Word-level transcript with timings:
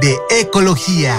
de 0.00 0.16
ecología. 0.40 1.14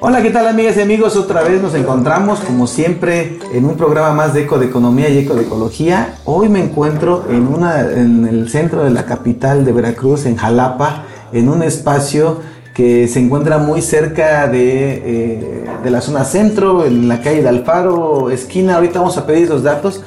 Hola, 0.00 0.22
¿qué 0.22 0.30
tal 0.30 0.46
amigas 0.46 0.76
y 0.76 0.80
amigos? 0.80 1.16
Otra 1.16 1.42
vez 1.42 1.60
nos 1.60 1.74
encontramos 1.74 2.40
como 2.40 2.66
siempre 2.66 3.38
en 3.52 3.64
un 3.64 3.76
programa 3.76 4.12
más 4.12 4.34
de 4.34 4.42
Eco 4.42 4.58
de 4.58 4.66
Economía 4.66 5.08
y 5.08 5.18
Eco 5.18 5.34
de 5.34 5.42
Ecología. 5.42 6.18
Hoy 6.24 6.48
me 6.48 6.62
encuentro 6.62 7.26
en, 7.30 7.46
una, 7.46 7.80
en 7.80 8.26
el 8.26 8.48
centro 8.48 8.84
de 8.84 8.90
la 8.90 9.04
capital 9.04 9.64
de 9.64 9.72
Veracruz, 9.72 10.26
en 10.26 10.36
Jalapa, 10.36 11.04
en 11.32 11.48
un 11.48 11.62
espacio 11.62 12.40
que 12.76 13.08
se 13.08 13.20
encuentra 13.20 13.56
muy 13.56 13.80
cerca 13.80 14.48
de, 14.48 14.92
eh, 14.96 15.64
de 15.82 15.90
la 15.90 16.02
zona 16.02 16.24
centro, 16.24 16.84
en 16.84 17.08
la 17.08 17.22
calle 17.22 17.40
de 17.40 17.48
Alfaro, 17.48 18.30
esquina. 18.30 18.74
Ahorita 18.74 18.98
vamos 18.98 19.16
a 19.16 19.24
pedir 19.24 19.48
los 19.48 19.62
datos 19.62 20.02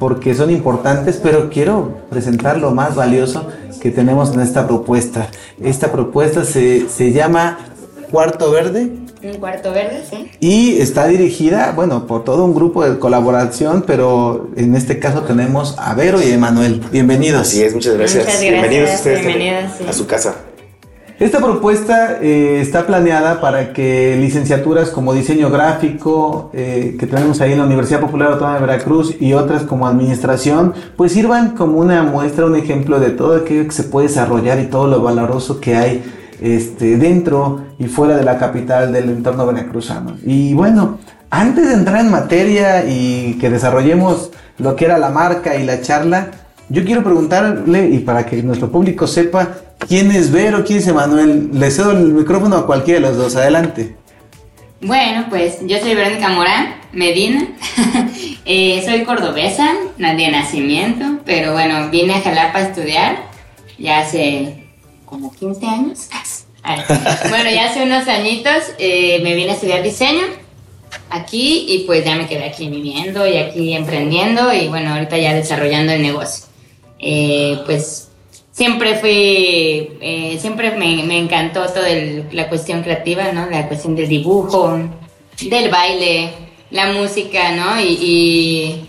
porque 0.00 0.34
son 0.34 0.50
importantes, 0.50 1.20
pero 1.22 1.48
quiero 1.48 1.98
presentar 2.10 2.58
lo 2.58 2.72
más 2.72 2.96
valioso 2.96 3.46
que 3.80 3.92
tenemos 3.92 4.34
en 4.34 4.40
esta 4.40 4.66
propuesta. 4.66 5.28
Esta 5.62 5.92
propuesta 5.92 6.44
se, 6.44 6.88
se 6.88 7.12
llama 7.12 7.58
Cuarto 8.10 8.50
Verde 8.50 8.90
un 9.20 9.34
cuarto 9.34 9.72
verde, 9.72 10.04
sí. 10.08 10.30
Y 10.38 10.80
está 10.80 11.08
dirigida, 11.08 11.72
bueno, 11.74 12.06
por 12.06 12.22
todo 12.22 12.44
un 12.44 12.54
grupo 12.54 12.88
de 12.88 13.00
colaboración, 13.00 13.82
pero 13.84 14.48
en 14.56 14.76
este 14.76 15.00
caso 15.00 15.22
tenemos 15.22 15.74
a 15.76 15.92
Vero 15.94 16.22
y 16.22 16.30
a 16.30 16.34
Emanuel. 16.34 16.80
Bienvenidos. 16.92 17.42
Así 17.42 17.62
es, 17.64 17.74
muchas 17.74 17.94
gracias. 17.94 18.24
Muchas 18.24 18.40
gracias. 18.40 18.52
Bienvenidos 18.52 18.94
ustedes 18.94 19.26
Bienvenidos, 19.26 19.72
sí. 19.76 19.84
a 19.88 19.92
su 19.92 20.06
casa. 20.06 20.36
Esta 21.18 21.40
propuesta 21.40 22.18
eh, 22.22 22.60
está 22.60 22.86
planeada 22.86 23.40
para 23.40 23.72
que 23.72 24.16
licenciaturas 24.20 24.90
como 24.90 25.12
diseño 25.12 25.50
gráfico, 25.50 26.52
eh, 26.54 26.96
que 26.96 27.08
tenemos 27.08 27.40
ahí 27.40 27.54
en 27.54 27.58
la 27.58 27.64
Universidad 27.64 27.98
Popular 27.98 28.30
Autónoma 28.30 28.60
de 28.60 28.66
Veracruz 28.66 29.16
y 29.18 29.32
otras 29.32 29.64
como 29.64 29.88
administración, 29.88 30.74
pues 30.96 31.10
sirvan 31.10 31.56
como 31.56 31.80
una 31.80 32.04
muestra, 32.04 32.46
un 32.46 32.54
ejemplo 32.54 33.00
de 33.00 33.10
todo 33.10 33.34
aquello 33.34 33.64
que 33.64 33.72
se 33.72 33.82
puede 33.82 34.06
desarrollar 34.06 34.60
y 34.60 34.66
todo 34.66 34.86
lo 34.86 35.02
valoroso 35.02 35.58
que 35.60 35.74
hay 35.74 36.04
este, 36.40 36.96
dentro 36.98 37.62
y 37.80 37.86
fuera 37.88 38.16
de 38.16 38.22
la 38.22 38.38
capital 38.38 38.92
del 38.92 39.10
entorno 39.10 39.44
veracruzano. 39.44 40.18
Y 40.24 40.54
bueno, 40.54 40.98
antes 41.30 41.66
de 41.66 41.74
entrar 41.74 42.00
en 42.00 42.12
materia 42.12 42.84
y 42.84 43.38
que 43.40 43.50
desarrollemos 43.50 44.30
lo 44.58 44.76
que 44.76 44.84
era 44.84 44.98
la 44.98 45.10
marca 45.10 45.56
y 45.56 45.66
la 45.66 45.80
charla, 45.80 46.28
yo 46.68 46.84
quiero 46.84 47.02
preguntarle, 47.02 47.88
y 47.88 47.98
para 48.00 48.24
que 48.24 48.40
nuestro 48.42 48.70
público 48.70 49.08
sepa, 49.08 49.48
quién 49.88 50.12
es 50.12 50.30
Vero, 50.30 50.64
quién 50.64 50.78
es 50.78 50.86
Emanuel. 50.86 51.50
Le 51.52 51.70
cedo 51.70 51.92
el 51.92 52.12
micrófono 52.12 52.56
a 52.56 52.66
cualquiera 52.66 53.00
de 53.00 53.06
los 53.08 53.16
dos, 53.16 53.36
adelante. 53.36 53.96
Bueno, 54.80 55.26
pues 55.28 55.58
yo 55.62 55.78
soy 55.78 55.94
Verónica 55.94 56.28
Morán 56.28 56.76
Medina, 56.92 57.48
eh, 58.44 58.82
soy 58.84 59.02
cordobesa, 59.04 59.74
de 59.96 60.30
nacimiento, 60.30 61.04
pero 61.24 61.52
bueno, 61.52 61.90
vine 61.90 62.14
a 62.14 62.20
Jalapa 62.20 62.58
a 62.60 62.62
estudiar 62.62 63.28
ya 63.76 64.00
hace 64.00 64.64
como 65.04 65.32
15 65.32 65.66
años. 65.66 66.08
Bueno, 67.30 67.48
ya 67.50 67.70
hace 67.70 67.82
unos 67.82 68.06
añitos 68.08 68.74
eh, 68.78 69.20
me 69.22 69.34
vine 69.34 69.52
a 69.52 69.54
estudiar 69.54 69.82
diseño 69.82 70.24
aquí 71.08 71.64
y 71.66 71.84
pues 71.86 72.04
ya 72.04 72.14
me 72.14 72.26
quedé 72.26 72.44
aquí 72.44 72.68
viviendo 72.68 73.26
y 73.26 73.38
aquí 73.38 73.72
emprendiendo 73.72 74.52
y 74.52 74.68
bueno, 74.68 74.92
ahorita 74.92 75.16
ya 75.16 75.32
desarrollando 75.32 75.92
el 75.92 76.02
negocio. 76.02 76.44
Eh, 76.98 77.58
pues 77.64 78.07
siempre 78.58 78.96
fui, 78.96 79.88
eh, 80.00 80.36
siempre 80.40 80.72
me, 80.72 81.16
encantó 81.16 81.64
toda 81.66 81.88
la 82.32 82.48
cuestión 82.48 82.82
creativa, 82.82 83.30
¿no? 83.32 83.48
La 83.48 83.68
cuestión 83.68 83.94
del 83.94 84.08
dibujo, 84.08 84.76
del 85.40 85.70
baile, 85.70 86.30
la 86.72 86.92
música, 86.92 87.52
¿no? 87.52 87.80
Y, 87.80 88.84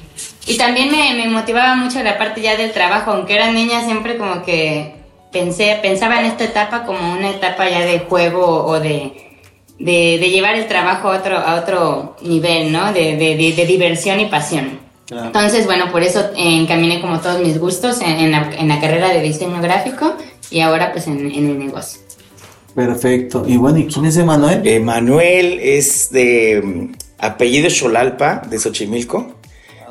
y, 0.47 0.57
también 0.57 0.89
me, 0.89 1.13
me 1.13 1.29
motivaba 1.29 1.75
mucho 1.75 2.01
la 2.01 2.17
parte 2.17 2.41
ya 2.41 2.57
del 2.57 2.71
trabajo, 2.71 3.11
aunque 3.11 3.35
era 3.35 3.51
niña 3.51 3.85
siempre 3.85 4.17
como 4.17 4.41
que 4.41 4.95
pensé, 5.31 5.77
pensaba 5.83 6.19
en 6.19 6.25
esta 6.25 6.45
etapa 6.45 6.83
como 6.83 7.13
una 7.13 7.29
etapa 7.29 7.69
ya 7.69 7.81
de 7.81 7.99
juego 7.99 8.65
o 8.65 8.79
de, 8.79 9.13
de, 9.77 10.17
llevar 10.17 10.55
el 10.55 10.67
trabajo 10.67 11.11
a 11.11 11.17
otro, 11.19 11.37
a 11.37 11.53
otro 11.61 12.15
nivel, 12.23 12.71
¿no? 12.71 12.91
De, 12.91 13.15
de 13.17 13.65
diversión 13.67 14.19
y 14.19 14.25
pasión. 14.25 14.88
Claro. 15.09 15.27
Entonces, 15.27 15.65
bueno, 15.65 15.91
por 15.91 16.03
eso 16.03 16.29
encaminé 16.37 17.01
como 17.01 17.19
todos 17.19 17.41
mis 17.41 17.59
gustos 17.59 17.99
en, 18.01 18.11
en, 18.11 18.31
la, 18.31 18.51
en, 18.57 18.67
la, 18.69 18.79
carrera 18.79 19.09
de 19.09 19.21
diseño 19.21 19.61
gráfico 19.61 20.15
y 20.49 20.61
ahora 20.61 20.91
pues 20.91 21.07
en, 21.07 21.31
en, 21.31 21.49
el 21.49 21.59
negocio. 21.59 21.99
Perfecto. 22.75 23.43
Y 23.47 23.57
bueno, 23.57 23.79
¿y 23.79 23.87
quién 23.87 24.05
es 24.05 24.15
Emanuel? 24.17 24.65
Emanuel 24.65 25.59
es 25.59 26.11
de 26.11 26.61
mm, 26.63 26.93
apellido 27.17 27.69
Xolalpa, 27.69 28.43
de 28.47 28.59
Xochimilco, 28.59 29.33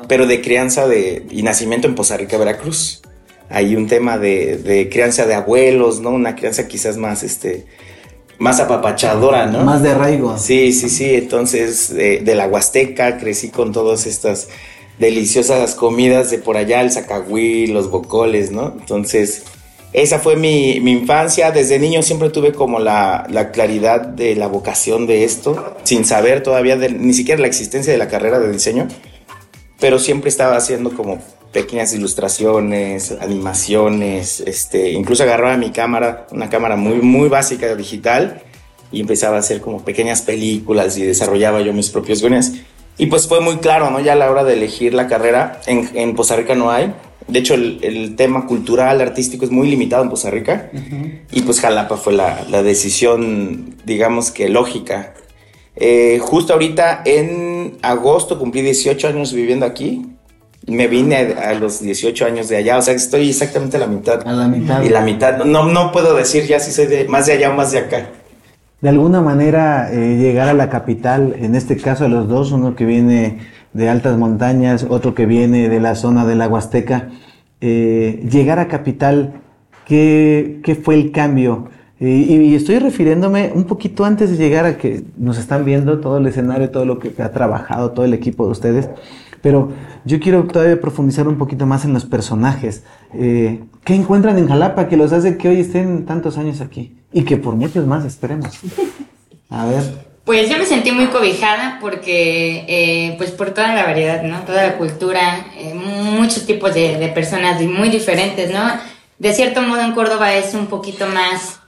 pero 0.07 0.25
de 0.25 0.41
crianza 0.41 0.87
de, 0.87 1.27
y 1.29 1.43
nacimiento 1.43 1.87
en 1.87 1.95
Poza 1.95 2.15
Rica, 2.17 2.37
Veracruz 2.37 3.01
hay 3.49 3.75
un 3.75 3.87
tema 3.87 4.17
de, 4.17 4.57
de, 4.57 4.89
crianza 4.89 5.25
de 5.25 5.33
abuelos, 5.33 5.99
¿no? 6.01 6.11
Una 6.11 6.35
crianza 6.35 6.67
quizás 6.67 6.97
más, 6.97 7.23
este, 7.23 7.65
más 8.37 8.59
apapachadora, 8.59 9.47
¿no? 9.47 9.63
Más 9.63 9.81
de 9.81 9.89
arraigo. 9.89 10.37
Sí, 10.37 10.71
sí, 10.71 10.87
sí. 10.87 11.15
Entonces, 11.15 11.93
de, 11.93 12.19
de 12.19 12.35
la 12.35 12.47
Huasteca 12.47 13.17
crecí 13.17 13.49
con 13.49 13.71
todas 13.71 14.05
estas 14.05 14.49
deliciosas 14.99 15.75
comidas 15.75 16.29
de 16.29 16.37
por 16.37 16.57
allá, 16.57 16.81
el 16.81 16.91
zacahuí, 16.91 17.67
los 17.67 17.89
bocoles, 17.89 18.51
¿no? 18.51 18.75
Entonces, 18.79 19.43
esa 19.93 20.19
fue 20.19 20.35
mi, 20.35 20.79
mi 20.81 20.91
infancia. 20.91 21.51
Desde 21.51 21.79
niño 21.79 22.03
siempre 22.03 22.29
tuve 22.29 22.51
como 22.51 22.79
la, 22.79 23.25
la, 23.29 23.51
claridad 23.51 24.01
de 24.01 24.35
la 24.35 24.47
vocación 24.47 25.07
de 25.07 25.23
esto, 25.23 25.75
sin 25.83 26.05
saber 26.05 26.43
todavía 26.43 26.75
ni 26.75 27.13
siquiera 27.13 27.41
la 27.41 27.47
existencia 27.47 27.91
de 27.91 27.97
la 27.97 28.07
carrera 28.07 28.39
de 28.39 28.51
diseño, 28.51 28.87
pero 29.79 29.97
siempre 29.97 30.29
estaba 30.29 30.57
haciendo 30.57 30.91
como 30.91 31.19
pequeñas 31.51 31.93
ilustraciones, 31.93 33.11
animaciones, 33.19 34.41
este, 34.41 34.91
incluso 34.91 35.23
agarraba 35.23 35.57
mi 35.57 35.71
cámara, 35.71 36.27
una 36.31 36.49
cámara 36.49 36.75
muy, 36.75 37.01
muy 37.01 37.27
básica 37.29 37.73
digital, 37.75 38.43
y 38.91 39.01
empezaba 39.01 39.37
a 39.37 39.39
hacer 39.39 39.61
como 39.61 39.83
pequeñas 39.83 40.21
películas 40.21 40.97
y 40.97 41.03
desarrollaba 41.03 41.61
yo 41.61 41.73
mis 41.73 41.89
propios 41.89 42.21
guiones. 42.21 42.53
Y 42.99 43.07
pues 43.07 43.27
fue 43.27 43.39
muy 43.39 43.57
claro, 43.57 43.89
¿no? 43.89 43.99
Ya 44.01 44.13
a 44.13 44.15
la 44.15 44.29
hora 44.29 44.43
de 44.43 44.53
elegir 44.53 44.93
la 44.93 45.07
carrera, 45.07 45.61
en, 45.65 45.89
en 45.95 46.15
Poza 46.15 46.35
Rica 46.35 46.53
no 46.53 46.69
hay. 46.69 46.93
De 47.27 47.39
hecho, 47.39 47.53
el, 47.53 47.79
el, 47.81 48.15
tema 48.15 48.45
cultural, 48.45 48.99
artístico 48.99 49.45
es 49.45 49.51
muy 49.51 49.69
limitado 49.69 50.03
en 50.03 50.09
Poza 50.09 50.29
Rica. 50.29 50.69
Uh 50.73 50.77
-huh. 50.77 51.19
Y 51.31 51.41
pues 51.43 51.61
Jalapa 51.61 51.95
fue 51.95 52.11
la, 52.13 52.45
la, 52.49 52.61
decisión, 52.61 53.75
digamos 53.85 54.31
que 54.31 54.49
lógica. 54.49 55.13
Eh, 55.77 56.19
justo 56.21 56.51
ahorita, 56.53 57.03
en 57.05 57.77
agosto, 57.81 58.37
cumplí 58.37 58.61
18 58.61 59.07
años 59.07 59.33
viviendo 59.33 59.65
aquí 59.65 60.05
me 60.67 60.87
vine 60.87 61.15
a, 61.15 61.49
a, 61.49 61.53
los 61.53 61.81
18 61.81 62.25
años 62.25 62.49
de 62.49 62.57
allá, 62.57 62.77
o 62.77 62.81
sea, 62.81 62.93
estoy 62.93 63.29
exactamente 63.29 63.77
a 63.77 63.79
la 63.79 63.87
mitad. 63.87 64.27
A 64.27 64.33
la 64.33 64.47
mitad. 64.47 64.83
Y 64.83 64.89
la 64.89 65.01
mitad, 65.01 65.43
no, 65.45 65.63
no 65.65 65.91
puedo 65.91 66.15
decir 66.15 66.45
ya 66.45 66.59
si 66.59 66.71
soy 66.71 66.85
de 66.85 67.07
más 67.07 67.25
de 67.25 67.33
allá 67.33 67.49
o 67.49 67.53
más 67.53 67.71
de 67.71 67.79
acá. 67.79 68.09
De 68.81 68.89
alguna 68.89 69.21
manera, 69.21 69.91
eh, 69.91 70.17
llegar 70.17 70.47
a 70.47 70.53
la 70.53 70.69
capital, 70.69 71.35
en 71.37 71.55
este 71.55 71.75
caso 71.75 72.05
de 72.05 72.09
los 72.09 72.29
dos, 72.29 72.51
uno 72.51 72.75
que 72.75 72.85
viene 72.85 73.39
de 73.73 73.89
altas 73.89 74.17
montañas, 74.17 74.85
otro 74.89 75.13
que 75.13 75.25
viene 75.25 75.67
de 75.67 75.79
la 75.81 75.95
zona 75.95 76.25
de 76.25 76.35
la 76.35 76.47
Huasteca, 76.47 77.09
eh, 77.59 78.25
llegar 78.31 78.57
a 78.59 78.69
capital, 78.69 79.41
¿qué, 79.85 80.79
fue 80.81 80.95
el 80.95 81.11
cambio? 81.11 81.69
Y 81.99 82.55
estoy 82.55 82.79
refiriéndome 82.79 83.51
un 83.53 83.65
poquito 83.65 84.05
antes 84.05 84.31
de 84.31 84.37
llegar 84.37 84.65
a 84.65 84.77
que 84.77 85.03
nos 85.17 85.37
están 85.37 85.65
viendo 85.65 85.99
todo 85.99 86.17
el 86.17 86.27
escenario, 86.27 86.69
todo 86.69 86.85
lo 86.85 86.97
que 86.97 87.13
ha 87.21 87.33
trabajado 87.33 87.91
todo 87.91 88.05
el 88.05 88.13
equipo 88.13 88.45
de 88.45 88.51
ustedes. 88.51 88.89
Pero 89.41 89.71
yo 90.05 90.19
quiero 90.19 90.45
todavía 90.45 90.79
profundizar 90.79 91.27
un 91.27 91.37
poquito 91.37 91.65
más 91.65 91.85
en 91.85 91.93
los 91.93 92.05
personajes. 92.05 92.83
Eh, 93.13 93.63
¿Qué 93.83 93.95
encuentran 93.95 94.37
en 94.37 94.47
Jalapa 94.47 94.87
que 94.87 94.97
los 94.97 95.11
hace 95.11 95.37
que 95.37 95.49
hoy 95.49 95.59
estén 95.59 96.05
tantos 96.05 96.37
años 96.37 96.61
aquí? 96.61 96.98
Y 97.11 97.23
que 97.23 97.37
por 97.37 97.55
muchos 97.55 97.85
más 97.85 98.05
esperemos. 98.05 98.51
A 99.49 99.65
ver. 99.65 100.09
Pues 100.25 100.47
yo 100.47 100.57
me 100.57 100.65
sentí 100.65 100.91
muy 100.91 101.07
cobijada 101.07 101.79
porque, 101.81 102.65
eh, 102.67 103.15
pues 103.17 103.31
por 103.31 103.51
toda 103.51 103.73
la 103.73 103.83
variedad, 103.83 104.21
¿no? 104.21 104.41
Toda 104.41 104.67
la 104.67 104.77
cultura, 104.77 105.47
eh, 105.57 105.73
muchos 105.73 106.45
tipos 106.45 106.73
de, 106.75 106.99
de, 106.99 107.07
personas 107.07 107.59
muy 107.61 107.89
diferentes, 107.89 108.51
¿no? 108.51 108.61
De 109.17 109.33
cierto 109.33 109.63
modo 109.63 109.81
en 109.81 109.93
Córdoba 109.93 110.35
es 110.35 110.53
un 110.53 110.67
poquito 110.67 111.07
más 111.07 111.59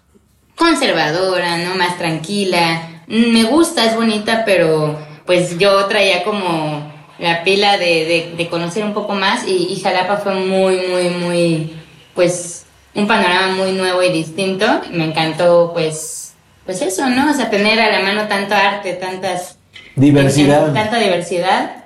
conservadora, 0.56 1.58
¿no? 1.58 1.74
Más 1.76 1.98
tranquila. 1.98 3.04
Me 3.08 3.46
gusta, 3.46 3.86
es 3.86 3.96
bonita, 3.96 4.44
pero 4.46 4.96
pues 5.26 5.58
yo 5.58 5.86
traía 5.86 6.24
como 6.24 6.92
la 7.18 7.44
pila 7.44 7.78
de, 7.78 8.34
de, 8.38 8.50
conocer 8.50 8.84
un 8.84 8.94
poco 8.94 9.14
más 9.14 9.48
y, 9.48 9.68
y, 9.72 9.80
Jalapa 9.80 10.18
fue 10.18 10.34
muy, 10.36 10.76
muy, 10.88 11.10
muy, 11.10 11.74
pues, 12.16 12.66
un 12.94 13.08
panorama 13.08 13.56
muy 13.56 13.72
nuevo 13.74 14.02
y 14.04 14.12
distinto. 14.12 14.66
Me 14.92 15.06
encantó, 15.06 15.72
pues, 15.74 16.34
pues 16.66 16.82
eso, 16.82 17.10
¿no? 17.10 17.32
O 17.32 17.34
sea, 17.34 17.50
tener 17.50 17.80
a 17.80 17.92
la 17.92 18.00
mano 18.00 18.28
tanto 18.28 18.56
arte, 18.56 18.94
tantas... 18.94 19.58
Diversidad. 19.96 20.74
tanta 20.74 21.00
diversidad. 21.00 21.82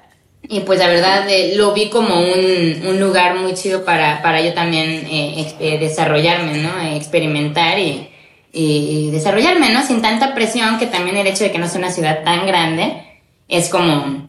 Y 0.48 0.60
pues 0.62 0.78
la 0.78 0.88
verdad 0.88 1.28
eh, 1.28 1.54
lo 1.56 1.74
vi 1.74 1.90
como 1.90 2.19
un, 2.19 2.88
un, 2.88 3.00
lugar 3.00 3.36
muy 3.36 3.56
chido 3.56 3.84
para, 3.84 4.22
para 4.22 4.42
yo 4.42 4.54
también 4.54 5.07
eh, 5.10 5.56
eh, 5.60 5.80
desarrollarme, 5.80 6.57
¿no? 6.60 6.69
experimentar 6.96 7.80
y, 7.80 8.10
y, 8.54 9.10
desarrollarme, 9.12 9.72
¿no? 9.74 9.81
Sin 9.81 10.04
tanta 10.04 10.36
presión, 10.36 10.78
que 10.78 10.86
también 10.86 11.18
el 11.18 11.25
hecho 11.28 11.44
de 11.44 11.51
que 11.51 11.58
no 11.58 11.68
sea 11.68 11.80
una 11.80 11.92
ciudad 11.92 12.24
tan 12.24 12.46
grande 12.46 13.01
es 13.48 13.69
como 13.69 14.28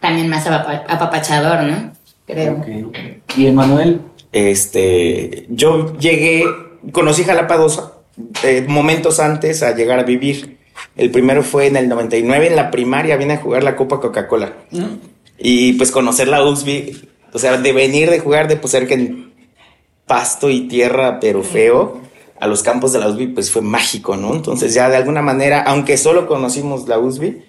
también 0.00 0.28
más 0.28 0.46
apapachador, 0.46 1.62
¿no? 1.64 1.92
Creo. 2.26 2.64
¿Y 3.36 3.46
Emanuel? 3.46 4.00
Este, 4.32 5.46
yo 5.48 5.96
llegué, 5.98 6.44
conocí 6.92 7.24
Jalapa 7.24 7.56
dos 7.56 7.82
momentos 8.66 9.20
antes 9.20 9.62
a 9.62 9.74
llegar 9.74 9.98
a 9.98 10.04
vivir. 10.04 10.58
El 10.96 11.10
primero 11.10 11.42
fue 11.42 11.66
en 11.66 11.76
el 11.76 11.88
99, 11.88 12.48
en 12.48 12.56
la 12.56 12.70
primaria, 12.70 13.16
vine 13.16 13.34
a 13.34 13.38
jugar 13.38 13.62
la 13.62 13.76
Copa 13.76 14.00
Coca-Cola. 14.00 14.52
Y 15.38 15.74
pues 15.74 15.90
conocer 15.90 16.28
la 16.28 16.44
UXBI, 16.44 17.08
o 17.32 17.38
sea, 17.38 17.56
de 17.56 17.72
venir 17.72 18.10
de 18.10 18.20
jugar 18.20 18.48
de 18.48 18.56
pues 18.56 18.72
cerca 18.72 18.94
en 18.94 19.32
pasto 20.06 20.50
y 20.50 20.62
tierra, 20.62 21.20
pero 21.20 21.44
feo, 21.44 22.00
a 22.40 22.46
los 22.46 22.62
campos 22.62 22.92
de 22.92 22.98
la 22.98 23.08
USBI, 23.08 23.28
pues 23.28 23.50
fue 23.50 23.62
mágico, 23.62 24.16
¿no? 24.16 24.34
Entonces 24.34 24.74
ya 24.74 24.88
de 24.88 24.96
alguna 24.96 25.22
manera, 25.22 25.62
aunque 25.62 25.96
solo 25.96 26.26
conocimos 26.26 26.88
la 26.88 26.98
USBI, 26.98 27.44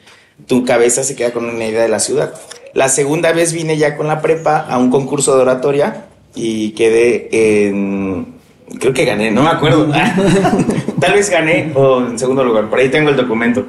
tu 0.45 0.65
cabeza 0.65 1.03
se 1.03 1.15
queda 1.15 1.31
con 1.31 1.45
una 1.45 1.65
idea 1.65 1.81
de 1.81 1.89
la 1.89 1.99
ciudad. 1.99 2.33
La 2.73 2.89
segunda 2.89 3.31
vez 3.31 3.53
vine 3.53 3.77
ya 3.77 3.97
con 3.97 4.07
la 4.07 4.21
prepa 4.21 4.59
a 4.59 4.77
un 4.77 4.91
concurso 4.91 5.35
de 5.35 5.41
oratoria 5.41 6.08
y 6.35 6.71
quedé 6.71 7.29
en... 7.31 8.39
Creo 8.79 8.93
que 8.93 9.05
gané, 9.05 9.31
no 9.31 9.43
me 9.43 9.49
acuerdo. 9.49 9.91
Tal 10.99 11.13
vez 11.13 11.29
gané 11.29 11.71
o 11.73 12.05
en 12.05 12.19
segundo 12.19 12.43
lugar, 12.43 12.69
por 12.69 12.79
ahí 12.79 12.89
tengo 12.89 13.09
el 13.09 13.15
documento. 13.15 13.65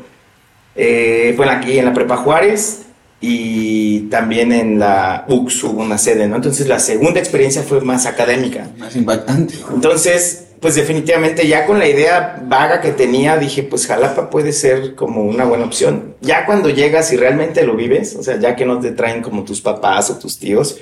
Eh, 0.75 1.33
fue 1.37 1.49
aquí 1.49 1.79
en 1.79 1.87
la 1.87 1.95
prepa 1.95 2.19
Juárez 2.19 2.87
y 3.21 4.01
también 4.11 4.53
en 4.53 4.79
la 4.79 5.25
UX 5.29 5.65
hubo 5.65 5.83
una 5.83 5.99
sede, 5.99 6.27
¿no? 6.27 6.37
Entonces 6.37 6.67
la 6.69 6.79
segunda 6.79 7.21
experiencia 7.21 7.63
fue 7.63 7.81
más 7.81 8.07
académica. 8.07 8.69
Más 8.79 8.97
impactante. 8.97 9.55
Entonces, 9.75 10.47
pues 10.61 10.75
definitivamente 10.75 11.47
ya 11.47 11.67
con 11.67 11.79
la 11.79 11.89
idea 11.89 12.43
vaga 12.47 12.81
que 12.81 12.93
tenía, 12.93 13.37
dije, 13.37 13.63
pues 13.63 13.87
Jalapa 13.87 14.31
puede 14.31 14.53
ser 14.53 14.95
como 14.95 15.23
una 15.23 15.45
buena 15.45 15.65
opción. 15.65 16.15
Ya 16.21 16.47
cuando 16.47 16.69
llegas 16.69 17.13
y 17.13 17.17
realmente 17.17 17.65
lo 17.65 17.75
vives, 17.75 18.15
o 18.17 18.23
sea, 18.23 18.39
ya 18.39 18.55
que 18.57 18.67
no 18.67 18.79
te 18.79 18.93
traen 18.93 19.23
como 19.23 19.45
tus 19.45 19.61
papás 19.61 20.11
o 20.11 20.19
tus 20.19 20.39
tíos, 20.39 20.79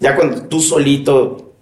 ya 0.00 0.16
cuando 0.16 0.42
tú 0.42 0.60
solito 0.60 1.54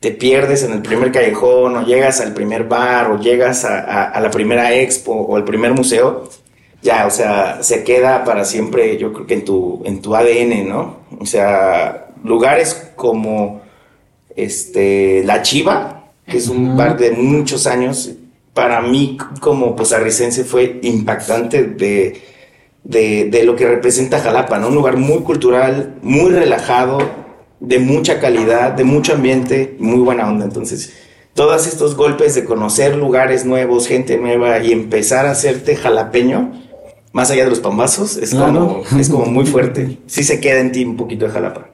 te 0.00 0.10
pierdes 0.10 0.62
en 0.62 0.72
el 0.72 0.82
primer 0.82 1.12
callejón 1.12 1.76
o 1.76 1.86
llegas 1.86 2.20
al 2.20 2.34
primer 2.34 2.64
bar 2.64 3.10
o 3.10 3.18
llegas 3.18 3.64
a, 3.64 4.04
a 4.04 4.20
la 4.20 4.30
primera 4.30 4.74
expo 4.74 5.12
o 5.12 5.36
al 5.36 5.44
primer 5.44 5.72
museo, 5.72 6.28
ya, 6.84 7.06
o 7.06 7.10
sea, 7.10 7.62
se 7.62 7.82
queda 7.82 8.24
para 8.24 8.44
siempre, 8.44 8.98
yo 8.98 9.12
creo 9.14 9.26
que 9.26 9.34
en 9.34 9.44
tu, 9.46 9.82
en 9.86 10.02
tu 10.02 10.14
ADN, 10.14 10.68
¿no? 10.68 10.98
O 11.18 11.24
sea, 11.24 12.08
lugares 12.22 12.90
como 12.94 13.62
este, 14.36 15.22
La 15.24 15.40
Chiva, 15.40 16.10
que 16.26 16.36
es 16.36 16.48
un 16.48 16.76
bar 16.76 16.98
de 16.98 17.12
muchos 17.12 17.66
años, 17.66 18.12
para 18.52 18.82
mí 18.82 19.16
como 19.40 19.74
posarricense 19.74 20.44
fue 20.44 20.78
impactante 20.82 21.64
de, 21.64 22.22
de, 22.84 23.30
de, 23.30 23.44
lo 23.44 23.56
que 23.56 23.66
representa 23.66 24.20
Jalapa, 24.20 24.58
¿no? 24.58 24.68
Un 24.68 24.74
lugar 24.74 24.98
muy 24.98 25.20
cultural, 25.20 25.94
muy 26.02 26.32
relajado, 26.32 26.98
de 27.60 27.78
mucha 27.78 28.20
calidad, 28.20 28.72
de 28.72 28.84
mucho 28.84 29.14
ambiente, 29.14 29.76
muy 29.78 30.00
buena 30.00 30.28
onda. 30.28 30.44
Entonces, 30.44 30.92
todos 31.34 31.66
estos 31.66 31.96
golpes 31.96 32.34
de 32.34 32.44
conocer 32.44 32.96
lugares 32.96 33.44
nuevos, 33.44 33.88
gente 33.88 34.18
nueva 34.18 34.60
y 34.60 34.72
empezar 34.72 35.26
a 35.26 35.32
hacerte 35.32 35.76
jalapeño, 35.76 36.52
más 37.12 37.30
allá 37.30 37.44
de 37.44 37.50
los 37.50 37.60
pambazos, 37.60 38.16
es, 38.16 38.34
como, 38.34 38.82
es 38.98 39.08
como 39.08 39.26
muy 39.26 39.46
fuerte. 39.46 39.98
Sí 40.06 40.24
se 40.24 40.40
queda 40.40 40.60
en 40.60 40.72
ti 40.72 40.84
un 40.84 40.96
poquito 40.96 41.26
de 41.26 41.32
jalapa. 41.32 41.68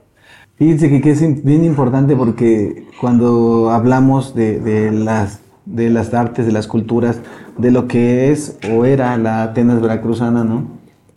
Fíjense 0.57 1.01
que, 1.01 1.11
es 1.11 1.43
bien 1.43 1.65
importante 1.65 2.15
porque 2.15 2.85
cuando 3.01 3.71
hablamos 3.71 4.35
de, 4.35 4.91
las, 4.93 5.41
de 5.65 5.89
las 5.89 6.13
artes, 6.13 6.45
de 6.45 6.53
las 6.53 6.67
culturas, 6.67 7.17
de 7.57 7.71
lo 7.71 7.89
que 7.89 8.31
es 8.31 8.59
o 8.71 8.85
era 8.85 9.17
la 9.17 9.43
Atenas 9.43 9.81
veracruzana, 9.81 10.45
¿no? 10.45 10.69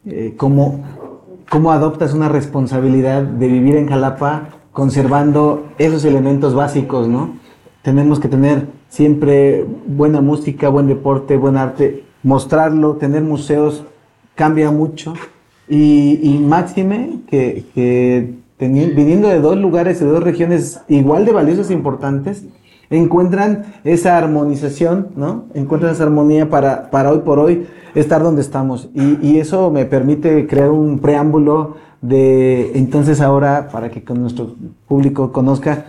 Eh, 0.06 0.34
¿cómo, 0.38 0.84
¿Cómo 1.54 1.72
adoptas 1.72 2.16
una 2.16 2.30
responsabilidad 2.30 3.22
de 3.22 3.48
vivir 3.48 3.76
en 3.76 3.88
Jalapa 3.88 4.50
conservando 4.72 5.68
esos 5.78 6.04
elementos 6.04 6.56
básicos, 6.56 7.08
¿no? 7.08 7.36
Tenemos 7.84 8.20
que 8.20 8.28
tener 8.28 8.70
siempre 8.90 9.64
buena 9.86 10.20
música, 10.20 10.70
buen 10.70 10.88
deporte, 10.88 11.38
buen 11.38 11.56
arte, 11.56 12.06
mostrarlo, 12.24 12.96
tener 12.96 13.22
museos 13.22 13.84
cambia 14.34 14.72
mucho. 14.72 15.14
Y, 15.70 16.40
máxime 16.44 17.20
que, 17.28 17.66
que 17.76 18.34
viniendo 18.58 19.28
de 19.28 19.40
dos 19.40 19.56
lugares, 19.56 20.00
de 20.00 20.08
dos 20.08 20.24
regiones 20.24 20.82
igual 20.88 21.24
de 21.24 21.34
valiosas 21.34 21.70
e 21.70 21.74
importantes, 21.74 22.48
encuentran 22.98 23.66
esa 23.84 24.18
armonización, 24.18 25.10
¿no? 25.16 25.46
Encuentran 25.54 25.94
esa 25.94 26.04
armonía 26.04 26.50
para, 26.50 26.90
para 26.90 27.12
hoy 27.12 27.20
por 27.20 27.40
hoy 27.40 27.68
estar 27.96 28.24
donde 28.24 28.42
estamos. 28.42 28.90
Y, 28.94 29.26
y, 29.26 29.40
eso 29.40 29.72
me 29.72 29.86
permite 29.86 30.48
crear 30.48 30.72
un 30.72 31.00
preámbulo 31.00 31.78
de, 32.02 32.72
entonces 32.78 33.22
ahora, 33.22 33.70
para 33.72 33.90
que 33.90 34.02
nuestro 34.14 34.56
público 34.88 35.32
conozca 35.32 35.86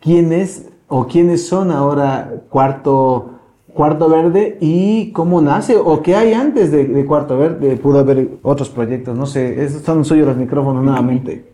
quién 0.00 0.32
es 0.32 0.68
o 0.88 1.06
quiénes 1.06 1.46
son 1.46 1.70
ahora 1.70 2.32
cuarto 2.50 3.34
Cuarto 3.74 4.08
Verde 4.08 4.56
y 4.60 5.10
cómo 5.10 5.42
nace 5.42 5.76
o 5.76 6.00
qué 6.00 6.14
hay 6.14 6.32
antes 6.32 6.70
de, 6.70 7.04
Cuarto 7.04 7.36
Verde. 7.36 7.76
Pudo 7.76 7.98
haber 7.98 8.28
otros 8.42 8.70
proyectos, 8.70 9.18
no 9.18 9.26
sé, 9.26 9.64
esos 9.64 9.82
son 9.82 10.04
suyos 10.04 10.28
los 10.28 10.36
micrófonos 10.36 10.84
nuevamente. 10.84 11.44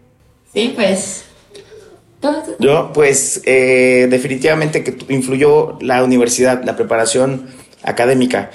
Sí, 0.52 0.72
pues. 0.76 1.29
Yo, 2.58 2.92
pues, 2.92 3.42
eh, 3.46 4.06
definitivamente 4.10 4.84
que 4.84 4.96
influyó 5.12 5.78
la 5.80 6.04
universidad, 6.04 6.62
la 6.64 6.76
preparación 6.76 7.46
académica. 7.82 8.50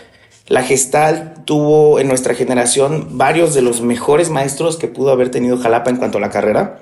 La 0.47 0.61
Gestal 0.61 1.33
tuvo 1.45 1.99
en 1.99 2.07
nuestra 2.07 2.35
generación 2.35 3.17
varios 3.17 3.55
de 3.55 3.63
los 3.63 3.81
mejores 3.81 4.29
maestros 4.29 4.77
que 4.77 4.87
pudo 4.87 5.11
haber 5.11 5.31
tenido 5.31 5.57
Jalapa 5.57 5.89
en 5.89 5.97
cuanto 5.97 6.19
a 6.19 6.21
la 6.21 6.29
carrera 6.29 6.81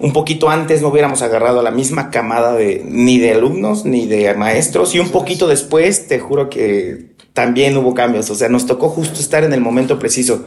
un 0.00 0.14
poquito 0.14 0.48
antes 0.48 0.80
no 0.80 0.88
hubiéramos 0.88 1.20
agarrado 1.20 1.60
a 1.60 1.62
la 1.62 1.70
misma 1.70 2.10
camada 2.10 2.54
de 2.54 2.82
ni 2.84 3.18
de 3.18 3.32
alumnos 3.32 3.84
ni 3.84 4.06
de 4.06 4.32
maestros 4.34 4.94
y 4.94 4.98
un 4.98 5.10
poquito 5.10 5.46
después 5.46 6.08
te 6.08 6.18
juro 6.18 6.48
que 6.48 7.10
también 7.34 7.76
hubo 7.76 7.94
cambios, 7.94 8.28
o 8.30 8.34
sea, 8.34 8.48
nos 8.48 8.66
tocó 8.66 8.88
justo 8.88 9.20
estar 9.20 9.44
en 9.44 9.52
el 9.52 9.60
momento 9.60 9.98
preciso. 9.98 10.46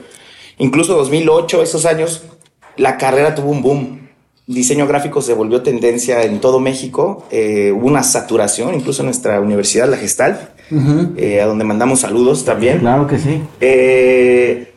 Incluso 0.58 0.96
2008, 0.96 1.64
esos 1.64 1.86
años, 1.86 2.24
la 2.78 2.98
carrera 2.98 3.36
tuvo 3.36 3.52
un 3.52 3.62
boom. 3.62 4.03
Diseño 4.46 4.86
gráfico 4.88 5.22
se 5.22 5.34
volvió 5.34 5.62
tendencia 5.62 6.24
en 6.24 6.42
todo 6.42 6.60
México. 6.60 7.26
Eh, 7.32 7.72
hubo 7.74 7.88
una 7.88 8.04
saturación, 8.04 8.76
incluso 8.76 9.02
en 9.02 9.06
nuestra 9.06 9.40
universidad, 9.40 9.88
la 9.88 9.96
Gestal, 9.96 10.50
eh, 11.16 11.40
a 11.40 11.46
donde 11.46 11.64
mandamos 11.64 12.02
saludos 12.02 12.44
también. 12.44 12.80
Claro 12.80 13.08
que 13.08 13.20
sí. 13.20 13.42
Eh, 13.62 14.74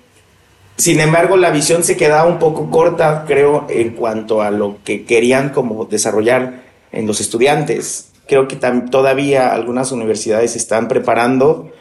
sin 0.77 1.01
embargo, 1.01 1.37
la 1.37 1.51
visión 1.51 1.83
se 1.83 1.97
quedaba 1.97 2.29
un 2.29 2.39
poco 2.39 2.71
corta, 2.71 3.25
creo, 3.27 3.67
en 3.69 3.95
cuanto 3.95 4.41
a 4.41 4.53
lo 4.53 4.77
que 4.85 5.05
querían 5.05 5.49
como 5.49 5.87
desarrollar 5.87 6.63
en 6.93 7.09
los 7.09 7.21
estudiantes. 7.21 8.11
Creo 8.29 8.47
que 8.47 8.57
todavía 8.57 9.53
algunas 9.53 9.91
universidades 9.91 10.55
están 10.55 10.87
preparando 10.87 11.73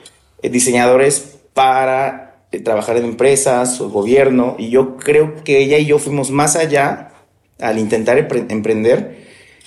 diseñadores 0.41 1.37
para 1.53 2.37
trabajar 2.63 2.97
en 2.97 3.05
empresas 3.05 3.81
o 3.81 3.89
gobierno 3.89 4.55
y 4.57 4.69
yo 4.69 4.95
creo 4.95 5.43
que 5.43 5.59
ella 5.59 5.77
y 5.77 5.85
yo 5.85 5.99
fuimos 5.99 6.31
más 6.31 6.55
allá 6.55 7.11
al 7.59 7.79
intentar 7.79 8.17
emprender. 8.49 9.25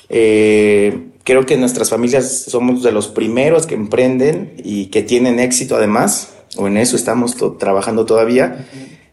Eh, 0.09 1.09
creo 1.25 1.47
que 1.47 1.57
nuestras 1.57 1.91
familias 1.91 2.45
somos 2.49 2.83
de 2.83 2.93
los 2.93 3.09
primeros 3.09 3.67
que 3.67 3.75
emprenden 3.75 4.55
y 4.63 4.87
que 4.87 5.03
tienen 5.03 5.39
éxito 5.39 5.77
además, 5.77 6.35
o 6.57 6.67
en 6.67 6.77
eso 6.77 6.97
estamos 6.97 7.37
trabajando 7.59 8.07
todavía. 8.07 8.67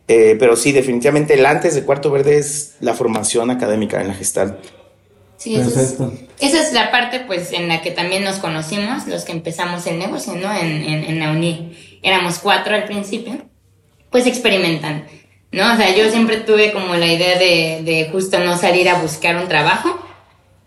Eh, 0.07 0.35
pero 0.39 0.55
sí, 0.55 0.71
definitivamente 0.71 1.33
el 1.33 1.45
antes 1.45 1.73
de 1.75 1.83
Cuarto 1.83 2.11
Verde 2.11 2.37
es 2.37 2.75
la 2.79 2.93
formación 2.93 3.49
académica 3.49 4.01
en 4.01 4.07
la 4.07 4.13
gestal. 4.13 4.59
Sí, 5.37 5.55
eso 5.55 5.79
es, 5.79 5.97
esa 6.39 6.61
es 6.61 6.73
la 6.73 6.91
parte 6.91 7.21
pues 7.27 7.51
en 7.51 7.67
la 7.67 7.81
que 7.81 7.91
también 7.91 8.23
nos 8.23 8.37
conocimos, 8.37 9.05
los 9.07 9.25
que 9.25 9.33
empezamos 9.33 9.85
el 9.87 9.99
negocio, 9.99 10.33
¿no? 10.35 10.53
En, 10.55 10.83
en, 10.83 11.19
la 11.19 11.31
UNI. 11.31 11.99
Éramos 12.01 12.39
cuatro 12.39 12.73
al 12.73 12.85
principio, 12.85 13.33
pues 14.09 14.27
experimentan, 14.27 15.05
¿no? 15.55 15.73
O 15.73 15.75
sea, 15.75 15.95
yo 15.95 16.09
siempre 16.11 16.37
tuve 16.37 16.71
como 16.71 16.93
la 16.95 17.07
idea 17.07 17.39
de, 17.39 17.79
de 17.83 18.09
justo 18.11 18.37
no 18.39 18.57
salir 18.57 18.87
a 18.89 19.01
buscar 19.01 19.35
un 19.37 19.47
trabajo. 19.47 19.99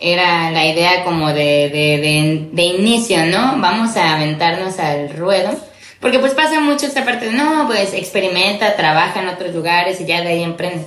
Era 0.01 0.51
la 0.51 0.67
idea 0.67 1.05
como 1.05 1.29
de, 1.29 1.69
de, 1.71 1.99
de, 1.99 2.49
de 2.53 2.63
inicio, 2.63 3.27
¿no? 3.27 3.61
Vamos 3.61 3.97
a 3.97 4.17
aventarnos 4.17 4.79
al 4.79 5.11
ruedo 5.17 5.57
porque 6.01 6.19
pues 6.21 6.33
pasa 6.33 6.61
mucho 6.61 6.87
esta 6.87 7.05
parte 7.05 7.27
de, 7.27 7.33
no, 7.33 7.67
pues 7.67 7.93
experimenta, 7.93 8.77
trabaja 8.77 9.21
en 9.21 9.29
otros 9.29 9.55
lugares 9.55 10.01
y 10.01 10.07
ya 10.07 10.21
de 10.21 10.29
ahí 10.29 10.43
emprende. 10.43 10.85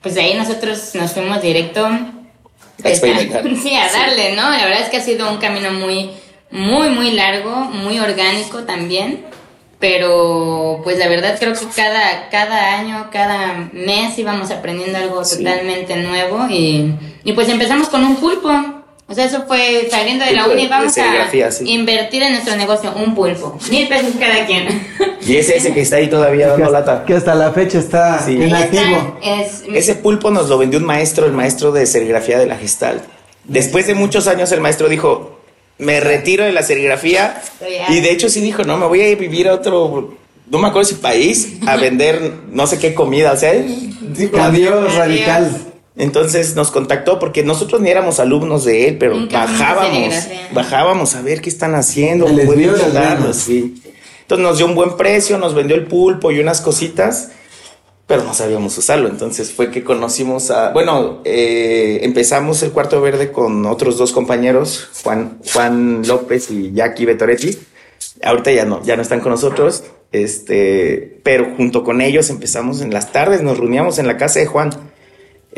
pues 0.00 0.14
de 0.14 0.22
ahí 0.22 0.34
nosotros 0.34 0.94
nos 0.94 1.12
fuimos 1.12 1.42
directo 1.42 1.84
a 1.86 2.88
experimentar. 2.88 3.44
sí, 3.62 3.74
a 3.74 3.92
darle, 3.92 4.34
¿no? 4.34 4.50
La 4.50 4.64
verdad 4.64 4.82
es 4.82 4.88
que 4.88 4.96
ha 4.96 5.02
sido 5.02 5.30
un 5.30 5.36
camino 5.36 5.70
muy, 5.72 6.10
muy, 6.50 6.88
muy 6.88 7.10
largo, 7.10 7.56
muy 7.56 7.98
orgánico 7.98 8.64
también. 8.64 9.26
Pero 9.78 10.80
pues 10.82 10.98
la 10.98 11.08
verdad 11.08 11.36
creo 11.38 11.52
que 11.52 11.66
cada, 11.74 12.28
cada 12.30 12.78
año, 12.78 13.08
cada 13.12 13.68
mes 13.72 14.18
íbamos 14.18 14.50
aprendiendo 14.50 14.98
algo 14.98 15.22
totalmente 15.22 15.96
nuevo 15.96 16.46
y, 16.50 16.94
y 17.22 17.32
pues 17.32 17.48
empezamos 17.48 17.88
con 17.88 18.04
un 18.04 18.16
pulpo. 18.16 18.50
O 19.10 19.14
sea, 19.14 19.24
eso 19.24 19.44
fue 19.46 19.88
saliendo 19.90 20.24
de 20.24 20.32
la 20.32 20.48
uni, 20.48 20.68
vamos 20.68 20.98
a 20.98 21.30
invertir 21.64 22.22
en 22.22 22.32
nuestro 22.32 22.56
negocio 22.56 22.92
un 22.94 23.14
pulpo. 23.14 23.56
Mil 23.70 23.88
pesos 23.88 24.12
cada 24.20 24.44
quien. 24.44 24.86
Y 25.22 25.36
es 25.36 25.48
ese 25.48 25.72
que 25.72 25.80
está 25.80 25.96
ahí 25.96 26.08
todavía 26.08 26.48
dando 26.48 26.70
lata. 26.70 27.04
Que 27.06 27.14
hasta 27.14 27.34
la 27.34 27.52
fecha 27.52 27.78
está 27.78 28.22
inactivo. 28.28 29.18
ese 29.72 29.94
pulpo 29.94 30.30
nos 30.30 30.48
lo 30.48 30.58
vendió 30.58 30.78
un 30.78 30.84
maestro, 30.84 31.24
el 31.24 31.32
maestro 31.32 31.72
de 31.72 31.86
serigrafía 31.86 32.38
de 32.38 32.46
la 32.46 32.56
Gestal. 32.56 33.00
Después 33.44 33.86
de 33.86 33.94
muchos 33.94 34.26
años 34.28 34.52
el 34.52 34.60
maestro 34.60 34.90
dijo, 34.90 35.37
me 35.78 36.00
retiro 36.00 36.44
de 36.44 36.52
la 36.52 36.62
serigrafía. 36.62 37.40
Y 37.88 38.00
de 38.00 38.10
hecho 38.10 38.28
sí 38.28 38.40
dijo, 38.40 38.64
no, 38.64 38.76
me 38.76 38.86
voy 38.86 39.02
a 39.02 39.14
vivir 39.14 39.48
a 39.48 39.54
otro, 39.54 40.16
no 40.50 40.58
me 40.58 40.68
acuerdo 40.68 40.88
si 40.88 40.96
país, 40.96 41.58
a 41.66 41.76
vender 41.76 42.32
no 42.50 42.66
sé 42.66 42.78
qué 42.78 42.94
comida. 42.94 43.32
O 43.32 43.36
sea, 43.36 43.52
dijo, 43.52 44.36
adiós 44.38 44.94
radical. 44.94 45.50
Entonces 45.96 46.54
nos 46.54 46.70
contactó 46.70 47.18
porque 47.18 47.42
nosotros 47.42 47.80
ni 47.80 47.90
éramos 47.90 48.20
alumnos 48.20 48.64
de 48.64 48.88
él, 48.88 48.98
pero 48.98 49.26
bajábamos, 49.30 50.14
bajábamos 50.52 51.14
a 51.16 51.22
ver 51.22 51.40
qué 51.40 51.48
están 51.48 51.74
haciendo, 51.74 52.26
sí. 53.32 53.82
Entonces 54.20 54.46
nos 54.46 54.58
dio 54.58 54.66
un 54.66 54.76
buen 54.76 54.96
precio, 54.96 55.38
nos 55.38 55.54
vendió 55.54 55.74
el 55.74 55.86
pulpo 55.86 56.30
y 56.30 56.38
unas 56.38 56.60
cositas, 56.60 57.32
pero 58.08 58.24
no 58.24 58.32
sabíamos 58.34 58.76
usarlo. 58.76 59.08
Entonces 59.08 59.52
fue 59.52 59.70
que 59.70 59.84
conocimos 59.84 60.50
a, 60.50 60.72
bueno, 60.72 61.20
eh, 61.24 62.00
empezamos 62.02 62.62
el 62.62 62.72
cuarto 62.72 63.00
verde 63.02 63.30
con 63.30 63.66
otros 63.66 63.98
dos 63.98 64.12
compañeros, 64.12 64.88
Juan, 65.04 65.38
Juan 65.52 66.02
López 66.08 66.50
y 66.50 66.72
Jackie 66.72 67.04
Betoretti. 67.04 67.56
Ahorita 68.24 68.50
ya 68.50 68.64
no, 68.64 68.82
ya 68.82 68.96
no 68.96 69.02
están 69.02 69.20
con 69.20 69.30
nosotros, 69.30 69.84
este, 70.10 71.20
pero 71.22 71.54
junto 71.54 71.84
con 71.84 72.00
ellos 72.00 72.30
empezamos 72.30 72.80
en 72.80 72.94
las 72.94 73.12
tardes, 73.12 73.42
nos 73.42 73.58
reuníamos 73.58 73.98
en 73.98 74.06
la 74.06 74.16
casa 74.16 74.40
de 74.40 74.46
Juan 74.46 74.70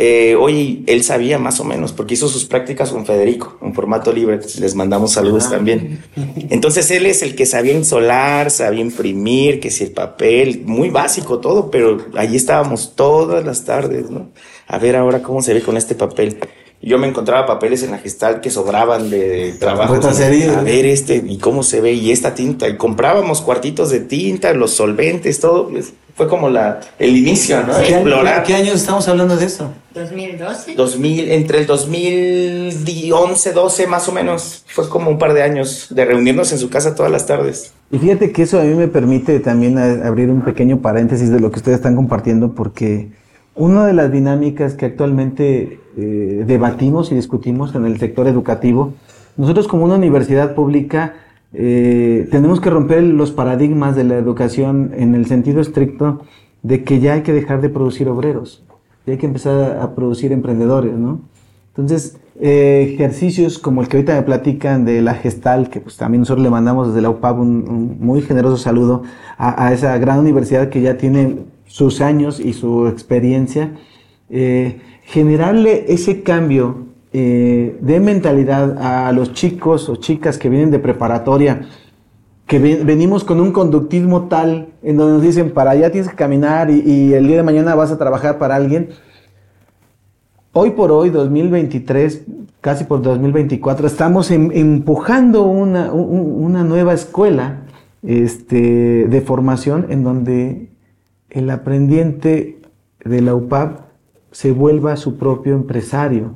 eh, 0.02 0.34
hoy 0.34 0.82
él 0.86 1.04
sabía 1.04 1.38
más 1.38 1.60
o 1.60 1.64
menos, 1.64 1.92
porque 1.92 2.14
hizo 2.14 2.26
sus 2.26 2.46
prácticas 2.46 2.90
con 2.90 3.04
Federico, 3.04 3.58
en 3.60 3.74
formato 3.74 4.10
libre. 4.14 4.40
Les 4.58 4.74
mandamos 4.74 5.12
saludos 5.12 5.44
ah. 5.48 5.50
también. 5.50 6.02
Entonces 6.48 6.90
él 6.90 7.04
es 7.04 7.20
el 7.22 7.36
que 7.36 7.44
sabía 7.44 7.74
insolar, 7.74 8.50
sabía 8.50 8.80
imprimir, 8.80 9.60
que 9.60 9.70
si 9.70 9.84
el 9.84 9.90
papel, 9.90 10.62
muy 10.64 10.88
básico 10.88 11.38
todo, 11.40 11.70
pero 11.70 11.98
allí 12.16 12.36
estábamos 12.36 12.96
todas 12.96 13.44
las 13.44 13.66
tardes, 13.66 14.08
¿no? 14.08 14.30
A 14.66 14.78
ver 14.78 14.96
ahora 14.96 15.20
cómo 15.20 15.42
se 15.42 15.52
ve 15.52 15.60
con 15.60 15.76
este 15.76 15.94
papel. 15.94 16.38
Yo 16.82 16.98
me 16.98 17.06
encontraba 17.06 17.46
papeles 17.46 17.82
en 17.82 17.90
la 17.90 17.98
gestal 17.98 18.40
que 18.40 18.48
sobraban 18.50 19.10
de 19.10 19.54
trabajo. 19.58 19.94
A 19.94 20.62
ver 20.62 20.86
este 20.86 21.22
y 21.26 21.36
cómo 21.38 21.62
se 21.62 21.80
ve 21.80 21.92
y 21.92 22.10
esta 22.10 22.34
tinta. 22.34 22.68
Y 22.68 22.76
comprábamos 22.76 23.42
cuartitos 23.42 23.90
de 23.90 24.00
tinta, 24.00 24.54
los 24.54 24.72
solventes, 24.72 25.40
todo. 25.40 25.68
Pues, 25.68 25.92
fue 26.20 26.28
como 26.28 26.50
la, 26.50 26.80
el 26.98 27.16
inicio, 27.16 27.62
¿no? 27.66 27.72
¿Qué, 27.78 27.94
Explorar. 27.94 28.42
¿Qué 28.42 28.54
años 28.54 28.74
estamos 28.74 29.08
hablando 29.08 29.36
de 29.36 29.46
eso? 29.46 29.70
2012. 29.94 30.74
2000, 30.74 31.30
entre 31.30 31.58
el 31.60 31.66
2011, 31.66 33.52
12 33.52 33.86
más 33.86 34.08
o 34.08 34.12
menos. 34.12 34.64
Fue 34.68 34.88
como 34.88 35.10
un 35.10 35.18
par 35.18 35.32
de 35.32 35.42
años 35.42 35.86
de 35.90 36.04
reunirnos 36.04 36.52
en 36.52 36.58
su 36.58 36.68
casa 36.68 36.94
todas 36.94 37.10
las 37.10 37.26
tardes. 37.26 37.72
Y 37.90 37.98
fíjate 37.98 38.32
que 38.32 38.42
eso 38.42 38.60
a 38.60 38.64
mí 38.64 38.74
me 38.74 38.88
permite 38.88 39.40
también 39.40 39.78
abrir 39.78 40.30
un 40.30 40.42
pequeño 40.42 40.80
paréntesis 40.82 41.30
de 41.30 41.40
lo 41.40 41.50
que 41.50 41.58
ustedes 41.58 41.76
están 41.76 41.96
compartiendo 41.96 42.54
porque 42.54 43.08
una 43.54 43.86
de 43.86 43.92
las 43.92 44.12
dinámicas 44.12 44.74
que 44.74 44.86
actualmente 44.86 45.80
eh, 45.96 46.44
debatimos 46.46 47.12
y 47.12 47.14
discutimos 47.14 47.74
en 47.74 47.84
el 47.84 47.98
sector 47.98 48.26
educativo, 48.26 48.94
nosotros 49.36 49.68
como 49.68 49.84
una 49.84 49.96
universidad 49.96 50.54
pública 50.54 51.14
eh, 51.52 52.28
tenemos 52.30 52.60
que 52.60 52.70
romper 52.70 53.02
los 53.02 53.32
paradigmas 53.32 53.96
de 53.96 54.04
la 54.04 54.16
educación 54.16 54.92
en 54.94 55.14
el 55.14 55.26
sentido 55.26 55.60
estricto 55.60 56.22
de 56.62 56.84
que 56.84 57.00
ya 57.00 57.14
hay 57.14 57.22
que 57.22 57.32
dejar 57.32 57.60
de 57.60 57.68
producir 57.68 58.08
obreros, 58.08 58.62
ya 59.06 59.12
hay 59.12 59.18
que 59.18 59.26
empezar 59.26 59.78
a 59.78 59.94
producir 59.94 60.32
emprendedores, 60.32 60.92
¿no? 60.94 61.20
Entonces, 61.68 62.18
eh, 62.42 62.92
ejercicios 62.94 63.58
como 63.58 63.80
el 63.80 63.88
que 63.88 63.98
ahorita 63.98 64.14
me 64.14 64.22
platican 64.22 64.84
de 64.84 65.02
la 65.02 65.14
Gestal, 65.14 65.70
que 65.70 65.80
pues 65.80 65.96
también 65.96 66.22
nosotros 66.22 66.42
le 66.42 66.50
mandamos 66.50 66.88
desde 66.88 67.02
la 67.02 67.10
UPAB 67.10 67.40
un, 67.40 67.96
muy 68.00 68.22
generoso 68.22 68.56
saludo 68.56 69.02
a, 69.38 69.72
esa 69.72 69.96
gran 69.98 70.18
universidad 70.18 70.68
que 70.68 70.80
ya 70.80 70.96
tiene 70.96 71.38
sus 71.70 72.00
años 72.00 72.40
y 72.40 72.52
su 72.52 72.88
experiencia, 72.88 73.76
eh, 74.28 74.80
generarle 75.04 75.84
ese 75.88 76.22
cambio 76.22 76.88
eh, 77.12 77.78
de 77.80 78.00
mentalidad 78.00 78.76
a 78.78 79.12
los 79.12 79.32
chicos 79.34 79.88
o 79.88 79.96
chicas 79.96 80.36
que 80.36 80.48
vienen 80.48 80.72
de 80.72 80.80
preparatoria, 80.80 81.68
que 82.46 82.58
venimos 82.58 83.22
con 83.22 83.40
un 83.40 83.52
conductismo 83.52 84.26
tal 84.26 84.70
en 84.82 84.96
donde 84.96 85.14
nos 85.14 85.22
dicen, 85.22 85.52
para 85.52 85.70
allá 85.70 85.92
tienes 85.92 86.10
que 86.10 86.16
caminar 86.16 86.70
y, 86.70 87.14
el 87.14 87.28
día 87.28 87.36
de 87.36 87.42
mañana 87.44 87.76
vas 87.76 87.92
a 87.92 87.98
trabajar 87.98 88.38
para 88.38 88.56
alguien. 88.56 88.88
Hoy 90.52 90.70
por 90.70 90.90
hoy, 90.90 91.10
2023, 91.10 92.22
casi 92.60 92.82
por 92.82 93.00
2024, 93.02 93.86
estamos 93.86 94.32
em, 94.32 94.50
empujando 94.52 95.44
una, 95.44 95.92
una, 95.92 96.64
nueva 96.64 96.94
escuela 96.94 97.62
este, 98.02 99.06
de 99.06 99.20
formación 99.20 99.86
en 99.90 100.02
donde 100.02 100.69
el 101.30 101.50
aprendiente 101.50 102.60
de 103.04 103.20
la 103.20 103.34
UPAP 103.34 103.80
se 104.32 104.52
vuelva 104.52 104.96
su 104.96 105.16
propio 105.16 105.54
empresario. 105.54 106.34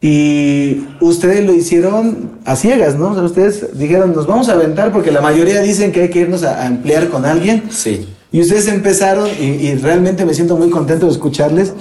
Y 0.00 0.86
ustedes 1.00 1.46
lo 1.46 1.54
hicieron 1.54 2.32
a 2.44 2.56
ciegas, 2.56 2.96
¿no? 2.96 3.12
O 3.12 3.14
sea, 3.14 3.22
ustedes 3.22 3.78
dijeron, 3.78 4.14
nos 4.14 4.26
vamos 4.26 4.50
a 4.50 4.52
aventar 4.52 4.92
porque 4.92 5.10
la 5.10 5.22
mayoría 5.22 5.62
dicen 5.62 5.92
que 5.92 6.02
hay 6.02 6.10
que 6.10 6.20
irnos 6.20 6.42
a, 6.42 6.66
emplear 6.66 7.08
con 7.08 7.24
alguien. 7.24 7.64
Sí. 7.70 8.06
Y 8.30 8.40
ustedes 8.40 8.68
empezaron 8.68 9.28
y, 9.40 9.74
realmente 9.76 10.26
me 10.26 10.34
siento 10.34 10.56
muy 10.56 10.68
contento 10.68 11.06
de 11.06 11.12
escucharles 11.12 11.72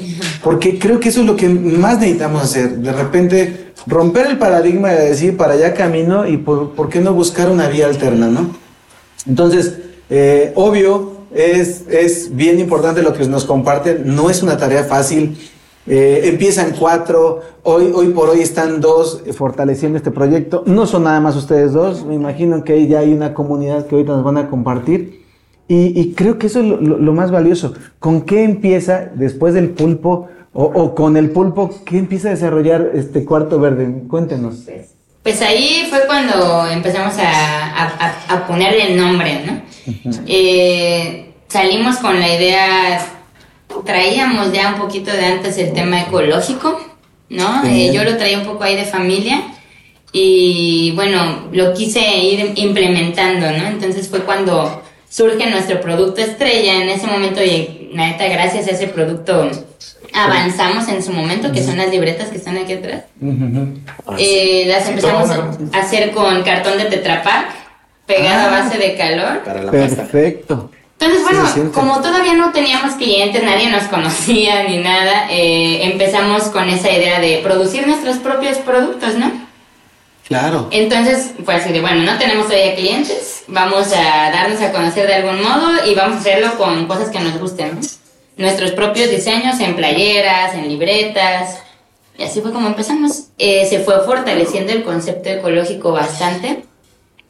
porque 0.42 0.80
creo 0.80 1.00
que 1.00 1.10
eso 1.10 1.22
es 1.22 1.26
lo 1.26 1.36
que 1.36 1.50
más 1.50 2.00
necesitamos 2.00 2.44
hacer. 2.44 2.78
De 2.78 2.94
repente 2.94 3.74
romper 3.88 4.28
el 4.28 4.38
paradigma 4.38 4.92
de 4.92 5.10
decir 5.10 5.36
para 5.36 5.54
allá 5.54 5.74
camino 5.74 6.26
y 6.26 6.38
por, 6.38 6.90
qué 6.90 7.02
no 7.02 7.14
buscar 7.14 7.50
una 7.50 7.68
vía 7.68 7.88
alterna, 7.88 8.28
¿no? 8.28 8.56
Entonces, 9.28 9.80
eh, 10.10 10.54
obvio, 10.56 11.13
es, 11.34 11.86
es 11.90 12.36
bien 12.36 12.60
importante 12.60 13.02
lo 13.02 13.14
que 13.14 13.26
nos 13.26 13.46
comparten. 13.46 14.16
No 14.16 14.30
es 14.30 14.44
una 14.44 14.58
tarea 14.58 14.84
fácil. 14.84 15.38
Eh, 15.86 16.22
empiezan 16.26 16.74
cuatro, 16.80 17.42
hoy, 17.64 17.92
hoy 17.94 18.08
por 18.10 18.30
hoy 18.30 18.40
están 18.40 18.80
dos 18.80 19.22
fortaleciendo 19.36 19.98
este 19.98 20.12
proyecto. 20.12 20.64
No 20.66 20.86
son 20.86 21.04
nada 21.04 21.20
más 21.20 21.36
ustedes 21.36 21.74
dos, 21.74 22.06
me 22.06 22.16
imagino 22.16 22.64
que 22.64 22.88
ya 22.88 23.00
hay 23.00 23.14
una 23.14 23.34
comunidad 23.34 23.88
que 23.88 23.96
ahorita 23.96 24.14
nos 24.14 24.24
van 24.24 24.38
a 24.38 24.50
compartir. 24.50 25.24
Y, 25.68 26.14
creo 26.14 26.38
que 26.38 26.48
eso 26.48 26.60
es 26.60 26.66
lo, 26.68 27.14
más 27.14 27.32
valioso. 27.32 27.74
¿Con 27.98 28.22
qué 28.22 28.44
empieza 28.44 29.10
después 29.16 29.56
del 29.56 29.72
pulpo 29.72 30.28
o, 30.54 30.94
con 30.94 31.18
el 31.18 31.32
pulpo, 31.32 31.74
qué 31.84 31.98
empieza 31.98 32.28
a 32.28 32.32
desarrollar 32.32 32.92
este 32.94 33.26
cuarto 33.26 33.60
verde? 33.60 34.04
Cuéntenos. 34.08 34.68
Pues 35.24 35.42
ahí 35.42 35.88
fue 35.90 36.02
cuando 36.06 36.68
empezamos 36.68 37.16
a, 37.18 38.36
a 38.36 38.46
ponerle 38.46 38.92
el 38.92 38.98
nombre, 38.98 39.46
¿no? 39.48 39.73
Eh, 40.28 41.34
salimos 41.48 41.98
con 41.98 42.20
la 42.20 42.36
idea, 42.36 43.06
traíamos 43.86 44.52
ya 44.52 44.70
un 44.70 44.80
poquito 44.80 45.12
de 45.12 45.26
antes 45.26 45.58
el 45.58 45.74
tema 45.74 46.02
ecológico, 46.02 46.80
¿no? 47.30 47.64
Eh, 47.66 47.92
yo 47.94 48.04
lo 48.04 48.18
traía 48.18 48.40
un 48.40 48.46
poco 48.46 48.64
ahí 48.64 48.76
de 48.76 48.86
familia 48.86 49.42
y 50.12 50.92
bueno, 50.96 51.50
lo 51.52 51.74
quise 51.74 52.00
ir 52.20 52.54
implementando, 52.56 53.52
¿no? 53.52 53.68
Entonces 53.68 54.08
fue 54.08 54.20
cuando 54.20 54.84
surge 55.10 55.50
nuestro 55.50 55.82
producto 55.82 56.22
estrella. 56.22 56.82
En 56.82 56.90
ese 56.90 57.08
momento, 57.08 57.44
y 57.44 57.90
neta, 57.94 58.28
gracias 58.28 58.68
a 58.68 58.72
ese 58.72 58.88
producto 58.88 59.50
avanzamos 60.14 60.88
en 60.90 61.04
su 61.04 61.12
momento, 61.12 61.52
que 61.52 61.64
son 61.64 61.78
las 61.78 61.90
libretas 61.90 62.30
que 62.30 62.38
están 62.38 62.58
aquí 62.58 62.74
atrás. 62.74 63.04
Eh, 64.20 64.66
las 64.68 64.88
empezamos 64.88 65.30
a 65.30 65.50
hacer 65.80 66.12
con 66.12 66.44
cartón 66.44 66.78
de 66.78 66.86
Tetrapac 68.06 68.24
pegado 68.24 68.50
a 68.50 68.58
ah. 68.58 68.64
base 68.64 68.78
de 68.78 68.96
calor. 68.96 69.72
Perfecto. 69.72 70.72
Entonces, 71.00 71.24
bueno, 71.24 71.72
como 71.74 72.02
todavía 72.02 72.34
no 72.34 72.52
teníamos 72.52 72.96
clientes, 72.96 73.44
nadie 73.44 73.70
nos 73.70 73.84
conocía 73.84 74.64
ni 74.64 74.78
nada, 74.78 75.28
eh, 75.30 75.84
empezamos 75.84 76.44
con 76.44 76.70
esa 76.70 76.92
idea 76.92 77.20
de 77.20 77.42
producir 77.44 77.86
nuestros 77.86 78.18
propios 78.18 78.58
productos, 78.60 79.16
¿no? 79.16 79.32
Claro. 80.26 80.70
Entonces, 80.72 81.32
fue 81.44 81.56
así 81.56 81.74
de, 81.74 81.82
bueno, 81.82 82.04
no 82.04 82.18
tenemos 82.18 82.48
todavía 82.48 82.76
clientes, 82.76 83.44
vamos 83.48 83.92
a 83.92 84.32
darnos 84.32 84.62
a 84.62 84.72
conocer 84.72 85.08
de 85.08 85.16
algún 85.16 85.42
modo 85.42 85.86
y 85.86 85.94
vamos 85.94 86.18
a 86.18 86.20
hacerlo 86.20 86.58
con 86.58 86.88
cosas 86.88 87.10
que 87.10 87.20
nos 87.20 87.38
gusten, 87.38 87.76
¿no? 87.76 87.82
Nuestros 88.38 88.72
propios 88.72 89.10
diseños 89.10 89.60
en 89.60 89.76
playeras, 89.76 90.56
en 90.56 90.70
libretas. 90.70 91.60
Y 92.18 92.24
así 92.24 92.42
fue 92.42 92.52
como 92.52 92.68
empezamos. 92.68 93.26
Eh, 93.38 93.68
se 93.70 93.80
fue 93.80 94.04
fortaleciendo 94.06 94.72
el 94.72 94.84
concepto 94.84 95.30
ecológico 95.30 95.92
bastante 95.92 96.64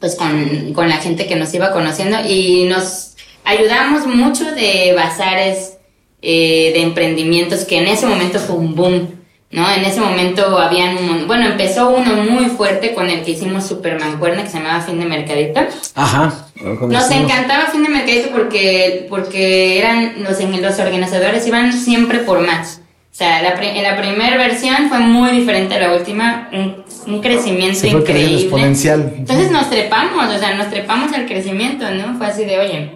pues 0.04 0.16
con, 0.16 0.74
con 0.74 0.86
la 0.90 0.98
gente 0.98 1.24
que 1.24 1.34
nos 1.34 1.54
iba 1.54 1.72
conociendo 1.72 2.18
y 2.28 2.64
nos 2.64 3.14
ayudamos 3.42 4.06
mucho 4.06 4.44
de 4.52 4.92
bazares 4.94 5.78
eh, 6.20 6.72
de 6.74 6.82
emprendimientos 6.82 7.64
que 7.64 7.78
en 7.78 7.86
ese 7.86 8.04
momento 8.06 8.38
fue 8.38 8.56
un 8.56 8.74
boom. 8.74 9.08
¿no? 9.50 9.72
En 9.72 9.82
ese 9.82 10.02
momento 10.02 10.58
habían 10.58 10.98
un... 10.98 11.26
Bueno, 11.26 11.46
empezó 11.46 11.88
uno 11.88 12.16
muy 12.16 12.50
fuerte 12.50 12.92
con 12.92 13.08
el 13.08 13.24
que 13.24 13.30
hicimos 13.30 13.66
Super 13.66 13.98
Mancuerna, 13.98 14.42
que 14.42 14.50
se 14.50 14.58
llamaba 14.58 14.82
Fin 14.82 15.00
de 15.00 15.06
Mercadito. 15.06 15.60
Ajá. 15.94 16.48
Nos 16.62 17.10
encantaba 17.10 17.70
Fin 17.72 17.84
de 17.84 17.88
Mercadito 17.88 18.28
porque, 18.28 19.06
porque 19.08 19.78
eran 19.78 20.22
los, 20.22 20.38
los 20.38 20.78
organizadores 20.80 21.46
iban 21.46 21.72
siempre 21.72 22.18
por 22.18 22.46
más. 22.46 22.82
O 23.10 23.16
sea, 23.16 23.40
la, 23.40 23.54
en 23.54 23.82
la 23.82 23.96
primera 23.96 24.36
versión 24.36 24.90
fue 24.90 24.98
muy 24.98 25.30
diferente 25.30 25.76
a 25.76 25.78
la 25.78 25.94
última, 25.94 26.50
un, 26.52 26.83
un 27.06 27.20
crecimiento 27.20 27.86
increíble. 27.86 28.42
Exponencial. 28.42 29.14
Entonces 29.16 29.50
nos 29.50 29.70
trepamos, 29.70 30.34
o 30.34 30.38
sea, 30.38 30.54
nos 30.54 30.70
trepamos 30.70 31.12
al 31.12 31.26
crecimiento, 31.26 31.90
¿no? 31.90 32.16
Fue 32.18 32.26
así 32.26 32.44
de, 32.44 32.58
oye, 32.58 32.90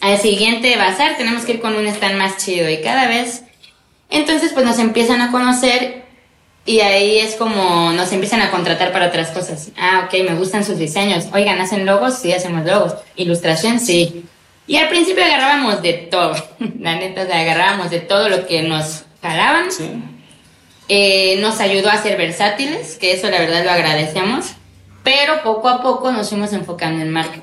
al 0.00 0.18
siguiente 0.18 0.76
bazar 0.76 1.16
tenemos 1.16 1.44
que 1.44 1.52
ir 1.52 1.60
con 1.60 1.74
un 1.74 1.86
stand 1.86 2.16
más 2.16 2.36
chido 2.38 2.68
y 2.68 2.80
cada 2.80 3.08
vez 3.08 3.44
entonces, 4.10 4.52
pues 4.52 4.66
nos 4.66 4.78
empiezan 4.78 5.20
a 5.20 5.30
conocer 5.30 6.02
y 6.66 6.80
ahí 6.80 7.18
es 7.18 7.36
como 7.36 7.92
nos 7.92 8.12
empiezan 8.12 8.42
a 8.42 8.50
contratar 8.50 8.92
para 8.92 9.06
otras 9.06 9.30
cosas. 9.30 9.70
Ah, 9.78 10.06
ok, 10.06 10.28
me 10.28 10.34
gustan 10.34 10.64
sus 10.64 10.78
diseños. 10.78 11.26
Oigan, 11.32 11.60
¿hacen 11.60 11.86
logos? 11.86 12.18
Sí, 12.18 12.32
hacemos 12.32 12.66
logos. 12.66 12.94
Ilustración, 13.16 13.78
sí. 13.80 14.24
Y 14.66 14.76
al 14.76 14.88
principio 14.88 15.24
agarrábamos 15.24 15.80
de 15.82 15.92
todo. 15.94 16.34
La 16.80 16.96
neta, 16.96 17.22
agarrábamos 17.22 17.90
de 17.90 18.00
todo 18.00 18.28
lo 18.28 18.46
que 18.46 18.62
nos 18.62 19.04
jalaban. 19.22 19.70
Sí. 19.70 19.90
Eh, 20.92 21.38
nos 21.40 21.60
ayudó 21.60 21.88
a 21.88 22.02
ser 22.02 22.18
versátiles, 22.18 22.96
que 22.96 23.12
eso 23.12 23.30
la 23.30 23.38
verdad 23.38 23.64
lo 23.64 23.70
agradecemos. 23.70 24.54
Pero 25.04 25.40
poco 25.44 25.68
a 25.68 25.82
poco 25.82 26.10
nos 26.10 26.30
fuimos 26.30 26.52
enfocando 26.52 27.00
en 27.00 27.10
marca. 27.10 27.42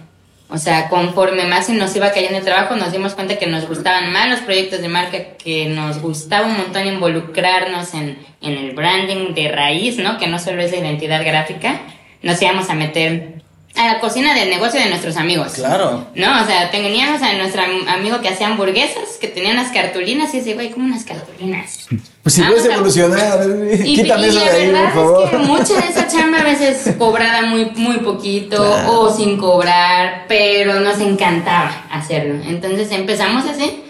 O 0.49 0.57
sea, 0.57 0.89
conforme 0.89 1.45
más 1.45 1.69
nos 1.69 1.95
iba 1.95 2.11
cayendo 2.11 2.39
el 2.39 2.43
trabajo, 2.43 2.75
nos 2.75 2.91
dimos 2.91 3.15
cuenta 3.15 3.37
que 3.37 3.47
nos 3.47 3.65
gustaban 3.65 4.11
más 4.11 4.29
los 4.29 4.41
proyectos 4.41 4.81
de 4.81 4.89
marca, 4.89 5.37
que 5.37 5.67
nos 5.69 6.01
gustaba 6.01 6.45
un 6.45 6.57
montón 6.57 6.87
involucrarnos 6.87 7.93
en, 7.93 8.19
en 8.41 8.57
el 8.57 8.75
branding 8.75 9.33
de 9.33 9.49
raíz, 9.49 9.97
¿no? 9.97 10.17
Que 10.17 10.27
no 10.27 10.39
solo 10.39 10.61
es 10.61 10.71
la 10.71 10.79
identidad 10.79 11.25
gráfica. 11.25 11.79
Nos 12.23 12.41
íbamos 12.41 12.69
a 12.69 12.73
meter 12.73 13.43
a 13.75 13.93
la 13.93 13.99
cocina 13.99 14.33
del 14.33 14.49
negocio 14.49 14.79
de 14.79 14.89
nuestros 14.89 15.17
amigos. 15.17 15.53
Claro. 15.53 16.07
¿No? 16.15 16.41
O 16.41 16.45
sea, 16.45 16.71
teníamos 16.71 17.21
a 17.21 17.33
nuestro 17.33 17.61
amigo 17.61 18.21
que 18.21 18.29
hacía 18.29 18.47
hamburguesas, 18.47 19.17
que 19.21 19.27
tenía 19.27 19.51
unas 19.51 19.71
cartulinas, 19.71 20.33
y 20.33 20.39
dice, 20.39 20.55
güey, 20.55 20.71
¿cómo 20.71 20.85
unas 20.85 21.03
cartulinas? 21.03 21.87
Pues 22.23 22.35
si 22.35 22.41
puedes 22.41 22.65
evolucionar, 22.65 23.39
quítame 23.83 24.27
eso 24.27 24.39
de 24.39 24.49
ahí, 24.49 24.71
por 24.71 24.93
favor. 24.93 25.23
Es 25.25 25.29
que 25.29 25.37
mucha 25.37 25.73
de 25.75 25.87
esa 25.89 26.07
chamba 26.07 26.39
a 26.39 26.43
veces 26.43 26.95
cobrada 26.97 27.43
muy, 27.43 27.65
muy 27.75 27.97
poquito 27.97 28.63
o 28.87 29.13
sin 29.15 29.37
cobrar, 29.37 30.25
pero 30.27 30.79
nos 30.79 30.99
encantaba 30.99 31.85
hacerlo. 31.91 32.41
Entonces 32.45 32.91
empezamos 32.91 33.45
así 33.45 33.83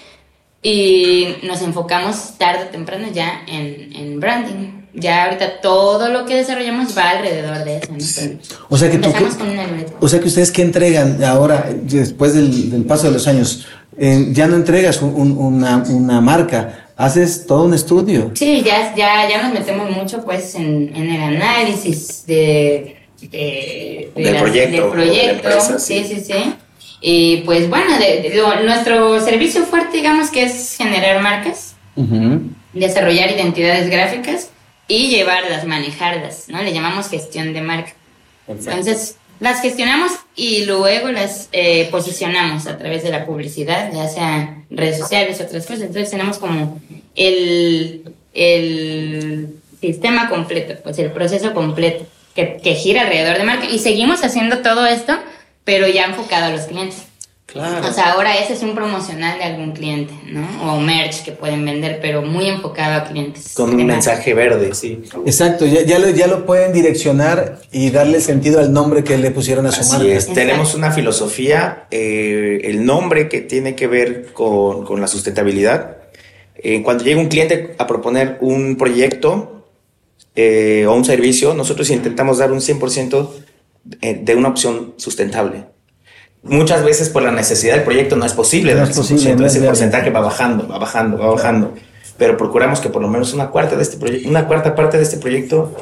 y 0.61 1.37
nos 1.43 1.61
enfocamos 1.61 2.37
tarde 2.37 2.65
o 2.65 2.67
temprano 2.67 3.07
ya 3.13 3.43
en, 3.47 3.95
en 3.95 4.19
branding 4.19 4.76
ya 4.99 5.25
ahorita 5.25 5.61
todo 5.61 6.09
lo 6.09 6.25
que 6.25 6.35
desarrollamos 6.35 6.97
va 6.97 7.11
alrededor 7.11 7.63
de 7.63 7.77
eso. 7.77 8.21
O 8.67 8.77
sea 8.77 8.89
que 8.89 8.97
tú, 8.97 9.13
o 9.99 10.07
sea 10.07 10.19
que 10.19 10.27
ustedes 10.27 10.51
que 10.51 10.63
entregan 10.63 11.23
ahora 11.23 11.69
después 11.83 12.33
del, 12.33 12.83
paso 12.85 13.07
de 13.07 13.13
los 13.13 13.27
años, 13.27 13.67
eh, 13.97 14.29
ya 14.31 14.47
no 14.47 14.55
entregas 14.55 15.01
una, 15.01 15.83
una, 15.87 16.19
marca, 16.19 16.89
haces 16.97 17.45
todo 17.45 17.65
un 17.65 17.75
estudio. 17.75 18.31
Sí, 18.33 18.63
ya, 18.65 18.95
ya, 18.95 19.29
ya 19.29 19.43
nos 19.43 19.53
metemos 19.53 19.89
mucho 19.91 20.23
pues 20.25 20.55
en, 20.55 20.91
en 20.95 21.11
el 21.11 21.21
análisis 21.21 22.25
de, 22.25 22.97
de, 23.21 24.11
del 24.15 24.37
proyecto. 24.37 24.91
proyecto. 24.91 25.49
sí. 25.77 26.03
sí, 26.07 26.23
sí, 26.25 26.55
Y 27.01 27.37
pues 27.45 27.69
bueno, 27.69 27.91
nuestro 28.65 29.21
servicio 29.21 29.63
fuerte 29.63 29.97
digamos 29.97 30.31
que 30.31 30.43
es 30.43 30.75
generar 30.75 31.21
marcas, 31.21 31.75
desarrollar 32.73 33.31
identidades 33.31 33.91
gráficas 33.91 34.49
y 34.87 35.09
llevarlas, 35.09 35.65
manejarlas, 35.65 36.49
¿no? 36.49 36.61
Le 36.61 36.73
llamamos 36.73 37.09
gestión 37.09 37.53
de 37.53 37.61
marca. 37.61 37.93
Entonces, 38.47 39.15
las 39.39 39.61
gestionamos 39.61 40.11
y 40.35 40.65
luego 40.65 41.09
las 41.09 41.49
eh, 41.51 41.87
posicionamos 41.91 42.65
a 42.67 42.77
través 42.77 43.03
de 43.03 43.11
la 43.11 43.25
publicidad, 43.25 43.91
ya 43.93 44.07
sea 44.07 44.63
redes 44.69 44.97
sociales, 44.97 45.41
otras 45.41 45.65
cosas. 45.65 45.81
Entonces 45.81 46.09
tenemos 46.09 46.37
como 46.39 46.81
el, 47.15 48.13
el 48.33 49.49
sistema 49.79 50.29
completo, 50.29 50.75
pues 50.81 50.97
el 50.99 51.11
proceso 51.11 51.53
completo 51.53 52.05
que, 52.33 52.57
que 52.63 52.75
gira 52.75 53.01
alrededor 53.01 53.37
de 53.37 53.43
marca. 53.43 53.69
Y 53.69 53.79
seguimos 53.79 54.23
haciendo 54.23 54.59
todo 54.59 54.85
esto, 54.87 55.17
pero 55.63 55.87
ya 55.87 56.05
enfocado 56.05 56.45
a 56.45 56.49
los 56.49 56.61
clientes. 56.61 57.06
Claro. 57.47 57.87
O 57.87 57.93
sea, 57.93 58.11
ahora 58.11 58.35
ese 58.35 58.53
es 58.53 58.61
un 58.61 58.75
promocional 58.75 59.37
de 59.37 59.45
algún 59.45 59.71
cliente, 59.71 60.13
¿no? 60.25 60.73
O 60.73 60.81
merch 60.81 61.23
que 61.23 61.31
pueden 61.31 61.63
vender, 61.63 61.99
pero 62.01 62.21
muy 62.21 62.45
enfocado 62.45 62.95
a 62.95 63.03
clientes. 63.05 63.53
Con 63.53 63.73
un 63.73 63.85
mensaje 63.85 64.33
verde, 64.33 64.75
sí. 64.75 65.01
Exacto, 65.25 65.65
ya, 65.65 65.81
ya, 65.83 65.97
lo, 65.97 66.09
ya 66.09 66.27
lo 66.27 66.45
pueden 66.45 66.73
direccionar 66.73 67.59
y 67.71 67.89
darle 67.89 68.19
sentido 68.19 68.59
al 68.59 68.73
nombre 68.73 69.05
que 69.05 69.17
le 69.17 69.31
pusieron 69.31 69.65
a 69.65 69.71
su 69.71 69.79
Así 69.79 70.11
Es. 70.11 70.27
Tenemos 70.27 70.75
una 70.75 70.91
filosofía, 70.91 71.87
eh, 71.89 72.59
el 72.65 72.85
nombre 72.85 73.29
que 73.29 73.39
tiene 73.39 73.75
que 73.75 73.87
ver 73.87 74.33
con, 74.33 74.83
con 74.83 74.99
la 74.99 75.07
sustentabilidad. 75.07 75.99
Eh, 76.57 76.83
cuando 76.83 77.05
llega 77.05 77.21
un 77.21 77.29
cliente 77.29 77.75
a 77.77 77.87
proponer 77.87 78.39
un 78.41 78.75
proyecto 78.75 79.69
eh, 80.35 80.85
o 80.85 80.93
un 80.93 81.05
servicio, 81.05 81.53
nosotros 81.53 81.89
intentamos 81.91 82.39
dar 82.39 82.51
un 82.51 82.59
100% 82.59 83.29
de 84.01 84.35
una 84.35 84.49
opción 84.49 84.95
sustentable 84.97 85.76
muchas 86.43 86.83
veces 86.83 87.09
por 87.09 87.23
la 87.23 87.31
necesidad 87.31 87.75
del 87.75 87.83
proyecto 87.83 88.15
no 88.15 88.25
es 88.25 88.33
posible. 88.33 88.75
No 88.75 88.83
es 88.83 88.95
posible. 88.95 89.31
Entonces 89.31 89.61
el 89.61 89.67
porcentaje 89.67 90.09
va 90.09 90.21
bajando, 90.21 90.67
va 90.67 90.77
bajando, 90.77 91.17
va 91.17 91.31
bajando. 91.31 91.73
Pero 92.17 92.37
procuramos 92.37 92.79
que 92.79 92.89
por 92.89 93.01
lo 93.01 93.07
menos 93.07 93.33
una 93.33 93.49
cuarta 93.49 93.75
de 93.75 93.83
este 93.83 93.97
proyecto, 93.97 94.29
una 94.29 94.47
cuarta 94.47 94.75
parte 94.75 94.97
de 94.97 95.03
este 95.03 95.17
proyecto 95.17 95.75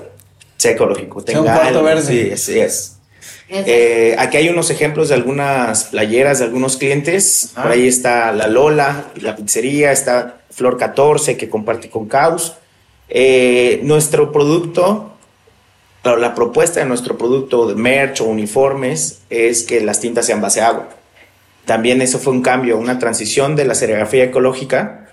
sea 0.57 0.71
ecológico. 0.71 1.23
Tenga 1.23 1.41
un 1.41 1.85
verde. 1.85 2.01
Sí, 2.01 2.31
así 2.31 2.59
es. 2.59 2.91
Eh, 3.47 4.15
aquí 4.17 4.37
hay 4.37 4.49
unos 4.49 4.71
ejemplos 4.71 5.09
de 5.09 5.15
algunas 5.15 5.85
playeras 5.85 6.39
de 6.39 6.45
algunos 6.45 6.77
clientes. 6.77 7.51
Por 7.55 7.67
ahí 7.67 7.87
está 7.87 8.31
la 8.31 8.47
Lola, 8.47 9.05
la 9.21 9.35
pizzería, 9.35 9.91
está 9.91 10.41
Flor 10.49 10.77
14 10.77 11.37
que 11.37 11.49
comparte 11.49 11.89
con 11.89 12.07
Caos. 12.07 12.55
Eh, 13.07 13.81
nuestro 13.83 14.31
producto 14.31 15.14
la 16.15 16.35
propuesta 16.35 16.79
de 16.79 16.85
nuestro 16.85 17.17
producto 17.17 17.67
de 17.67 17.75
merch 17.75 18.21
o 18.21 18.25
uniformes 18.25 19.21
es 19.29 19.63
que 19.63 19.81
las 19.81 19.99
tintas 19.99 20.27
sean 20.27 20.41
base 20.41 20.61
agua. 20.61 20.89
También 21.65 22.01
eso 22.01 22.19
fue 22.19 22.31
un 22.31 22.43
cambio, 22.43 22.77
una 22.77 22.99
transición 22.99 23.55
de 23.55 23.65
la 23.65 23.73
serigrafía 23.73 24.25
ecológica 24.25 25.05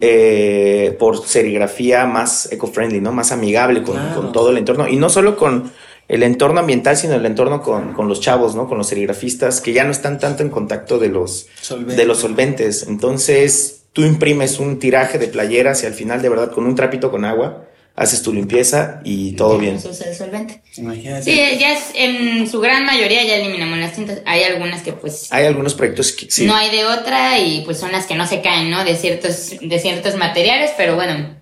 eh, 0.00 0.94
por 0.98 1.24
serigrafía 1.26 2.04
más 2.04 2.52
eco-friendly, 2.52 3.00
¿no? 3.00 3.12
más 3.12 3.32
amigable 3.32 3.82
con, 3.82 4.32
todo 4.32 4.50
el 4.50 4.58
entorno. 4.58 4.86
Y 4.86 4.96
no 4.96 5.08
solo 5.08 5.34
con 5.36 5.72
el 6.08 6.22
entorno 6.22 6.60
ambiental, 6.60 6.98
sino 6.98 7.14
el 7.14 7.24
entorno 7.24 7.62
con, 7.62 7.94
con, 7.94 8.06
los 8.06 8.20
chavos, 8.20 8.54
¿no? 8.54 8.68
con 8.68 8.76
los 8.76 8.88
serigrafistas, 8.88 9.62
que 9.62 9.72
ya 9.72 9.84
no 9.84 9.92
están 9.92 10.18
tanto 10.18 10.42
en 10.42 10.50
contacto 10.50 10.98
de 10.98 11.08
los, 11.08 11.46
de 11.86 12.04
los 12.04 12.18
solventes. 12.18 12.86
Entonces, 12.86 13.84
tú 13.94 14.02
imprimes 14.02 14.58
un 14.58 14.78
tiraje 14.78 15.18
de 15.18 15.28
playeras 15.28 15.82
y 15.84 15.86
al 15.86 15.94
final, 15.94 16.20
de 16.20 16.28
verdad, 16.28 16.50
con 16.50 16.66
un 16.66 16.74
trapito 16.74 17.10
con 17.10 17.24
agua, 17.24 17.64
haces 17.96 18.22
tu 18.22 18.32
limpieza 18.32 19.00
y 19.04 19.32
todo 19.32 19.58
bien. 19.58 19.76
Eso 19.76 19.94
se 19.94 20.14
solvente. 20.14 20.62
Imagínate. 20.76 21.22
Sí, 21.22 21.58
ya 21.58 21.72
es, 21.74 21.84
en 21.94 22.48
su 22.48 22.60
gran 22.60 22.84
mayoría 22.84 23.24
ya 23.24 23.36
eliminamos 23.36 23.78
las 23.78 23.92
tintas. 23.92 24.20
Hay 24.26 24.42
algunas 24.42 24.82
que 24.82 24.92
pues... 24.92 25.28
Hay 25.32 25.46
algunos 25.46 25.74
proyectos 25.74 26.12
que 26.12 26.30
sí. 26.30 26.46
No 26.46 26.54
hay 26.54 26.70
de 26.70 26.84
otra 26.86 27.38
y 27.38 27.62
pues 27.64 27.78
son 27.78 27.92
las 27.92 28.06
que 28.06 28.16
no 28.16 28.26
se 28.26 28.42
caen, 28.42 28.70
¿no? 28.70 28.84
De 28.84 28.96
ciertos, 28.96 29.52
de 29.60 29.78
ciertos 29.78 30.16
materiales, 30.16 30.72
pero 30.76 30.96
bueno, 30.96 31.36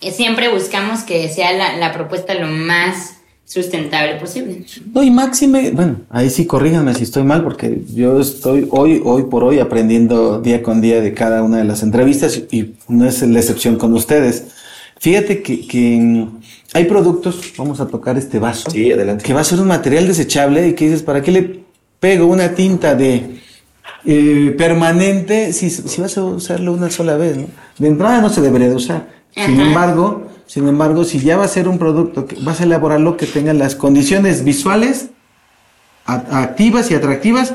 siempre 0.00 0.48
buscamos 0.48 1.00
que 1.00 1.28
sea 1.28 1.52
la, 1.52 1.76
la 1.76 1.92
propuesta 1.92 2.34
lo 2.34 2.46
más 2.46 3.16
sustentable 3.44 4.14
posible. 4.14 4.64
No, 4.94 5.02
y 5.02 5.10
máxime, 5.10 5.72
bueno, 5.72 6.02
ahí 6.08 6.30
sí 6.30 6.46
corríganme 6.46 6.94
si 6.94 7.02
estoy 7.02 7.24
mal, 7.24 7.42
porque 7.42 7.80
yo 7.92 8.20
estoy 8.20 8.68
hoy, 8.70 9.02
hoy 9.04 9.24
por 9.24 9.42
hoy 9.42 9.58
aprendiendo 9.58 10.40
día 10.40 10.62
con 10.62 10.80
día 10.80 11.00
de 11.00 11.12
cada 11.14 11.42
una 11.42 11.58
de 11.58 11.64
las 11.64 11.82
entrevistas 11.82 12.40
y 12.50 12.74
no 12.86 13.06
es 13.06 13.20
la 13.22 13.40
excepción 13.40 13.76
con 13.76 13.92
ustedes. 13.92 14.44
Fíjate 15.00 15.42
que, 15.42 16.28
hay 16.74 16.84
productos, 16.84 17.54
vamos 17.56 17.80
a 17.80 17.86
tocar 17.86 18.18
este 18.18 18.38
vaso, 18.38 18.70
sí, 18.70 18.92
adelante. 18.92 19.24
que 19.24 19.32
va 19.32 19.40
a 19.40 19.44
ser 19.44 19.58
un 19.58 19.66
material 19.66 20.06
desechable 20.06 20.68
y 20.68 20.74
que 20.74 20.84
dices, 20.84 21.02
¿para 21.02 21.22
qué 21.22 21.32
le 21.32 21.60
pego 21.98 22.26
una 22.26 22.54
tinta 22.54 22.94
de 22.94 23.40
eh, 24.04 24.54
permanente 24.58 25.54
si, 25.54 25.70
si, 25.70 26.00
vas 26.02 26.18
a 26.18 26.22
usarlo 26.24 26.74
una 26.74 26.90
sola 26.90 27.16
vez? 27.16 27.38
¿no? 27.38 27.46
De 27.78 27.88
entrada 27.88 28.20
no 28.20 28.28
se 28.28 28.42
debería 28.42 28.68
de 28.68 28.74
usar. 28.74 29.08
Sin 29.34 29.58
embargo, 29.58 30.26
sin 30.46 30.68
embargo, 30.68 31.04
si 31.04 31.18
ya 31.18 31.38
va 31.38 31.44
a 31.44 31.48
ser 31.48 31.66
un 31.66 31.78
producto 31.78 32.26
que 32.26 32.36
vas 32.42 32.60
a 32.60 32.64
elaborarlo 32.64 33.16
que 33.16 33.24
tenga 33.24 33.54
las 33.54 33.74
condiciones 33.74 34.44
visuales 34.44 35.08
activas 36.04 36.90
y 36.90 36.94
atractivas, 36.94 37.54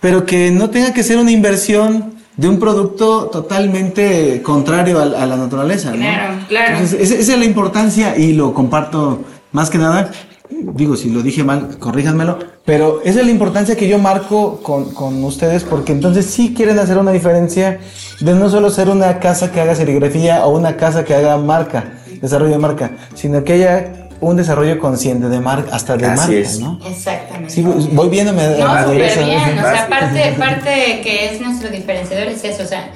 pero 0.00 0.24
que 0.24 0.50
no 0.50 0.70
tenga 0.70 0.94
que 0.94 1.02
ser 1.02 1.18
una 1.18 1.30
inversión 1.30 2.15
de 2.36 2.48
un 2.48 2.58
producto 2.58 3.26
totalmente 3.26 4.42
contrario 4.42 5.00
a, 5.00 5.06
la 5.06 5.36
naturaleza. 5.36 5.92
Claro, 5.92 6.38
claro. 6.48 6.78
esa, 6.78 6.96
es 6.96 7.28
la 7.28 7.44
importancia 7.44 8.16
y 8.16 8.32
lo 8.32 8.52
comparto 8.52 9.20
más 9.52 9.70
que 9.70 9.78
nada 9.78 10.10
digo, 10.50 10.96
si 10.96 11.10
lo 11.10 11.22
dije 11.22 11.44
mal, 11.44 11.78
corríjanmelo, 11.78 12.38
pero 12.64 13.00
esa 13.04 13.20
es 13.20 13.26
la 13.26 13.32
importancia 13.32 13.76
que 13.76 13.88
yo 13.88 13.98
marco 13.98 14.60
con, 14.62 14.92
con, 14.92 15.22
ustedes, 15.24 15.64
porque 15.64 15.92
entonces 15.92 16.26
sí 16.26 16.54
quieren 16.54 16.78
hacer 16.78 16.98
una 16.98 17.12
diferencia 17.12 17.80
de 18.20 18.34
no 18.34 18.48
solo 18.48 18.70
ser 18.70 18.88
una 18.88 19.18
casa 19.18 19.50
que 19.50 19.60
haga 19.60 19.74
serigrafía 19.74 20.46
o 20.46 20.56
una 20.56 20.76
casa 20.76 21.04
que 21.04 21.14
haga 21.14 21.36
marca, 21.36 21.94
desarrollo 22.20 22.52
de 22.52 22.58
marca, 22.58 22.92
sino 23.14 23.44
que 23.44 23.54
haya 23.54 24.05
un 24.20 24.36
desarrollo 24.36 24.78
consciente 24.78 25.28
de 25.28 25.40
marca, 25.40 25.74
hasta 25.74 25.96
de 25.96 26.08
marca, 26.08 26.32
¿no? 26.60 26.80
Exactamente. 26.86 27.50
Sí, 27.50 27.62
voy 27.62 28.08
viéndome. 28.08 28.42
No, 28.58 28.82
súper 28.84 29.24
bien, 29.24 29.58
o 29.58 29.62
sea, 29.62 29.86
parte, 29.88 30.34
parte 30.38 31.00
que 31.02 31.30
es 31.30 31.40
nuestro 31.40 31.70
diferenciador 31.70 32.28
es 32.28 32.44
eso, 32.44 32.62
o 32.62 32.66
sea, 32.66 32.90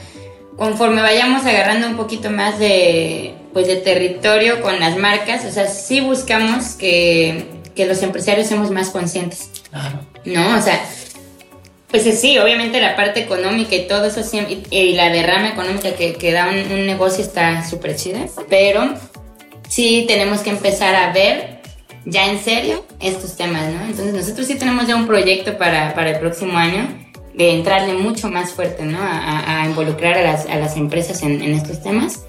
conforme 0.57 1.03
vayamos 1.03 1.45
agarrando 1.47 1.89
un 1.89 1.97
poquito 1.97 2.31
más 2.31 2.59
de, 2.59 3.35
pues, 3.53 3.67
de 3.67 3.77
territorio 3.77 4.61
con 4.63 4.79
las 4.81 4.97
marcas, 4.97 5.45
o 5.45 5.51
sea, 5.51 5.67
sí 5.67 6.01
buscamos 6.01 6.73
que, 6.73 7.47
que 7.75 7.87
los 7.87 8.03
empresarios 8.03 8.47
seamos 8.47 8.71
más 8.71 8.91
conscientes. 8.91 9.51
Claro. 9.71 10.01
¿No? 10.25 10.59
O 10.59 10.61
sea, 10.61 10.81
pues 11.91 12.03
sí, 12.21 12.39
obviamente 12.39 12.81
la 12.81 12.95
parte 12.95 13.21
económica 13.21 13.75
y 13.75 13.89
todo 13.89 14.05
eso, 14.05 14.21
y, 14.71 14.93
la 14.93 15.11
derrama 15.11 15.49
económica 15.49 15.93
que, 15.93 16.15
que 16.15 16.33
da 16.33 16.49
un, 16.49 16.73
un 16.73 16.87
negocio 16.87 17.25
está 17.25 17.69
súper 17.69 17.97
chida, 17.97 18.27
pero 18.49 18.95
sí 19.71 20.05
tenemos 20.07 20.41
que 20.41 20.51
empezar 20.51 20.95
a 20.95 21.13
ver 21.13 21.61
ya 22.05 22.31
en 22.31 22.41
serio 22.41 22.85
estos 22.99 23.37
temas, 23.37 23.63
¿no? 23.73 23.83
Entonces 23.83 24.13
nosotros 24.13 24.47
sí 24.47 24.57
tenemos 24.57 24.87
ya 24.87 24.97
un 24.97 25.07
proyecto 25.07 25.57
para, 25.57 25.95
para 25.95 26.11
el 26.11 26.19
próximo 26.19 26.59
año 26.59 26.89
de 27.35 27.55
entrarle 27.55 27.95
mucho 27.95 28.29
más 28.29 28.51
fuerte, 28.51 28.85
¿no? 28.85 28.99
A, 29.01 29.65
involucrar 29.67 30.19
a 30.19 30.23
las, 30.23 30.47
a 30.47 30.57
las 30.57 30.77
empresas 30.77 31.23
en, 31.23 31.41
estos 31.43 31.83
temas 31.83 32.25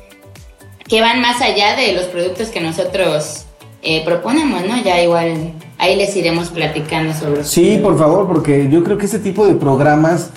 que 0.88 1.02
van 1.02 1.20
más 1.22 1.42
allá 1.42 1.76
de 1.76 1.94
los 1.94 2.06
productos 2.06 2.50
que 2.50 2.62
nosotros 2.62 3.46
eh, 3.82 4.04
proponemos, 4.06 4.64
¿no? 4.66 4.82
Ya 4.84 5.02
igual 5.02 5.54
ahí 5.80 5.96
les 5.96 6.16
iremos 6.16 6.50
platicando 6.50 7.14
sobre 7.14 7.44
Sí, 7.44 7.80
por 7.82 7.98
favor, 7.98 8.28
porque 8.28 8.70
yo 8.70 8.84
creo 8.84 8.98
que 9.00 9.06
este 9.06 9.20
tipo 9.20 9.48
de 9.48 9.56
programas, 9.56 10.30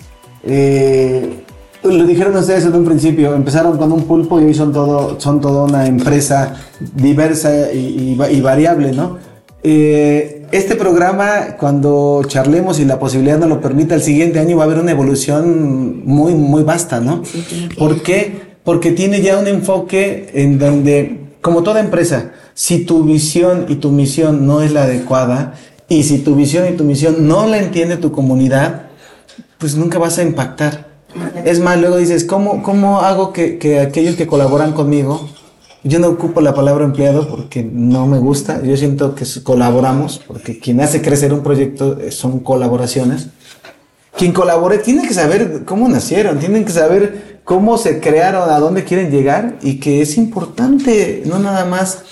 eh, 0.42 1.43
lo 1.84 2.06
dijeron 2.06 2.36
ustedes 2.36 2.64
en 2.64 2.74
un 2.74 2.84
principio, 2.84 3.34
empezaron 3.34 3.76
con 3.76 3.92
un 3.92 4.04
pulpo 4.04 4.40
y 4.40 4.44
hoy 4.44 4.54
son 4.54 4.72
todo, 4.72 5.20
son 5.20 5.40
toda 5.40 5.64
una 5.64 5.86
empresa 5.86 6.54
diversa 6.94 7.72
y, 7.72 8.16
y, 8.30 8.40
variable, 8.40 8.92
¿no? 8.92 9.18
Eh, 9.62 10.46
este 10.52 10.76
programa, 10.76 11.56
cuando 11.58 12.22
charlemos 12.26 12.78
y 12.80 12.84
la 12.84 12.98
posibilidad 12.98 13.38
nos 13.38 13.48
lo 13.48 13.60
permita, 13.60 13.94
el 13.94 14.02
siguiente 14.02 14.38
año 14.38 14.56
va 14.56 14.64
a 14.64 14.66
haber 14.66 14.78
una 14.78 14.92
evolución 14.92 16.04
muy, 16.04 16.34
muy 16.34 16.62
vasta, 16.62 17.00
¿no? 17.00 17.22
¿Por 17.78 18.02
qué? 18.02 18.54
Porque 18.62 18.92
tiene 18.92 19.20
ya 19.20 19.38
un 19.38 19.46
enfoque 19.46 20.30
en 20.34 20.58
donde, 20.58 21.32
como 21.40 21.62
toda 21.62 21.80
empresa, 21.80 22.32
si 22.54 22.84
tu 22.84 23.04
visión 23.04 23.66
y 23.68 23.76
tu 23.76 23.90
misión 23.90 24.46
no 24.46 24.62
es 24.62 24.72
la 24.72 24.84
adecuada, 24.84 25.54
y 25.88 26.04
si 26.04 26.18
tu 26.18 26.34
visión 26.34 26.66
y 26.72 26.76
tu 26.76 26.84
misión 26.84 27.26
no 27.26 27.46
la 27.46 27.58
entiende 27.58 27.96
tu 27.96 28.12
comunidad, 28.12 28.86
pues 29.58 29.76
nunca 29.76 29.98
vas 29.98 30.18
a 30.18 30.22
impactar. 30.22 30.93
Es 31.44 31.60
más, 31.60 31.80
luego 31.80 31.96
dices, 31.96 32.24
¿cómo, 32.24 32.62
cómo 32.62 33.00
hago 33.00 33.32
que, 33.32 33.58
que 33.58 33.80
aquellos 33.80 34.16
que 34.16 34.26
colaboran 34.26 34.72
conmigo 34.72 35.28
yo 35.86 35.98
no 35.98 36.08
ocupo 36.08 36.40
la 36.40 36.54
palabra 36.54 36.86
empleado 36.86 37.28
porque 37.28 37.62
no 37.62 38.06
me 38.06 38.18
gusta. 38.18 38.62
Yo 38.62 38.74
siento 38.74 39.14
que 39.14 39.26
colaboramos, 39.42 40.18
porque 40.26 40.58
quien 40.58 40.80
hace 40.80 41.02
crecer 41.02 41.34
un 41.34 41.42
proyecto 41.42 42.00
eh, 42.00 42.10
son 42.10 42.40
colaboraciones. 42.40 43.28
Quien 44.16 44.32
colabore 44.32 44.78
tiene 44.78 45.06
que 45.06 45.12
saber 45.12 45.64
cómo 45.66 45.86
nacieron, 45.88 46.38
tienen 46.38 46.64
que 46.64 46.72
saber 46.72 47.40
cómo 47.44 47.76
se 47.76 48.00
crearon, 48.00 48.48
a 48.48 48.58
dónde 48.60 48.84
quieren 48.84 49.10
llegar 49.10 49.58
y 49.60 49.78
que 49.78 50.00
es 50.00 50.16
importante 50.16 51.22
no 51.26 51.38
nada 51.38 51.66
más 51.66 52.02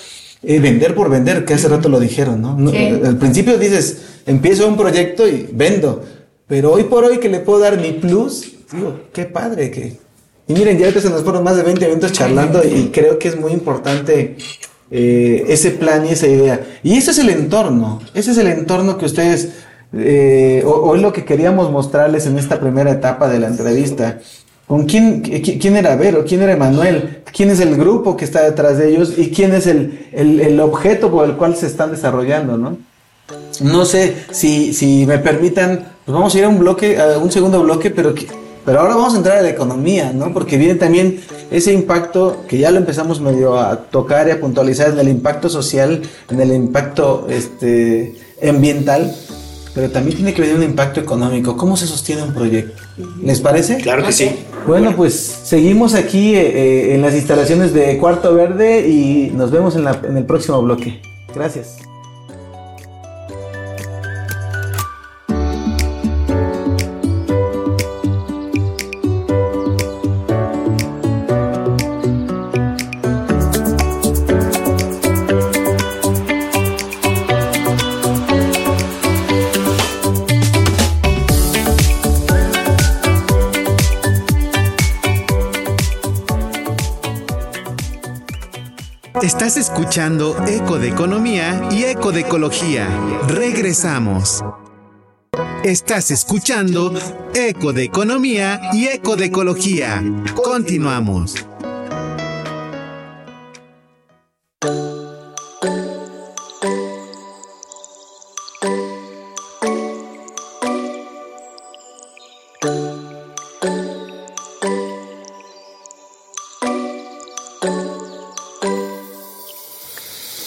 eh, 0.43 0.59
vender 0.59 0.93
por 0.93 1.09
vender, 1.09 1.43
que 1.43 1.55
hace 1.55 1.67
rato 1.67 1.89
lo 1.89 1.99
dijeron, 1.99 2.41
¿no? 2.41 2.57
Al 2.69 3.17
principio 3.17 3.57
dices, 3.57 4.01
empiezo 4.27 4.67
un 4.67 4.77
proyecto 4.77 5.27
y 5.27 5.49
vendo, 5.51 6.03
pero 6.45 6.73
hoy 6.73 6.83
por 6.83 7.05
hoy 7.05 7.17
que 7.17 7.29
le 7.29 7.39
puedo 7.39 7.59
dar 7.59 7.79
mi 7.79 7.93
plus, 7.93 8.51
digo, 8.71 8.99
qué 9.13 9.25
padre 9.25 9.71
que 9.71 10.03
y 10.47 10.53
miren, 10.53 10.77
ya 10.77 10.91
se 10.91 11.09
nos 11.09 11.23
fueron 11.23 11.43
más 11.43 11.55
de 11.55 11.63
20 11.63 11.87
minutos 11.87 12.11
charlando 12.11 12.61
y 12.63 12.89
creo 12.91 13.17
que 13.17 13.29
es 13.29 13.39
muy 13.39 13.53
importante 13.53 14.35
eh, 14.91 15.45
ese 15.47 15.71
plan 15.71 16.05
y 16.05 16.09
esa 16.09 16.27
idea. 16.27 16.59
Y 16.83 16.97
ese 16.97 17.11
es 17.11 17.19
el 17.19 17.29
entorno, 17.29 18.01
ese 18.13 18.31
es 18.31 18.37
el 18.37 18.47
entorno 18.47 18.97
que 18.97 19.05
ustedes, 19.05 19.53
eh, 19.93 20.65
es 20.65 21.01
lo 21.01 21.13
que 21.13 21.23
queríamos 21.23 21.71
mostrarles 21.71 22.25
en 22.25 22.37
esta 22.37 22.59
primera 22.59 22.91
etapa 22.91 23.29
de 23.29 23.39
la 23.39 23.47
entrevista. 23.47 24.19
¿Con 24.67 24.85
quién, 24.85 25.21
quién 25.21 25.77
era 25.77 25.95
Vero? 25.95 26.25
¿Quién 26.27 26.41
era 26.41 26.53
Emanuel? 26.53 27.21
¿Quién 27.33 27.49
es 27.49 27.59
el 27.59 27.75
grupo 27.75 28.17
que 28.17 28.25
está 28.25 28.43
detrás 28.43 28.77
de 28.77 28.89
ellos? 28.89 29.13
¿Y 29.17 29.29
quién 29.29 29.53
es 29.53 29.67
el, 29.67 30.07
el, 30.11 30.39
el 30.41 30.59
objeto 30.59 31.09
por 31.11 31.25
el 31.25 31.35
cual 31.35 31.55
se 31.55 31.67
están 31.67 31.91
desarrollando, 31.91 32.57
no? 32.57 32.77
No 33.61 33.85
sé 33.85 34.15
si, 34.31 34.73
si 34.73 35.05
me 35.05 35.19
permitan, 35.19 35.85
pues 36.05 36.13
vamos 36.13 36.33
a 36.33 36.37
ir 36.37 36.43
a 36.43 36.49
un 36.49 36.59
bloque, 36.59 36.99
a 36.99 37.17
un 37.17 37.31
segundo 37.31 37.61
bloque, 37.61 37.89
pero 37.91 38.13
pero 38.65 38.79
ahora 38.79 38.95
vamos 38.95 39.13
a 39.13 39.17
entrar 39.17 39.37
a 39.37 39.41
la 39.41 39.49
economía, 39.49 40.11
¿no? 40.13 40.33
Porque 40.33 40.57
viene 40.57 40.75
también 40.75 41.21
ese 41.51 41.73
impacto 41.73 42.43
que 42.47 42.57
ya 42.57 42.71
lo 42.71 42.77
empezamos 42.77 43.19
medio 43.21 43.59
a 43.59 43.77
tocar 43.77 44.27
y 44.27 44.31
a 44.31 44.39
puntualizar 44.39 44.89
en 44.89 44.99
el 44.99 45.09
impacto 45.09 45.49
social, 45.49 46.01
en 46.29 46.41
el 46.41 46.53
impacto 46.53 47.27
este, 47.29 48.15
ambiental, 48.47 49.13
pero 49.73 49.89
también 49.89 50.15
tiene 50.15 50.33
que 50.33 50.41
venir 50.41 50.57
un 50.57 50.63
impacto 50.63 50.99
económico. 50.99 51.57
¿Cómo 51.57 51.75
se 51.75 51.87
sostiene 51.87 52.23
un 52.23 52.33
proyecto? 52.33 52.81
¿Les 53.21 53.41
parece? 53.41 53.77
Claro 53.77 54.05
que 54.05 54.11
sí. 54.11 54.31
Bueno, 54.67 54.95
pues 54.95 55.13
seguimos 55.43 55.93
aquí 55.93 56.35
eh, 56.35 56.41
eh, 56.41 56.95
en 56.95 57.01
las 57.01 57.13
instalaciones 57.15 57.73
de 57.73 57.97
Cuarto 57.97 58.33
Verde 58.33 58.87
y 58.87 59.31
nos 59.33 59.51
vemos 59.51 59.75
en, 59.75 59.87
en 59.87 60.17
el 60.17 60.25
próximo 60.25 60.61
bloque. 60.61 61.01
Gracias. 61.35 61.77
Estás 89.23 89.55
escuchando 89.55 90.35
Eco 90.45 90.77
de 90.79 90.89
Economía 90.89 91.69
y 91.71 91.85
Eco 91.85 92.11
de 92.11 92.19
Ecología. 92.19 92.89
Regresamos. 93.29 94.43
Estás 95.63 96.11
escuchando 96.11 96.93
Eco 97.33 97.71
de 97.71 97.83
Economía 97.85 98.59
y 98.73 98.87
Eco 98.87 99.15
de 99.15 99.27
Ecología. 99.27 100.03
Continuamos. 100.35 101.35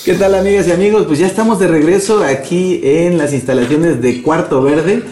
¿Qué 0.06 0.14
tal 0.14 0.36
amigas 0.36 0.68
y 0.68 0.70
amigos? 0.70 1.04
Pues 1.08 1.18
ya 1.18 1.26
estamos 1.26 1.58
de 1.58 1.66
regreso 1.66 2.22
aquí 2.22 2.80
en 2.84 3.18
las 3.18 3.32
instalaciones 3.32 4.00
de 4.00 4.22
Cuarto 4.22 4.62
Verde, 4.62 5.02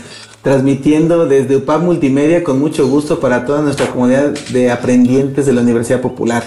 transmitiendo 0.40 1.26
desde 1.26 1.56
UPAP 1.56 1.82
Multimedia 1.82 2.44
con 2.44 2.60
mucho 2.60 2.86
gusto 2.86 3.18
para 3.18 3.44
toda 3.44 3.60
nuestra 3.60 3.88
comunidad 3.88 4.34
de 4.50 4.70
aprendientes 4.70 5.46
de 5.46 5.52
la 5.52 5.62
Universidad 5.62 6.00
Popular. 6.00 6.44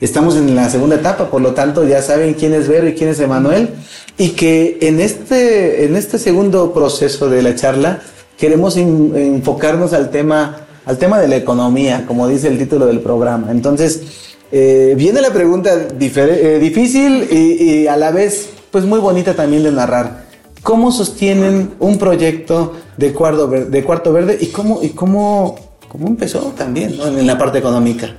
Estamos 0.00 0.36
en 0.36 0.54
la 0.54 0.70
segunda 0.70 0.94
etapa, 0.94 1.28
por 1.28 1.42
lo 1.42 1.54
tanto 1.54 1.82
ya 1.88 2.00
saben 2.00 2.34
quién 2.34 2.54
es 2.54 2.68
Vero 2.68 2.86
y 2.86 2.94
quién 2.94 3.10
es 3.10 3.18
Emanuel 3.18 3.70
y 4.16 4.28
que 4.28 4.78
en 4.80 5.00
este, 5.00 5.84
en 5.84 5.96
este 5.96 6.20
segundo 6.20 6.72
proceso 6.72 7.28
de 7.28 7.42
la 7.42 7.56
charla 7.56 8.00
queremos 8.38 8.76
enfocarnos 8.76 9.92
al 9.92 10.10
tema, 10.10 10.68
al 10.86 10.98
tema 10.98 11.18
de 11.18 11.26
la 11.26 11.34
economía, 11.34 12.04
como 12.06 12.28
dice 12.28 12.46
el 12.46 12.58
título 12.58 12.86
del 12.86 13.00
programa. 13.00 13.50
Entonces, 13.50 14.27
eh, 14.50 14.94
viene 14.96 15.20
la 15.20 15.30
pregunta 15.30 15.70
eh, 15.74 16.58
difícil 16.60 17.28
y, 17.30 17.86
a 17.86 17.96
la 17.96 18.10
vez 18.10 18.50
pues 18.70 18.84
muy 18.84 18.98
bonita 18.98 19.34
también 19.34 19.62
de 19.62 19.72
narrar. 19.72 20.26
¿Cómo 20.62 20.90
sostienen 20.90 21.74
un 21.78 21.98
proyecto 21.98 22.76
de 22.96 23.12
cuarto, 23.12 23.46
de 23.46 23.84
cuarto 23.84 24.12
verde 24.12 24.38
y 24.40 24.46
cómo, 24.46 24.82
y 24.82 24.90
cómo, 24.90 25.56
cómo 25.88 26.08
empezó 26.08 26.52
también 26.56 26.98
en 27.00 27.26
la 27.26 27.38
parte 27.38 27.58
económica? 27.58 28.16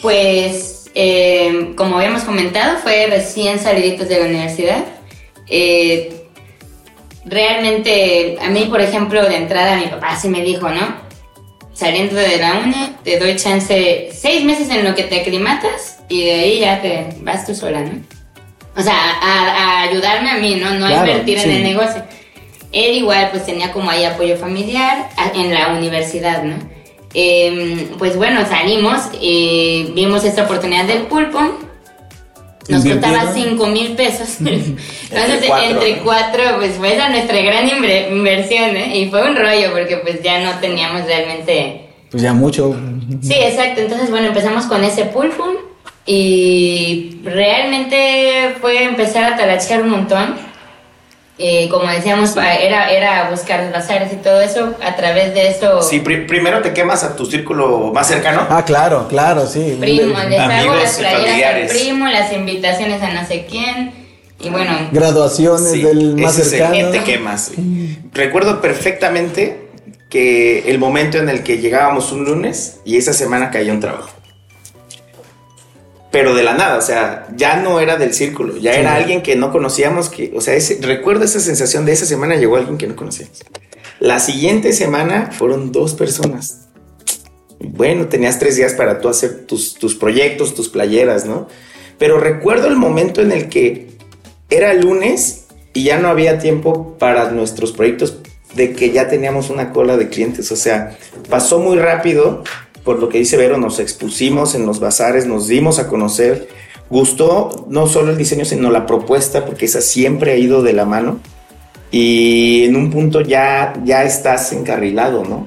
Pues, 0.00 0.90
eh, 0.94 1.74
como 1.76 1.98
habíamos 1.98 2.22
comentado, 2.22 2.78
fue 2.78 3.06
recién 3.06 3.58
saliditos 3.58 4.08
de 4.08 4.18
la 4.18 4.26
universidad. 4.26 4.84
realmente, 7.24 8.38
a 8.40 8.48
mí, 8.50 8.66
por 8.68 8.80
ejemplo, 8.80 9.22
de 9.22 9.36
entrada, 9.36 9.76
mi 9.76 9.86
papá 9.86 10.16
sí 10.16 10.28
me 10.28 10.42
dijo, 10.42 10.68
¿no? 10.70 11.11
Saliendo 11.74 12.16
de 12.16 12.36
la 12.38 12.60
uni, 12.64 12.96
te 13.04 13.18
doy 13.18 13.36
chance 13.36 14.10
seis 14.12 14.44
meses 14.44 14.68
en 14.70 14.84
lo 14.84 14.94
que 14.94 15.04
te 15.04 15.20
aclimatas 15.20 16.00
y 16.08 16.24
de 16.24 16.32
ahí 16.32 16.60
ya 16.60 16.80
te 16.80 17.08
vas 17.22 17.46
tú 17.46 17.54
sola, 17.54 17.80
¿no? 17.80 18.22
o 18.76 18.80
sea, 18.80 18.94
a, 18.94 19.82
ayudarme 19.82 20.30
a 20.30 20.38
mí, 20.38 20.56
¿no? 20.56 20.70
No 20.78 20.86
a 20.86 20.92
invertir 20.92 21.38
en 21.38 21.50
el 21.50 21.62
negocio. 21.62 22.02
Él 22.72 22.96
igual 22.96 23.28
pues 23.30 23.44
tenía 23.44 23.70
como 23.72 23.90
ahí 23.90 24.04
apoyo 24.04 24.36
familiar 24.36 25.10
en 25.34 25.52
la 25.52 25.68
universidad, 25.74 26.42
¿no? 26.42 26.56
Em, 27.14 27.88
pues 27.98 28.16
bueno, 28.16 28.46
salimos 28.46 29.10
y 29.20 29.92
vimos 29.94 30.24
esta 30.24 30.44
oportunidad 30.44 30.86
del 30.86 31.02
pulpo. 31.02 31.40
Nos 32.68 32.84
costaba 32.84 33.32
5 33.32 33.66
mil 33.66 33.92
pesos. 33.92 34.36
Entonces, 34.40 35.50
entre 35.68 35.98
cuatro, 35.98 36.42
pues 36.58 36.76
fue 36.76 36.94
esa 36.94 37.08
nuestra 37.08 37.40
gran 37.40 37.68
inversión, 37.68 38.76
¿eh? 38.76 38.98
Y 38.98 39.10
fue 39.10 39.28
un 39.28 39.36
rollo 39.36 39.72
porque 39.72 39.96
pues 39.98 40.22
ya 40.22 40.40
no 40.40 40.58
teníamos 40.60 41.04
realmente... 41.06 41.88
Pues 42.10 42.22
ya 42.22 42.32
mucho. 42.32 42.76
Sí, 43.22 43.34
exacto. 43.34 43.80
Entonces, 43.80 44.10
bueno, 44.10 44.28
empezamos 44.28 44.66
con 44.66 44.84
ese 44.84 45.06
pulpo 45.06 45.44
y 46.06 47.20
realmente 47.24 48.54
fue 48.60 48.84
empezar 48.84 49.32
a 49.32 49.36
talachear 49.36 49.82
un 49.82 49.90
montón 49.90 50.51
eh, 51.44 51.68
como 51.68 51.90
decíamos, 51.90 52.36
era, 52.36 52.88
era 52.88 53.28
buscar 53.28 53.68
las 53.72 53.90
áreas 53.90 54.12
y 54.12 54.16
todo 54.16 54.40
eso, 54.40 54.74
a 54.80 54.94
través 54.94 55.34
de 55.34 55.48
eso... 55.48 55.82
Sí, 55.82 55.98
primero 55.98 56.62
te 56.62 56.72
quemas 56.72 57.02
a 57.02 57.16
tu 57.16 57.26
círculo 57.26 57.90
más 57.92 58.06
cercano. 58.06 58.46
Ah, 58.48 58.64
claro, 58.64 59.08
claro, 59.08 59.44
sí. 59.48 59.76
Primo, 59.80 60.16
les 60.28 60.38
hago 60.38 60.74
las 60.76 60.96
playeras 60.96 61.70
primo, 61.72 62.06
las 62.06 62.32
invitaciones 62.32 63.02
a 63.02 63.12
no 63.12 63.26
sé 63.26 63.46
quién, 63.50 63.92
y 64.40 64.50
bueno... 64.50 64.72
Graduaciones 64.92 65.82
del 65.82 66.14
más 66.16 66.34
cercano. 66.34 66.90
te 66.90 67.00
quemas. 67.00 67.50
Recuerdo 68.12 68.60
perfectamente 68.60 69.68
que 70.08 70.70
el 70.70 70.78
momento 70.78 71.18
en 71.18 71.28
el 71.28 71.42
que 71.42 71.58
llegábamos 71.58 72.12
un 72.12 72.24
lunes 72.24 72.78
y 72.84 72.98
esa 72.98 73.12
semana 73.12 73.50
caía 73.50 73.72
un 73.72 73.80
trabajo 73.80 74.21
pero 76.12 76.34
de 76.34 76.42
la 76.42 76.52
nada, 76.52 76.76
o 76.76 76.82
sea, 76.82 77.26
ya 77.34 77.56
no 77.56 77.80
era 77.80 77.96
del 77.96 78.12
círculo, 78.12 78.58
ya 78.58 78.74
era 78.74 78.94
alguien 78.94 79.22
que 79.22 79.34
no 79.34 79.50
conocíamos, 79.50 80.10
que, 80.10 80.30
o 80.36 80.42
sea, 80.42 80.54
ese, 80.54 80.78
recuerdo 80.82 81.24
esa 81.24 81.40
sensación 81.40 81.86
de 81.86 81.92
esa 81.92 82.04
semana 82.04 82.36
llegó 82.36 82.56
alguien 82.56 82.76
que 82.76 82.86
no 82.86 82.94
conocíamos. 82.94 83.42
La 83.98 84.20
siguiente 84.20 84.74
semana 84.74 85.30
fueron 85.32 85.72
dos 85.72 85.94
personas. 85.94 86.68
Bueno, 87.58 88.08
tenías 88.08 88.38
tres 88.38 88.56
días 88.56 88.74
para 88.74 89.00
tú 89.00 89.08
hacer 89.08 89.46
tus, 89.46 89.74
tus 89.74 89.94
proyectos, 89.94 90.54
tus 90.54 90.68
playeras, 90.68 91.24
¿no? 91.24 91.48
Pero 91.98 92.20
recuerdo 92.20 92.66
el 92.66 92.76
momento 92.76 93.22
en 93.22 93.32
el 93.32 93.48
que 93.48 93.92
era 94.50 94.74
lunes 94.74 95.46
y 95.72 95.84
ya 95.84 95.98
no 95.98 96.08
había 96.08 96.38
tiempo 96.38 96.98
para 96.98 97.30
nuestros 97.30 97.72
proyectos 97.72 98.18
de 98.54 98.74
que 98.74 98.90
ya 98.90 99.08
teníamos 99.08 99.48
una 99.48 99.72
cola 99.72 99.96
de 99.96 100.10
clientes, 100.10 100.52
o 100.52 100.56
sea, 100.56 100.98
pasó 101.30 101.58
muy 101.58 101.78
rápido 101.78 102.44
por 102.84 102.98
lo 102.98 103.08
que 103.08 103.18
dice 103.18 103.36
Vero, 103.36 103.58
nos 103.58 103.78
expusimos 103.78 104.54
en 104.54 104.66
los 104.66 104.80
bazares, 104.80 105.26
nos 105.26 105.46
dimos 105.46 105.78
a 105.78 105.88
conocer. 105.88 106.48
Gustó 106.90 107.66
no 107.68 107.86
solo 107.86 108.10
el 108.10 108.18
diseño, 108.18 108.44
sino 108.44 108.70
la 108.70 108.86
propuesta, 108.86 109.46
porque 109.46 109.66
esa 109.66 109.80
siempre 109.80 110.32
ha 110.32 110.36
ido 110.36 110.62
de 110.62 110.72
la 110.72 110.84
mano. 110.84 111.20
Y 111.90 112.64
en 112.64 112.76
un 112.76 112.90
punto 112.90 113.20
ya, 113.20 113.74
ya 113.84 114.04
estás 114.04 114.52
encarrilado, 114.52 115.24
¿no? 115.24 115.46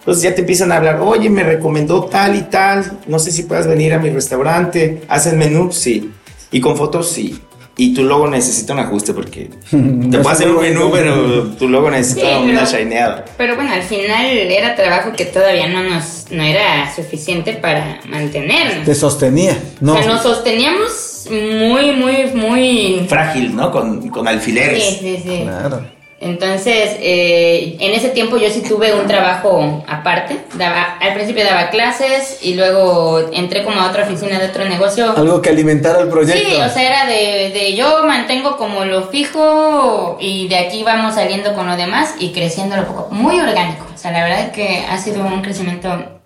Entonces 0.00 0.22
ya 0.22 0.34
te 0.34 0.42
empiezan 0.42 0.70
a 0.70 0.76
hablar, 0.76 1.00
oye, 1.00 1.30
me 1.30 1.42
recomendó 1.44 2.04
tal 2.04 2.36
y 2.36 2.42
tal, 2.42 2.98
no 3.06 3.18
sé 3.18 3.30
si 3.30 3.44
puedas 3.44 3.66
venir 3.66 3.94
a 3.94 3.98
mi 3.98 4.10
restaurante, 4.10 5.02
¿hacen 5.08 5.38
menú? 5.38 5.72
Sí. 5.72 6.12
Y 6.50 6.60
con 6.60 6.76
fotos, 6.76 7.10
sí 7.10 7.40
y 7.76 7.94
tu 7.94 8.04
logo 8.04 8.28
necesita 8.28 8.72
un 8.72 8.80
ajuste 8.80 9.12
porque 9.12 9.50
te 9.70 10.18
puedo 10.18 10.28
hacer 10.28 10.48
un 10.48 10.60
menú, 10.60 10.90
pero 10.92 11.42
tu 11.58 11.68
logo 11.68 11.90
necesita 11.90 12.38
una 12.38 12.64
shineada. 12.64 13.24
Pero 13.36 13.56
bueno, 13.56 13.72
al 13.72 13.82
final 13.82 14.26
era 14.26 14.74
trabajo 14.76 15.12
que 15.16 15.24
todavía 15.24 15.68
no 15.68 15.82
nos 15.82 16.26
no 16.30 16.42
era 16.42 16.92
suficiente 16.94 17.54
para 17.54 18.00
mantenernos. 18.08 18.84
Te 18.84 18.94
sostenía, 18.94 19.56
¿no? 19.80 19.94
O 19.94 19.98
sea, 19.98 20.06
nos 20.06 20.22
sosteníamos 20.22 21.28
muy, 21.30 21.92
muy, 21.92 22.26
muy... 22.34 23.06
Frágil, 23.08 23.54
¿no? 23.54 23.70
Con, 23.70 24.08
con 24.08 24.28
alfileres. 24.28 24.82
Sí, 24.82 24.98
sí, 25.00 25.22
sí. 25.24 25.40
Claro. 25.42 25.93
Entonces, 26.24 26.96
eh, 27.00 27.76
en 27.80 27.92
ese 27.92 28.08
tiempo 28.08 28.38
yo 28.38 28.48
sí 28.48 28.62
tuve 28.62 28.94
un 28.94 29.06
trabajo 29.06 29.84
aparte. 29.86 30.38
Daba, 30.54 30.96
al 30.98 31.12
principio 31.12 31.44
daba 31.44 31.68
clases 31.68 32.38
y 32.40 32.54
luego 32.54 33.28
entré 33.30 33.62
como 33.62 33.78
a 33.78 33.90
otra 33.90 34.04
oficina 34.04 34.38
de 34.38 34.46
otro 34.46 34.64
negocio. 34.64 35.14
Algo 35.14 35.42
que 35.42 35.50
alimentara 35.50 36.00
el 36.00 36.08
proyecto. 36.08 36.48
Sí, 36.48 36.56
o 36.56 36.68
sea, 36.70 36.82
era 36.82 37.06
de, 37.06 37.50
de 37.50 37.76
yo 37.76 38.04
mantengo 38.06 38.56
como 38.56 38.86
lo 38.86 39.08
fijo 39.08 40.16
y 40.18 40.48
de 40.48 40.56
aquí 40.56 40.82
vamos 40.82 41.16
saliendo 41.16 41.54
con 41.54 41.66
lo 41.66 41.76
demás 41.76 42.14
y 42.18 42.32
creciendo 42.32 42.74
lo 42.76 42.86
poco. 42.86 43.08
Muy 43.10 43.38
orgánico. 43.38 43.84
O 43.94 43.98
sea, 43.98 44.10
la 44.10 44.24
verdad 44.24 44.46
es 44.46 44.52
que 44.52 44.82
ha 44.88 44.96
sido 44.96 45.26
un 45.26 45.42
crecimiento 45.42 46.22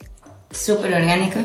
súper 0.52 0.94
orgánico. 0.94 1.40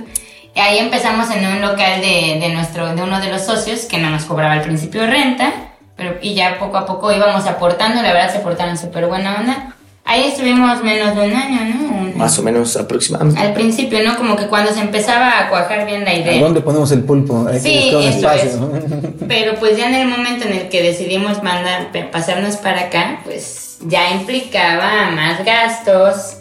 Y 0.55 0.59
ahí 0.59 0.77
empezamos 0.77 1.31
en 1.31 1.43
un 1.43 1.59
local 1.59 2.01
de, 2.01 2.37
de, 2.39 2.49
nuestro, 2.49 2.95
de 2.95 3.01
uno 3.01 3.19
de 3.19 3.29
los 3.29 3.41
socios 3.41 3.85
que 3.85 3.97
no 3.97 4.11
nos 4.11 4.25
cobraba 4.25 4.53
al 4.53 4.61
principio 4.61 5.07
renta 5.07 5.72
pero, 5.95 6.15
y 6.21 6.33
ya 6.33 6.57
poco 6.59 6.77
a 6.77 6.85
poco 6.85 7.11
íbamos 7.11 7.45
aportando, 7.45 8.01
la 8.01 8.13
verdad 8.13 8.33
se 8.33 8.39
portaron 8.39 8.77
súper 8.77 9.05
buena 9.07 9.39
onda. 9.39 9.75
Ahí 10.05 10.25
estuvimos 10.25 10.83
menos 10.83 11.15
de 11.15 11.27
un 11.27 11.33
año, 11.33 11.75
¿no? 11.75 12.17
Más 12.17 12.37
o 12.37 12.43
menos 12.43 12.75
aproximadamente. 12.75 13.39
Al 13.39 13.53
principio, 13.53 14.03
¿no? 14.03 14.17
Como 14.17 14.35
que 14.35 14.47
cuando 14.47 14.73
se 14.73 14.81
empezaba 14.81 15.39
a 15.39 15.49
cuajar 15.49 15.85
bien 15.85 16.03
la 16.03 16.13
idea. 16.13 16.41
dónde 16.41 16.61
ponemos 16.61 16.91
el 16.91 17.03
pulpo? 17.03 17.47
Hay 17.47 17.59
sí, 17.59 17.89
que 17.89 18.09
espacio. 18.09 18.69
Pero 19.27 19.55
pues 19.55 19.77
ya 19.77 19.87
en 19.87 19.95
el 19.95 20.07
momento 20.07 20.45
en 20.45 20.53
el 20.53 20.69
que 20.69 20.83
decidimos 20.83 21.41
mandar, 21.41 21.89
pasarnos 22.11 22.57
para 22.57 22.81
acá, 22.81 23.21
pues 23.23 23.77
ya 23.85 24.11
implicaba 24.11 25.09
más 25.11 25.43
gastos, 25.45 26.37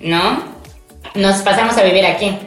¿no? 0.00 0.42
Nos 1.14 1.42
pasamos 1.42 1.76
a 1.76 1.82
vivir 1.82 2.06
aquí. 2.06 2.38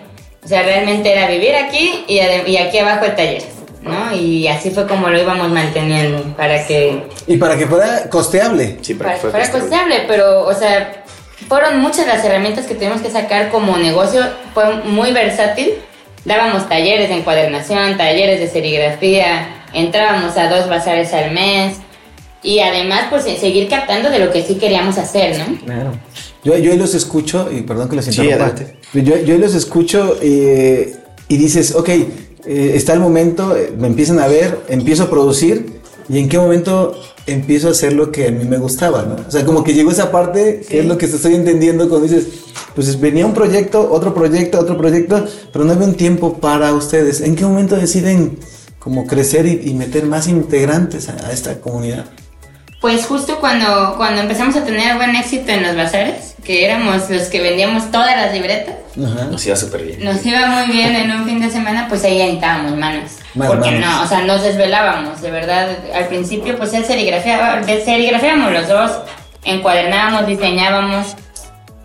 O 0.44 0.48
sea, 0.48 0.64
realmente 0.64 1.12
era 1.12 1.28
vivir 1.28 1.56
aquí 1.56 2.06
y, 2.08 2.20
y 2.50 2.58
aquí 2.58 2.80
abajo 2.80 3.06
el 3.06 3.16
taller. 3.16 3.55
¿No? 3.86 4.16
Y 4.16 4.48
así 4.48 4.72
fue 4.72 4.88
como 4.88 5.10
lo 5.10 5.22
íbamos 5.22 5.50
manteniendo 5.50 6.36
para 6.36 6.66
que... 6.66 7.04
Y 7.28 7.38
para 7.38 7.58
que 7.58 7.68
fuera 7.68 8.10
costeable. 8.10 8.80
Sí, 8.82 8.96
para, 8.96 9.14
que 9.14 9.28
fuera 9.28 9.52
costeable, 9.52 10.04
pero, 10.08 10.46
o 10.46 10.54
sea, 10.54 11.04
fueron 11.48 11.80
muchas 11.80 12.08
las 12.08 12.24
herramientas 12.26 12.66
que 12.66 12.76
tuvimos 12.76 13.02
que 13.02 13.12
sacar 13.12 13.50
como 13.50 13.78
negocio, 13.78 14.22
fue 14.54 14.76
muy 14.84 15.12
versátil. 15.12 15.74
Dábamos 16.26 16.68
talleres 16.68 17.10
de 17.10 17.18
encuadernación, 17.18 17.98
talleres 17.98 18.40
de 18.40 18.48
serigrafía, 18.50 19.64
entrábamos 19.74 20.36
a 20.38 20.50
dos 20.50 20.68
bazares 20.68 21.14
al 21.14 21.32
mes 21.32 21.78
y 22.42 22.60
además 22.60 23.06
pues 23.12 23.24
seguir 23.24 23.70
captando 23.70 24.10
de 24.10 24.20
lo 24.20 24.32
que 24.32 24.44
sí 24.44 24.56
queríamos 24.56 24.98
hacer, 24.98 25.38
¿no? 25.38 25.60
Claro. 25.66 25.92
Yo, 26.44 26.58
yo 26.58 26.76
los 26.76 26.94
escucho, 26.96 27.50
y 27.52 27.62
perdón 27.62 27.90
que 27.90 27.96
los 27.96 28.08
interrumpa. 28.08 28.56
Sí, 28.92 29.04
yo, 29.04 29.18
yo 29.18 29.38
los 29.38 29.54
escucho 29.54 30.18
eh, 30.22 30.96
y 31.28 31.38
dices, 31.38 31.76
ok, 31.76 31.90
eh, 32.46 32.74
está 32.76 32.94
el 32.94 33.00
momento, 33.00 33.56
eh, 33.56 33.74
me 33.78 33.88
empiezan 33.88 34.20
a 34.20 34.28
ver, 34.28 34.60
empiezo 34.68 35.04
a 35.04 35.10
producir 35.10 35.82
y 36.08 36.20
en 36.20 36.30
qué 36.30 36.38
momento 36.38 36.96
empiezo 37.28 37.70
a 37.70 37.72
hacer 37.72 37.94
lo 37.94 38.12
que 38.12 38.28
a 38.28 38.32
mí 38.32 38.46
me 38.46 38.58
gustaba, 38.58 39.04
¿no? 39.04 39.16
O 39.28 39.32
sea, 39.32 39.44
como 39.46 39.64
que 39.64 39.74
llegó 39.74 39.92
esa 39.92 40.12
parte, 40.12 40.62
que 40.68 40.80
es 40.80 40.86
lo 40.86 40.98
que 40.98 41.08
te 41.08 41.16
estoy 41.16 41.36
entendiendo 41.36 41.90
cuando 41.90 42.08
dices, 42.08 42.28
pues 42.76 43.00
venía 43.00 43.26
un 43.26 43.34
proyecto, 43.34 43.92
otro 43.92 44.14
proyecto, 44.14 44.60
otro 44.60 44.78
proyecto, 44.78 45.26
pero 45.52 45.66
no 45.66 45.72
había 45.72 45.88
un 45.88 45.96
tiempo 45.96 46.38
para 46.40 46.74
ustedes. 46.74 47.22
¿En 47.22 47.36
qué 47.36 47.46
momento 47.46 47.76
deciden 47.76 48.38
como 48.80 49.08
crecer 49.08 49.48
y, 49.48 49.74
meter 49.74 50.06
más 50.06 50.28
integrantes 50.28 51.10
a, 51.10 51.32
esta 51.32 51.60
comunidad? 51.60 52.06
Pues 52.82 53.06
justo 53.06 53.40
cuando, 53.40 53.96
cuando 53.98 54.22
empezamos 54.22 54.56
a 54.56 54.64
tener 54.64 54.96
buen 54.96 55.16
éxito 55.16 55.52
en 55.52 55.64
los 55.64 55.76
bazares, 55.76 56.36
que 56.44 56.66
éramos 56.66 57.10
los 57.10 57.24
que 57.24 57.42
vendíamos 57.42 57.90
todas 57.92 58.16
las 58.16 58.34
libretas, 58.34 58.76
nos 58.96 59.46
iba 59.46 59.56
súper 59.56 59.84
bien. 59.84 60.04
Nos 60.04 60.26
iba 60.26 60.46
muy 60.48 60.72
bien 60.72 60.96
en 60.96 61.12
un 61.12 61.26
fin 61.26 61.42
de 61.42 61.50
semana, 61.50 61.88
pues 61.90 62.04
ahí 62.04 62.22
editábamos 62.22 62.78
manos. 62.78 63.12
porque 63.36 63.72
no, 63.72 64.04
o 64.04 64.08
sea, 64.08 64.22
nos 64.22 64.42
desvelábamos, 64.42 65.22
de 65.22 65.32
verdad. 65.32 65.70
Al 65.94 66.08
principio, 66.08 66.58
pues 66.58 66.74
él 66.74 66.86
serigrafiaba, 66.86 67.62
serigrafiábamos 67.64 68.54
los 68.54 68.68
dos, 68.68 68.92
encuadernábamos, 69.44 70.28
diseñábamos. 70.28 71.16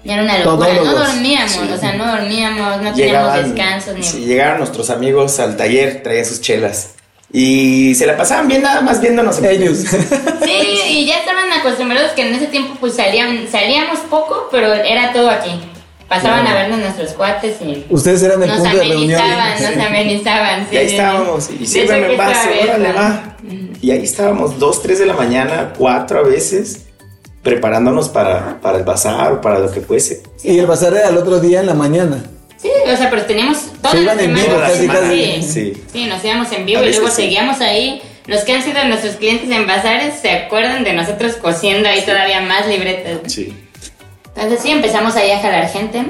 Era 0.05 0.23
una 0.23 0.39
locura, 0.39 0.73
no 0.73 0.95
dormíamos, 0.95 1.59
o 1.59 1.77
sea, 1.77 1.93
no 1.95 2.07
dormíamos, 2.07 2.81
no 2.81 2.95
teníamos 2.95 3.35
descansos. 3.35 4.15
Ni... 4.15 4.25
llegaron 4.25 4.59
nuestros 4.59 4.89
amigos 4.89 5.39
al 5.41 5.57
taller, 5.57 6.03
traían 6.03 6.25
sus 6.25 6.41
chelas. 6.41 6.95
Y 7.33 7.95
se 7.95 8.07
la 8.07 8.17
pasaban 8.17 8.49
bien 8.49 8.63
nada 8.63 8.81
más 8.81 9.01
viéndonos 9.01 9.43
ellos. 9.43 9.85
Sí, 10.43 10.81
y 10.89 11.07
ya 11.07 11.19
estaban 11.19 11.51
acostumbrados 11.53 12.11
que 12.13 12.27
en 12.27 12.35
ese 12.35 12.47
tiempo 12.47 12.75
pues 12.81 12.95
salían, 12.95 13.47
salíamos 13.49 14.01
poco, 14.11 14.49
pero 14.51 14.73
era 14.73 15.13
todo 15.13 15.31
aquí. 15.31 15.61
Pasaban 16.09 16.45
a 16.45 16.55
vernos 16.55 16.81
nuestros 16.81 17.13
cuates 17.13 17.57
y. 17.63 17.87
Ustedes 17.89 18.23
eran 18.25 18.43
el 18.43 18.51
punto 18.51 18.77
de 18.77 18.85
reunión. 18.85 19.23
Nos 19.61 19.77
amenizaban, 19.87 20.67
sí. 20.69 20.75
Y 20.75 20.79
ahí 20.79 20.87
estábamos. 20.87 21.51
Y 21.61 21.67
siempre 21.67 22.01
me 22.01 22.17
pasa, 22.17 22.49
órale, 22.65 22.93
va. 22.93 23.37
Y 23.81 23.93
ahí 23.93 24.03
estábamos, 24.03 24.59
dos, 24.59 24.83
tres 24.83 24.99
de 24.99 25.07
la 25.07 25.15
mañana, 25.15 25.73
cuatro 25.79 26.19
a 26.19 26.23
veces, 26.23 26.87
preparándonos 27.43 28.09
para, 28.09 28.61
para 28.61 28.79
el 28.79 28.85
bazar 28.85 29.35
o 29.35 29.41
para 29.41 29.61
lo 29.61 29.71
que 29.71 29.83
fuese. 29.83 30.23
Y 30.43 30.59
el 30.59 30.67
bazar 30.67 30.95
era 30.95 31.11
el 31.11 31.17
otro 31.17 31.39
día 31.39 31.61
en 31.61 31.67
la 31.67 31.75
mañana. 31.75 32.25
Sí, 32.61 32.69
o 32.93 32.97
sea, 32.97 33.09
pero 33.09 33.23
teníamos 33.23 33.59
toda 33.81 33.93
Se 33.93 34.03
iban 34.03 34.21
en 34.21 34.35
vivo, 34.35 34.59
casi, 34.61 34.87
casi. 34.87 35.43
Sí. 35.43 35.73
sí, 35.91 36.05
nos 36.07 36.23
íbamos 36.23 36.53
en 36.53 36.67
vivo 36.67 36.83
y 36.83 36.91
luego 36.91 37.09
seguíamos 37.09 37.61
ahí. 37.61 38.03
Los 38.27 38.43
que 38.43 38.53
han 38.53 38.63
sido 38.63 38.85
nuestros 38.85 39.17
clientes 39.17 39.51
en 39.51 39.67
bazares 39.67 40.15
se 40.21 40.31
acuerdan 40.31 40.85
de 40.85 40.93
nosotros 40.93 41.37
cosiendo 41.37 41.89
ahí 41.89 42.03
todavía 42.03 42.41
más 42.43 42.69
libretas. 42.69 43.33
Sí. 43.33 43.55
Entonces 44.37 44.61
sí, 44.63 44.71
empezamos 44.71 45.17
ahí 45.17 45.31
a 45.31 45.41
jalar 45.41 45.69
gente. 45.69 46.05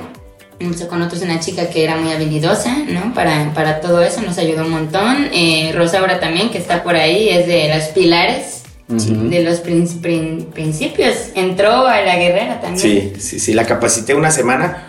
con 0.89 1.03
otros 1.03 1.23
una 1.23 1.39
chica 1.39 1.71
que 1.71 1.85
era 1.85 1.97
muy 1.97 2.13
habilidosa, 2.13 2.77
¿no? 2.79 3.15
Para, 3.15 3.55
para 3.55 3.81
todo 3.81 4.03
eso 4.03 4.21
nos 4.21 4.37
ayudó 4.37 4.65
un 4.65 4.71
montón. 4.71 5.29
Eh, 5.33 5.73
Rosaura 5.75 6.19
también, 6.19 6.51
que 6.51 6.59
está 6.59 6.83
por 6.83 6.97
ahí, 6.97 7.29
es 7.29 7.47
de 7.47 7.73
los 7.75 7.85
pilares, 7.85 8.63
de 8.89 9.43
los 9.43 9.61
principios. 9.61 11.15
Entró 11.37 11.87
a 11.87 12.01
la 12.03 12.17
guerrera 12.17 12.61
también. 12.61 12.79
Sí, 12.79 13.13
sí, 13.21 13.39
sí, 13.39 13.55
la 13.55 13.65
capacité 13.65 14.15
una 14.15 14.33
semana. 14.33 14.89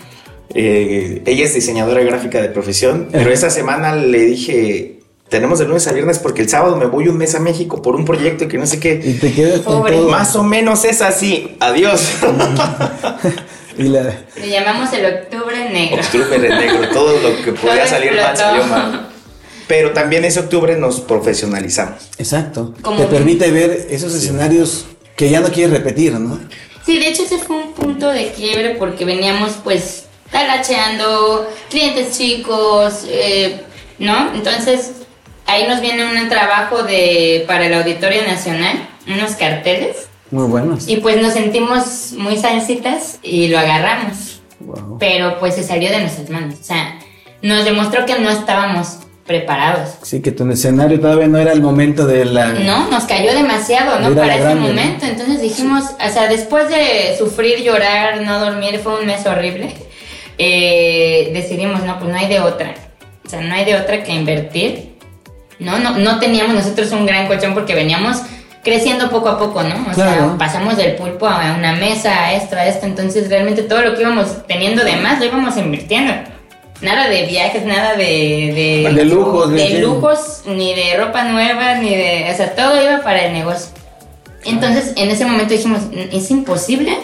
Eh, 0.53 1.21
ella 1.25 1.45
es 1.45 1.53
diseñadora 1.53 2.01
gráfica 2.03 2.41
de 2.41 2.49
profesión, 2.49 3.09
pero 3.11 3.31
esa 3.31 3.49
semana 3.49 3.95
le 3.95 4.21
dije, 4.23 4.99
tenemos 5.29 5.59
de 5.59 5.65
lunes 5.65 5.87
a 5.87 5.93
viernes 5.93 6.19
porque 6.19 6.41
el 6.41 6.49
sábado 6.49 6.75
me 6.75 6.85
voy 6.85 7.07
un 7.07 7.17
mes 7.17 7.35
a 7.35 7.39
México 7.39 7.81
por 7.81 7.95
un 7.95 8.03
proyecto 8.05 8.47
que 8.47 8.57
no 8.57 8.65
sé 8.67 8.79
qué. 8.79 9.01
Y 9.03 9.13
te 9.13 9.31
quedas 9.33 9.61
Más 10.09 10.35
o 10.35 10.43
menos 10.43 10.83
es 10.83 11.01
así. 11.01 11.55
Adiós. 11.59 12.11
Le 13.77 14.49
llamamos 14.49 14.91
el 14.93 15.05
octubre 15.05 15.69
negro. 15.69 16.01
Octubre 16.01 16.37
negro, 16.37 16.89
todo 16.89 17.17
lo 17.19 17.41
que 17.43 17.53
podía 17.53 17.87
salir 17.87 18.13
mal 18.13 18.35
salió 18.37 18.65
mal. 18.65 19.07
Pero 19.67 19.91
también 19.91 20.25
ese 20.25 20.41
octubre 20.41 20.75
nos 20.77 20.99
profesionalizamos. 20.99 22.09
Exacto. 22.17 22.73
Te 22.97 23.05
permite 23.05 23.49
ver 23.51 23.87
esos 23.89 24.13
escenarios 24.13 24.85
que 25.15 25.29
ya 25.29 25.39
no 25.39 25.47
quieres 25.49 25.71
repetir, 25.71 26.13
¿no? 26.13 26.39
Sí, 26.85 26.99
de 26.99 27.07
hecho 27.07 27.23
ese 27.23 27.37
fue 27.37 27.55
un 27.55 27.73
punto 27.73 28.09
de 28.09 28.31
quiebre 28.33 28.75
porque 28.77 29.05
veníamos 29.05 29.53
pues 29.63 30.05
talacheando 30.31 31.47
clientes 31.69 32.17
chicos, 32.17 33.05
eh, 33.07 33.61
¿no? 33.99 34.33
Entonces 34.33 34.93
ahí 35.45 35.67
nos 35.67 35.81
viene 35.81 36.05
un 36.05 36.29
trabajo 36.29 36.83
de 36.83 37.43
para 37.47 37.65
el 37.65 37.73
Auditorio 37.73 38.23
Nacional, 38.23 38.87
unos 39.07 39.31
carteles 39.33 40.07
muy 40.31 40.45
buenos. 40.45 40.87
Y 40.87 40.97
pues 40.97 41.21
nos 41.21 41.33
sentimos 41.33 42.13
muy 42.17 42.37
salsitas 42.37 43.19
y 43.21 43.49
lo 43.49 43.59
agarramos. 43.59 44.41
Pero 44.97 45.39
pues 45.39 45.55
se 45.55 45.63
salió 45.63 45.91
de 45.91 45.99
nuestras 45.99 46.29
manos. 46.29 46.55
O 46.59 46.63
sea, 46.63 46.99
nos 47.41 47.65
demostró 47.65 48.05
que 48.05 48.17
no 48.17 48.29
estábamos 48.29 48.99
preparados. 49.25 49.95
Sí, 50.03 50.21
que 50.21 50.31
tu 50.31 50.49
escenario 50.49 50.99
todavía 50.99 51.27
no 51.27 51.37
era 51.37 51.51
el 51.51 51.61
momento 51.61 52.07
de 52.07 52.25
la... 52.25 52.47
No, 52.47 52.89
nos 52.89 53.03
cayó 53.03 53.33
demasiado, 53.33 53.99
¿no? 53.99 54.15
Para 54.15 54.35
ese 54.35 54.55
momento. 54.55 55.05
Entonces 55.05 55.41
dijimos, 55.41 55.83
o 55.83 56.13
sea, 56.13 56.27
después 56.27 56.69
de 56.69 57.15
sufrir, 57.17 57.61
llorar, 57.61 58.21
no 58.21 58.39
dormir, 58.39 58.79
fue 58.81 58.99
un 58.99 59.07
mes 59.07 59.25
horrible, 59.25 59.75
eh, 60.43 61.29
decidimos, 61.33 61.83
no, 61.83 61.99
pues 61.99 62.11
no 62.11 62.17
hay 62.17 62.27
de 62.27 62.39
otra. 62.39 62.73
O 63.23 63.29
sea, 63.29 63.41
no 63.41 63.53
hay 63.53 63.63
de 63.63 63.75
otra 63.75 64.03
que 64.03 64.11
invertir. 64.11 64.95
No, 65.59 65.77
no, 65.77 65.99
no 65.99 66.19
teníamos 66.19 66.55
nosotros 66.55 66.91
un 66.93 67.05
gran 67.05 67.27
colchón 67.27 67.53
porque 67.53 67.75
veníamos 67.75 68.23
creciendo 68.63 69.11
poco 69.11 69.29
a 69.29 69.37
poco, 69.37 69.61
¿no? 69.61 69.75
O 69.91 69.93
sea, 69.93 70.35
pasamos 70.39 70.77
del 70.77 70.95
pulpo 70.95 71.27
a 71.27 71.55
una 71.55 71.73
mesa, 71.73 72.25
a 72.25 72.33
esto, 72.33 72.55
a 72.55 72.65
esto, 72.65 72.87
entonces 72.87 73.29
realmente 73.29 73.61
todo 73.61 73.83
lo 73.83 73.93
que 73.93 74.01
íbamos 74.01 74.47
teniendo 74.47 74.83
de 74.83 74.95
más 74.95 75.19
lo 75.19 75.25
íbamos 75.25 75.55
invirtiendo. 75.57 76.11
Nada 76.81 77.07
de 77.07 77.27
viajes, 77.27 77.63
nada 77.63 77.95
de... 77.95 78.81
De, 78.95 79.05
lujos. 79.05 79.51
De, 79.51 79.79
lujos, 79.79 80.41
ni 80.47 80.73
de 80.73 80.97
ropa 80.97 81.23
nueva, 81.25 81.75
ni 81.75 81.95
de... 81.95 82.27
O 82.33 82.35
sea, 82.35 82.55
todo 82.55 82.81
iba 82.81 83.03
para 83.03 83.25
el 83.25 83.33
negocio. 83.33 83.69
Entonces, 84.43 84.93
en 84.95 85.11
ese 85.11 85.23
momento 85.25 85.53
dijimos, 85.53 85.81
es 86.11 86.31
imposible 86.31 86.97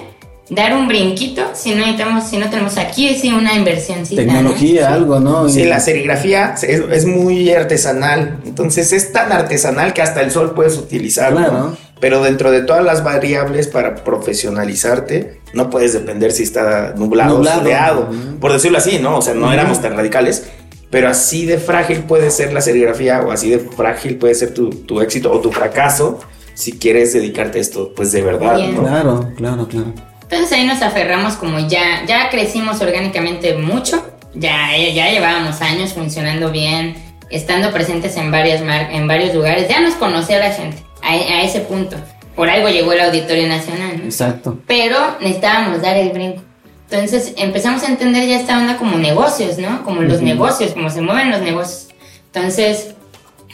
dar 0.49 0.75
un 0.75 0.87
brinquito 0.87 1.41
si 1.53 1.71
no 1.71 1.77
necesitamos, 1.77 2.23
si 2.23 2.37
no 2.37 2.49
tenemos 2.49 2.77
aquí 2.77 3.15
sí 3.15 3.31
una 3.33 3.55
inversión. 3.55 4.03
Tecnología, 4.03 4.93
algo, 4.93 5.19
¿no? 5.19 5.49
Sí, 5.49 5.65
la 5.65 5.79
serigrafía 5.79 6.55
es, 6.61 7.05
muy 7.05 7.51
artesanal. 7.51 8.39
Entonces 8.45 8.93
es 8.93 9.11
tan 9.11 9.31
artesanal 9.31 9.93
que 9.93 10.01
hasta 10.01 10.21
el 10.21 10.31
sol 10.31 10.53
puedes 10.53 10.77
utilizarlo. 10.77 11.75
Pero 11.99 12.21
dentro 12.21 12.51
de 12.51 12.61
todas 12.61 12.83
las 12.83 13.03
variables 13.03 13.67
para 13.67 13.95
profesionalizarte, 13.95 15.41
no 15.53 15.71
puedes 15.71 15.93
depender 15.93 16.31
si 16.31 16.43
está 16.43 16.93
nublado, 16.95 17.39
o 17.39 17.43
soleado. 17.43 18.09
Por 18.39 18.53
decirlo 18.53 18.77
así, 18.77 18.99
¿no? 18.99 19.17
O 19.17 19.21
sea, 19.21 19.33
no 19.33 19.51
éramos 19.51 19.81
tan 19.81 19.95
radicales. 19.95 20.47
Pero 20.89 21.09
así 21.09 21.45
de 21.45 21.57
frágil 21.57 22.01
puede 22.03 22.29
ser 22.31 22.53
la 22.53 22.61
serigrafía 22.61 23.21
o 23.21 23.31
así 23.31 23.49
de 23.49 23.59
frágil 23.59 24.17
puede 24.17 24.35
ser 24.35 24.53
tu, 24.53 24.69
tu 24.69 25.01
éxito 25.01 25.31
o 25.31 25.41
tu 25.41 25.51
fracaso 25.51 26.19
si 26.57 26.71
quieres 26.71 27.13
dedicarte 27.13 27.59
a 27.59 27.61
esto, 27.61 27.93
pues 27.95 28.11
de 28.11 28.23
verdad. 28.23 28.57
¿no? 28.57 28.81
Claro, 28.81 29.29
claro, 29.35 29.67
claro. 29.67 29.93
Entonces 30.29 30.51
ahí 30.51 30.65
nos 30.65 30.81
aferramos 30.81 31.35
como 31.35 31.59
ya, 31.67 32.03
ya 32.05 32.29
crecimos 32.29 32.81
orgánicamente 32.81 33.55
mucho, 33.55 34.05
ya, 34.33 34.75
ya 34.75 35.09
llevábamos 35.09 35.61
años 35.61 35.93
funcionando 35.93 36.51
bien, 36.51 36.95
estando 37.29 37.71
presentes 37.71 38.17
en, 38.17 38.29
varias 38.29 38.61
en 38.61 39.07
varios 39.07 39.33
lugares, 39.33 39.69
ya 39.69 39.79
nos 39.79 39.95
conocía 39.95 40.39
la 40.39 40.51
gente 40.51 40.83
a, 41.01 41.43
ese 41.43 41.61
punto. 41.61 41.95
Por 42.35 42.49
algo 42.49 42.67
llegó 42.69 42.91
el 42.91 43.01
Auditorio 43.01 43.47
Nacional. 43.47 44.01
Exacto. 44.03 44.59
Pero 44.67 44.97
necesitábamos 45.21 45.81
dar 45.81 45.95
el 45.95 46.09
brinco. 46.09 46.43
Entonces 46.89 47.33
empezamos 47.37 47.83
a 47.83 47.87
entender 47.87 48.27
ya 48.27 48.39
esta 48.39 48.57
onda 48.57 48.77
como 48.77 48.97
negocios, 48.97 49.57
¿no? 49.57 49.83
Como 49.83 50.01
los 50.01 50.21
negocios, 50.21 50.73
como 50.73 50.89
se 50.89 51.01
mueven 51.01 51.31
los 51.31 51.41
negocios. 51.41 51.87
Entonces, 52.33 52.95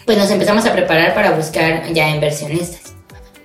pues 0.05 0.17
nos 0.17 0.29
empezamos 0.29 0.65
a 0.65 0.73
preparar 0.73 1.13
para 1.13 1.31
buscar 1.31 1.91
ya 1.93 2.09
inversionistas. 2.09 2.92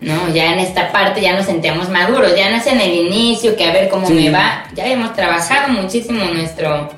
¿No? 0.00 0.32
Ya 0.32 0.52
en 0.52 0.60
esta 0.60 0.92
parte 0.92 1.20
ya 1.20 1.34
nos 1.34 1.46
sentíamos 1.46 1.88
maduros, 1.88 2.34
ya 2.36 2.50
no 2.50 2.56
es 2.56 2.66
en 2.66 2.80
el 2.80 2.94
inicio 2.94 3.56
que 3.56 3.64
a 3.64 3.72
ver 3.72 3.88
cómo 3.88 4.08
me 4.10 4.30
va, 4.30 4.64
ya 4.74 4.86
hemos 4.86 5.14
trabajado 5.14 5.72
muchísimo 5.72 6.24
nuestro, 6.26 6.90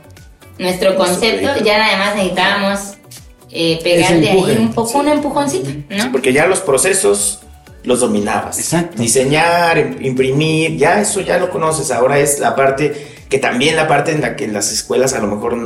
nuestro 0.58 0.96
concepto, 0.96 1.64
ya 1.64 1.78
nada 1.78 1.96
más 1.96 2.14
necesitábamos 2.14 2.80
eh, 3.50 3.80
pegarle 3.82 4.30
ahí 4.30 4.56
un 4.58 4.72
poco 4.72 4.98
un 4.98 5.08
empujoncito, 5.08 5.70
¿no? 5.88 6.12
porque 6.12 6.32
ya 6.32 6.46
los 6.46 6.60
procesos 6.60 7.40
los 7.82 8.00
dominabas. 8.00 8.58
Exacto. 8.58 9.00
Diseñar, 9.00 9.78
imprimir, 10.00 10.76
ya 10.76 11.00
eso 11.00 11.20
ya 11.20 11.38
lo 11.38 11.50
conoces, 11.50 11.90
ahora 11.90 12.18
es 12.18 12.38
la 12.38 12.54
parte 12.54 13.06
que 13.28 13.38
también 13.38 13.76
la 13.76 13.88
parte 13.88 14.12
en 14.12 14.20
la 14.20 14.36
que 14.36 14.48
las 14.48 14.72
escuelas 14.72 15.14
a 15.14 15.20
lo 15.20 15.28
mejor 15.28 15.56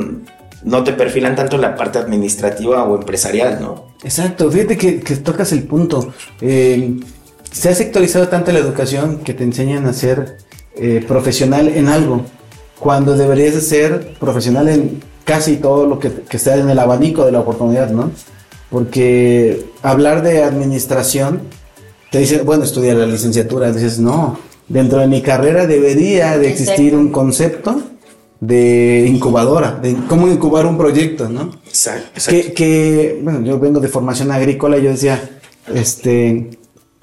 no 0.63 0.83
te 0.83 0.93
perfilan 0.93 1.35
tanto 1.35 1.57
la 1.57 1.75
parte 1.75 1.99
administrativa 1.99 2.83
o 2.83 2.95
empresarial, 2.95 3.59
¿no? 3.61 3.87
Exacto, 4.03 4.51
fíjate 4.51 4.77
que, 4.77 4.93
tocas 5.17 5.51
el 5.51 5.63
punto. 5.63 6.13
Eh, 6.41 6.99
se 7.55 7.69
ha 7.69 7.75
sectorizado 7.75 8.27
tanto 8.27 8.51
la 8.51 8.59
educación 8.59 9.19
que 9.19 9.33
te 9.33 9.45
enseñan 9.45 9.85
a 9.85 9.93
ser 9.93 10.37
eh, 10.75 11.03
profesional 11.07 11.69
en 11.69 11.87
algo, 11.87 12.25
cuando 12.79 13.15
deberías 13.15 13.55
de 13.55 13.61
ser 13.61 14.13
profesional 14.19 14.67
en 14.67 15.01
casi 15.23 15.55
todo 15.55 15.87
lo 15.87 15.97
que, 15.97 16.11
que 16.11 16.35
está 16.35 16.57
en 16.57 16.69
el 16.69 16.77
abanico 16.77 17.25
de 17.25 17.31
la 17.31 17.39
oportunidad, 17.39 17.91
¿no? 17.91 18.11
Porque 18.69 19.67
hablar 19.81 20.21
de 20.21 20.43
administración, 20.43 21.43
te 22.11 22.19
dicen, 22.19 22.45
bueno, 22.45 22.65
estudia 22.65 22.93
la 22.93 23.05
licenciatura, 23.05 23.71
dices, 23.71 23.99
no, 23.99 24.37
dentro 24.67 24.99
de 24.99 25.07
mi 25.07 25.21
carrera 25.21 25.65
debería 25.65 26.37
de 26.37 26.49
existir 26.49 26.93
un 26.93 27.09
concepto 27.09 27.81
de 28.41 29.05
incubadora, 29.07 29.79
de 29.81 29.95
cómo 30.09 30.27
incubar 30.27 30.65
un 30.65 30.77
proyecto, 30.77 31.29
¿no? 31.29 31.51
Exacto. 31.65 32.19
Que, 32.29 32.51
que, 32.51 33.21
bueno, 33.23 33.45
yo 33.45 33.57
vengo 33.59 33.79
de 33.79 33.87
formación 33.87 34.29
agrícola 34.31 34.77
y 34.77 34.83
yo 34.83 34.89
decía, 34.89 35.39
este, 35.73 36.49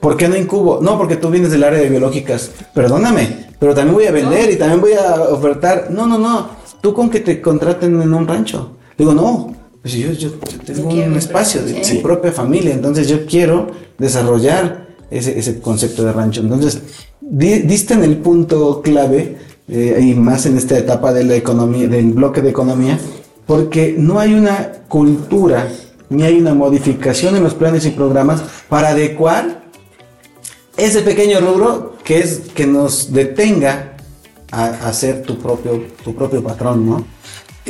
¿Por 0.03 0.17
qué 0.17 0.29
no 0.29 0.37
incubo? 0.37 0.81
No, 0.83 0.99
porque 0.99 1.15
tú 1.15 1.31
vienes 1.31 1.53
del 1.53 1.63
área 1.63 1.79
de 1.79 1.89
biológicas. 1.89 2.51
Perdóname, 2.75 3.47
pero 3.61 3.73
también 3.73 3.95
voy 3.95 4.07
a 4.07 4.11
vender 4.11 4.51
y 4.51 4.57
también 4.57 4.81
voy 4.81 4.95
a 4.95 5.15
ofertar. 5.31 5.93
No, 5.93 6.09
no, 6.09 6.19
no. 6.19 6.49
Tú 6.81 6.93
con 6.93 7.09
que 7.09 7.21
te 7.21 7.41
contraten 7.41 8.03
en 8.03 8.13
un 8.13 8.27
rancho. 8.27 8.79
Digo, 8.99 9.15
no. 9.15 9.55
Pues 9.81 9.95
yo, 9.95 10.11
yo, 10.11 10.31
tengo 10.67 10.89
un 10.89 11.17
espacio 11.17 11.63
de 11.63 11.75
mi 11.75 11.99
propia 11.99 12.33
familia, 12.33 12.75
entonces 12.75 13.07
yo 13.07 13.27
quiero 13.27 13.69
desarrollar 13.97 14.89
ese, 15.09 15.39
ese 15.39 15.61
concepto 15.61 16.03
de 16.03 16.13
rancho. 16.13 16.41
Entonces, 16.41 16.83
diste 17.21 17.95
en 17.95 18.03
el 18.03 18.17
punto 18.17 18.83
clave, 18.83 19.37
eh, 19.69 20.01
y 20.03 20.15
más 20.15 20.47
en 20.47 20.57
esta 20.57 20.77
etapa 20.77 21.13
de 21.13 21.23
la 21.23 21.37
economía, 21.37 21.87
del 21.87 22.13
bloque 22.13 22.43
de 22.43 22.51
economía, 22.51 22.99
porque 23.47 23.95
no 23.97 24.19
hay 24.19 24.35
una 24.35 24.73
cultura 24.89 25.69
ni 26.11 26.25
hay 26.25 26.39
una 26.39 26.55
modificación 26.55 27.37
en 27.37 27.45
los 27.45 27.55
planes 27.55 27.87
y 27.87 27.91
programas 27.91 28.43
para 28.69 28.89
adecuar 28.89 29.62
ese 30.77 31.03
pequeño 31.03 31.41
rubro 31.41 31.97
que 32.05 32.19
es 32.21 32.43
que 32.55 32.67
nos 32.67 33.13
detenga 33.13 33.97
a, 34.51 34.93
ser 34.93 35.23
tu 35.23 35.39
propio, 35.39 35.83
tu 36.05 36.15
propio 36.15 36.43
patrón, 36.43 36.87
¿no? 36.87 37.07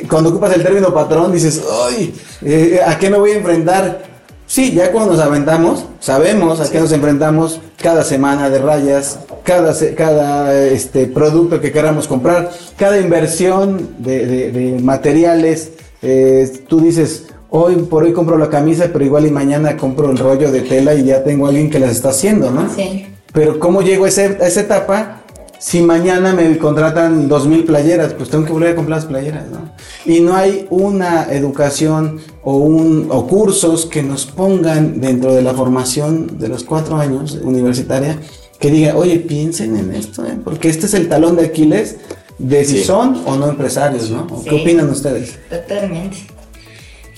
Cuando 0.08 0.30
ocupas 0.30 0.52
el 0.54 0.64
término 0.64 0.92
patrón 0.92 1.32
dices, 1.32 1.62
¡ay! 1.86 2.12
Eh, 2.42 2.80
¿A 2.84 2.98
qué 2.98 3.08
me 3.08 3.18
voy 3.18 3.30
a 3.30 3.36
enfrentar? 3.36 4.02
Sí, 4.46 4.72
ya 4.72 4.90
cuando 4.90 5.12
nos 5.12 5.20
aventamos, 5.20 5.86
sabemos 6.00 6.60
a 6.60 6.70
qué 6.70 6.80
nos 6.80 6.90
enfrentamos 6.92 7.60
cada 7.80 8.02
semana 8.02 8.50
de 8.50 8.58
rayas, 8.58 9.20
cada, 9.44 9.74
cada 9.96 10.64
este, 10.64 11.06
producto 11.06 11.60
que 11.60 11.72
queramos 11.72 12.08
comprar, 12.08 12.50
cada 12.76 12.98
inversión 12.98 13.96
de, 13.98 14.78
materiales. 14.82 15.72
Eh, 16.02 16.64
tú 16.68 16.80
dices, 16.80 17.28
hoy 17.52 17.76
por 17.76 18.04
hoy 18.04 18.12
compro 18.12 18.38
la 18.38 18.48
camisa, 18.48 18.88
pero 18.92 19.04
igual 19.04 19.26
y 19.26 19.30
mañana 19.30 19.76
compro 19.76 20.10
el 20.10 20.18
rollo 20.18 20.50
de 20.50 20.62
tela 20.62 20.94
y 20.94 21.04
ya 21.04 21.22
tengo 21.22 21.46
a 21.46 21.50
alguien 21.50 21.70
que 21.70 21.78
las 21.78 21.90
está 21.90 22.08
haciendo, 22.08 22.50
¿no? 22.50 22.68
Sí. 22.74 23.06
Pero 23.32 23.58
¿cómo 23.58 23.82
llego 23.82 24.06
a, 24.06 24.08
esa 24.08 24.60
etapa? 24.60 25.20
Si 25.58 25.80
mañana 25.80 26.32
me 26.32 26.58
contratan 26.58 27.28
dos 27.28 27.46
mil 27.46 27.64
playeras, 27.64 28.14
pues 28.14 28.30
tengo 28.30 28.46
que 28.46 28.52
volver 28.52 28.72
a 28.72 28.74
comprar 28.74 28.98
las 28.98 29.06
playeras, 29.06 29.44
¿no? 29.50 29.70
Y 30.06 30.20
no 30.20 30.34
hay 30.34 30.66
una 30.70 31.30
educación 31.30 32.20
o, 32.42 32.56
un, 32.56 33.08
o 33.10 33.26
cursos 33.26 33.86
que 33.86 34.02
nos 34.02 34.26
pongan 34.26 35.00
dentro 35.00 35.34
de 35.34 35.42
la 35.42 35.52
formación 35.52 36.38
de 36.38 36.48
los 36.48 36.64
cuatro 36.64 36.96
años 36.96 37.38
universitaria 37.42 38.18
que 38.58 38.70
diga, 38.70 38.96
oye, 38.96 39.18
piensen 39.18 39.76
en 39.76 39.94
esto, 39.94 40.24
¿eh? 40.24 40.38
porque 40.42 40.68
este 40.68 40.86
es 40.86 40.94
el 40.94 41.08
talón 41.08 41.36
de 41.36 41.46
Aquiles 41.46 41.96
de 42.38 42.64
si 42.64 42.82
son 42.82 43.22
o 43.26 43.36
no 43.36 43.48
empresarios, 43.48 44.10
¿no? 44.10 44.26
¿Qué 44.42 44.54
opinan 44.54 44.88
ustedes? 44.88 45.38
Totalmente. 45.50 46.31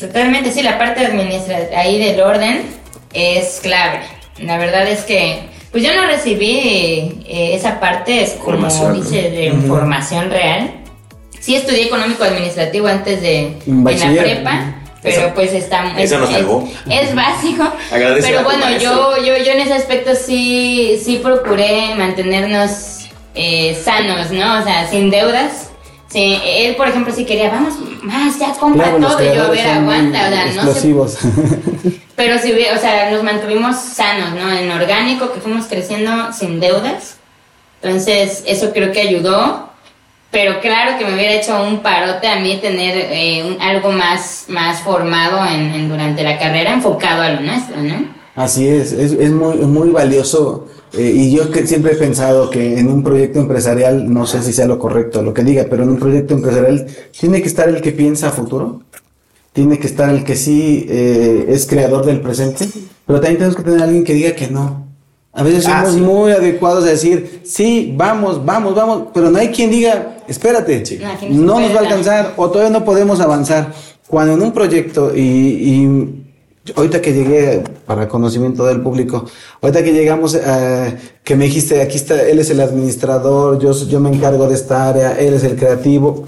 Totalmente, 0.07 0.53
sí, 0.53 0.63
la 0.63 0.79
parte 0.79 1.07
administrativa 1.07 1.81
ahí 1.81 1.99
del 1.99 2.21
orden 2.21 2.63
es 3.15 3.61
clave. 3.63 4.01
La 4.39 4.59
verdad 4.59 4.87
es 4.87 5.03
que, 5.05 5.45
pues 5.71 5.83
yo 5.83 5.95
no 5.95 6.07
recibí 6.07 7.23
eh, 7.27 7.55
esa 7.55 7.81
parte, 7.81 8.23
es 8.23 8.33
como 8.33 8.69
dice, 8.93 9.31
de 9.31 9.47
información 9.47 10.31
real. 10.31 10.73
Sí 11.41 11.55
estudié 11.55 11.87
económico 11.87 12.25
administrativo 12.25 12.87
antes 12.87 13.23
de 13.23 13.57
en 13.67 13.85
la 13.85 14.23
prepa. 14.23 14.75
Pero 15.03 15.35
pues 15.35 15.53
está 15.53 15.95
eso 15.99 16.19
nos 16.19 16.31
salvó. 16.31 16.67
Es, 16.89 17.15
básico. 17.15 17.71
pero 17.91 18.43
bueno, 18.43 18.71
yo, 18.79 19.17
yo, 19.19 19.37
yo 19.37 19.53
en 19.53 19.61
ese 19.61 19.75
aspecto 19.75 20.15
sí, 20.15 20.99
sí 21.03 21.21
procuré 21.23 21.95
mantenernos 21.95 23.11
eh, 23.35 23.79
sanos, 23.85 24.31
¿no? 24.31 24.61
O 24.61 24.63
sea, 24.65 24.89
sin 24.89 25.11
deudas 25.11 25.69
Sí, 26.15 26.41
él, 26.45 26.77
por 26.77 26.87
ejemplo, 26.87 27.13
si 27.13 27.25
quería, 27.25 27.51
vamos, 27.51 27.75
más, 28.05 28.39
ya 28.39 28.53
compra 28.53 28.89
todo. 28.93 29.21
Y 29.21 29.35
yo, 29.35 29.43
a 29.43 29.51
ver, 29.51 29.67
aguanta, 29.67 30.29
o 30.29 30.31
sea, 30.31 30.47
explosivos. 30.47 31.19
no 31.25 31.93
Pero 32.17 32.39
si, 32.39 32.53
o 32.53 32.79
sea, 32.79 33.11
nos 33.11 33.25
mantuvimos 33.25 33.75
sanos, 33.75 34.31
¿no? 34.31 34.49
En 34.53 34.71
orgánico, 34.71 35.33
que 35.33 35.41
fuimos 35.41 35.67
creciendo 35.67 36.33
sin 36.33 36.61
deudas. 36.61 37.17
Entonces, 37.83 38.45
eso 38.47 38.73
creo 38.73 38.93
que 38.93 39.01
ayudó. 39.01 39.71
Pero 40.31 40.61
claro 40.61 40.99
que 40.99 41.05
me 41.05 41.15
hubiera 41.15 41.33
hecho 41.33 41.61
un 41.65 41.81
parote 41.81 42.29
a 42.29 42.39
mí 42.39 42.59
tener 42.63 42.97
eh, 42.97 43.59
algo 43.61 43.91
más, 43.91 44.45
más 44.47 44.83
formado 44.83 45.45
en, 45.45 45.89
durante 45.89 46.23
la 46.23 46.39
carrera, 46.39 46.75
enfocado 46.75 47.23
a 47.23 47.31
lo 47.31 47.41
nuestro, 47.41 47.83
¿no? 47.83 48.07
Así 48.37 48.69
es, 48.69 48.93
es, 48.93 49.11
es 49.11 49.33
muy, 49.33 49.57
muy 49.57 49.91
valioso 49.91 50.69
eh, 50.97 51.13
y 51.15 51.35
yo 51.35 51.51
que 51.51 51.67
siempre 51.67 51.93
he 51.93 51.97
pensado 51.97 52.51
que 52.51 52.79
en 52.79 52.89
un 52.89 53.03
proyecto 53.03 53.41
empresarial, 53.41 54.13
no 54.13 54.27
sé 54.27 54.43
si 54.43 54.53
sea 54.53 54.67
lo 54.67 54.79
correcto 54.79 55.23
lo 55.23 55.35
que 55.35 55.43
diga, 55.43 55.67
pero 55.69 55.83
en 55.83 55.91
un 55.91 55.99
proyecto 55.99 56.35
empresarial 56.35 56.87
tiene 57.19 57.43
que 57.43 57.49
estar 57.49 57.69
el 57.69 57.81
que 57.83 57.93
piensa 57.93 58.29
a 58.29 58.31
futuro, 58.31 58.83
tiene 59.53 59.79
que 59.79 59.87
estar 59.87 60.11
el 60.11 60.25
que 60.25 60.37
sí 60.37 60.87
eh, 60.89 61.47
es 61.49 61.67
creador 61.67 62.07
del 62.07 62.21
presente, 62.21 62.69
pero 63.07 63.21
también 63.21 63.39
tenemos 63.39 63.57
que 63.57 63.63
tener 63.63 63.83
alguien 63.83 64.05
que 64.05 64.15
diga 64.15 64.35
que 64.35 64.49
no. 64.49 64.85
A 65.33 65.43
veces 65.43 65.67
ah, 65.67 65.85
somos 65.85 66.01
muy 66.01 66.31
adecuados 66.31 66.85
a 66.85 66.89
decir, 66.89 67.41
sí, 67.45 67.93
vamos, 67.97 68.45
vamos, 68.45 68.75
vamos, 68.75 69.09
pero 69.13 69.31
no 69.31 69.39
hay 69.39 69.49
quien 69.49 69.71
diga, 69.71 70.19
espérate, 70.29 70.85
no, 71.29 71.59
nos 71.59 71.73
va 71.73 71.79
a 71.79 71.83
alcanzar 71.83 72.35
o 72.37 72.51
todavía 72.51 72.79
no 72.79 72.85
podemos 72.85 73.21
avanzar. 73.21 73.73
Cuando 74.07 74.35
en 74.35 74.43
un 74.43 74.53
proyecto 74.53 75.13
y 75.17 76.24
ahorita 76.75 77.01
que 77.01 77.13
llegué 77.13 77.63
para 77.87 78.09
conocimiento 78.09 78.65
del 78.65 78.81
público, 78.81 79.27
ahorita 79.61 79.83
que 79.83 79.93
llegamos, 79.93 80.35
eh, 80.35 80.97
que 81.23 81.37
me 81.37 81.45
dijiste, 81.45 81.83
aquí 81.83 81.97
está, 81.97 82.23
él 82.23 82.39
es 82.39 82.51
el 82.51 82.61
administrador, 82.61 83.59
yo, 83.59 83.73
yo 83.73 84.01
me 84.01 84.11
encargo 84.11 84.49
de 84.49 84.55
esta 84.55 84.89
área, 84.89 85.19
él 85.19 85.35
es 85.35 85.45
el 85.45 85.57
creativo. 85.57 86.25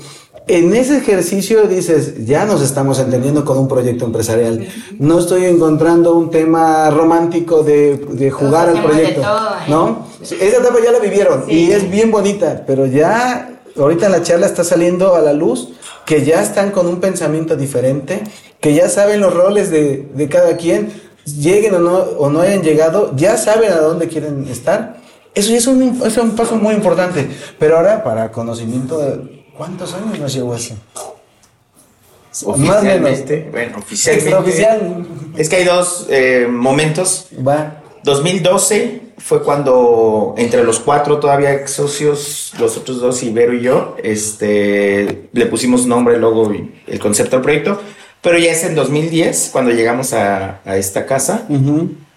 En 0.48 0.74
ese 0.74 0.98
ejercicio 0.98 1.66
dices, 1.66 2.24
ya 2.24 2.44
nos 2.44 2.62
estamos 2.62 3.00
entendiendo 3.00 3.44
con 3.44 3.58
un 3.58 3.66
proyecto 3.66 4.04
empresarial. 4.04 4.68
No 4.98 5.18
estoy 5.18 5.44
encontrando 5.46 6.14
un 6.14 6.30
tema 6.30 6.88
romántico 6.90 7.64
de, 7.64 7.96
de 7.96 8.30
jugar 8.30 8.68
al 8.68 8.80
proyecto. 8.80 9.22
¿eh? 9.22 9.68
¿No? 9.68 10.06
Esa 10.22 10.36
etapa 10.36 10.76
ya 10.84 10.92
la 10.92 11.00
vivieron 11.00 11.44
y 11.48 11.72
es 11.72 11.90
bien 11.90 12.12
bonita, 12.12 12.62
pero 12.64 12.86
ya 12.86 13.55
ahorita 13.78 14.08
la 14.08 14.22
charla 14.22 14.46
está 14.46 14.64
saliendo 14.64 15.14
a 15.14 15.20
la 15.20 15.32
luz 15.32 15.70
que 16.04 16.24
ya 16.24 16.42
están 16.42 16.70
con 16.70 16.86
un 16.86 17.00
pensamiento 17.00 17.56
diferente, 17.56 18.22
que 18.60 18.74
ya 18.74 18.88
saben 18.88 19.20
los 19.20 19.34
roles 19.34 19.70
de, 19.70 20.08
de 20.14 20.28
cada 20.28 20.56
quien, 20.56 20.92
lleguen 21.24 21.74
o 21.74 21.78
no, 21.80 21.96
o 21.96 22.30
no 22.30 22.40
hayan 22.40 22.62
llegado, 22.62 23.12
ya 23.16 23.36
saben 23.36 23.72
a 23.72 23.76
dónde 23.76 24.08
quieren 24.08 24.46
estar. 24.48 24.96
Eso 25.34 25.50
ya 25.50 25.58
es 25.58 25.66
un, 25.66 26.00
es 26.04 26.16
un 26.16 26.34
paso 26.36 26.56
muy 26.56 26.74
importante. 26.74 27.28
Pero 27.58 27.76
ahora, 27.76 28.02
para 28.02 28.32
conocimiento 28.32 28.98
de 28.98 29.44
cuántos 29.56 29.92
años 29.94 30.18
nos 30.18 30.32
llevó 30.32 30.54
eso. 30.54 30.74
Más 32.46 32.46
o 32.46 32.56
menos. 32.82 33.24
Bueno, 33.50 33.78
oficialmente. 33.78 35.06
Es 35.36 35.48
que 35.48 35.56
hay 35.56 35.64
dos 35.64 36.06
eh, 36.08 36.46
momentos. 36.48 37.26
Va. 37.46 37.82
2012 38.04 39.05
fue 39.18 39.42
cuando 39.42 40.34
entre 40.36 40.62
los 40.62 40.80
cuatro 40.80 41.18
todavía 41.18 41.66
socios, 41.66 42.52
los 42.58 42.76
otros 42.76 43.00
dos, 43.00 43.22
Ibero 43.22 43.54
y 43.54 43.62
yo, 43.62 43.96
este, 44.02 45.28
le 45.32 45.46
pusimos 45.46 45.86
nombre, 45.86 46.18
logo 46.18 46.52
y 46.52 46.72
el 46.86 46.98
concepto 46.98 47.36
al 47.36 47.42
proyecto. 47.42 47.80
Pero 48.22 48.38
ya 48.38 48.50
es 48.50 48.64
en 48.64 48.74
2010 48.74 49.50
cuando 49.52 49.70
llegamos 49.70 50.12
a, 50.12 50.60
esta 50.76 51.06
casa 51.06 51.46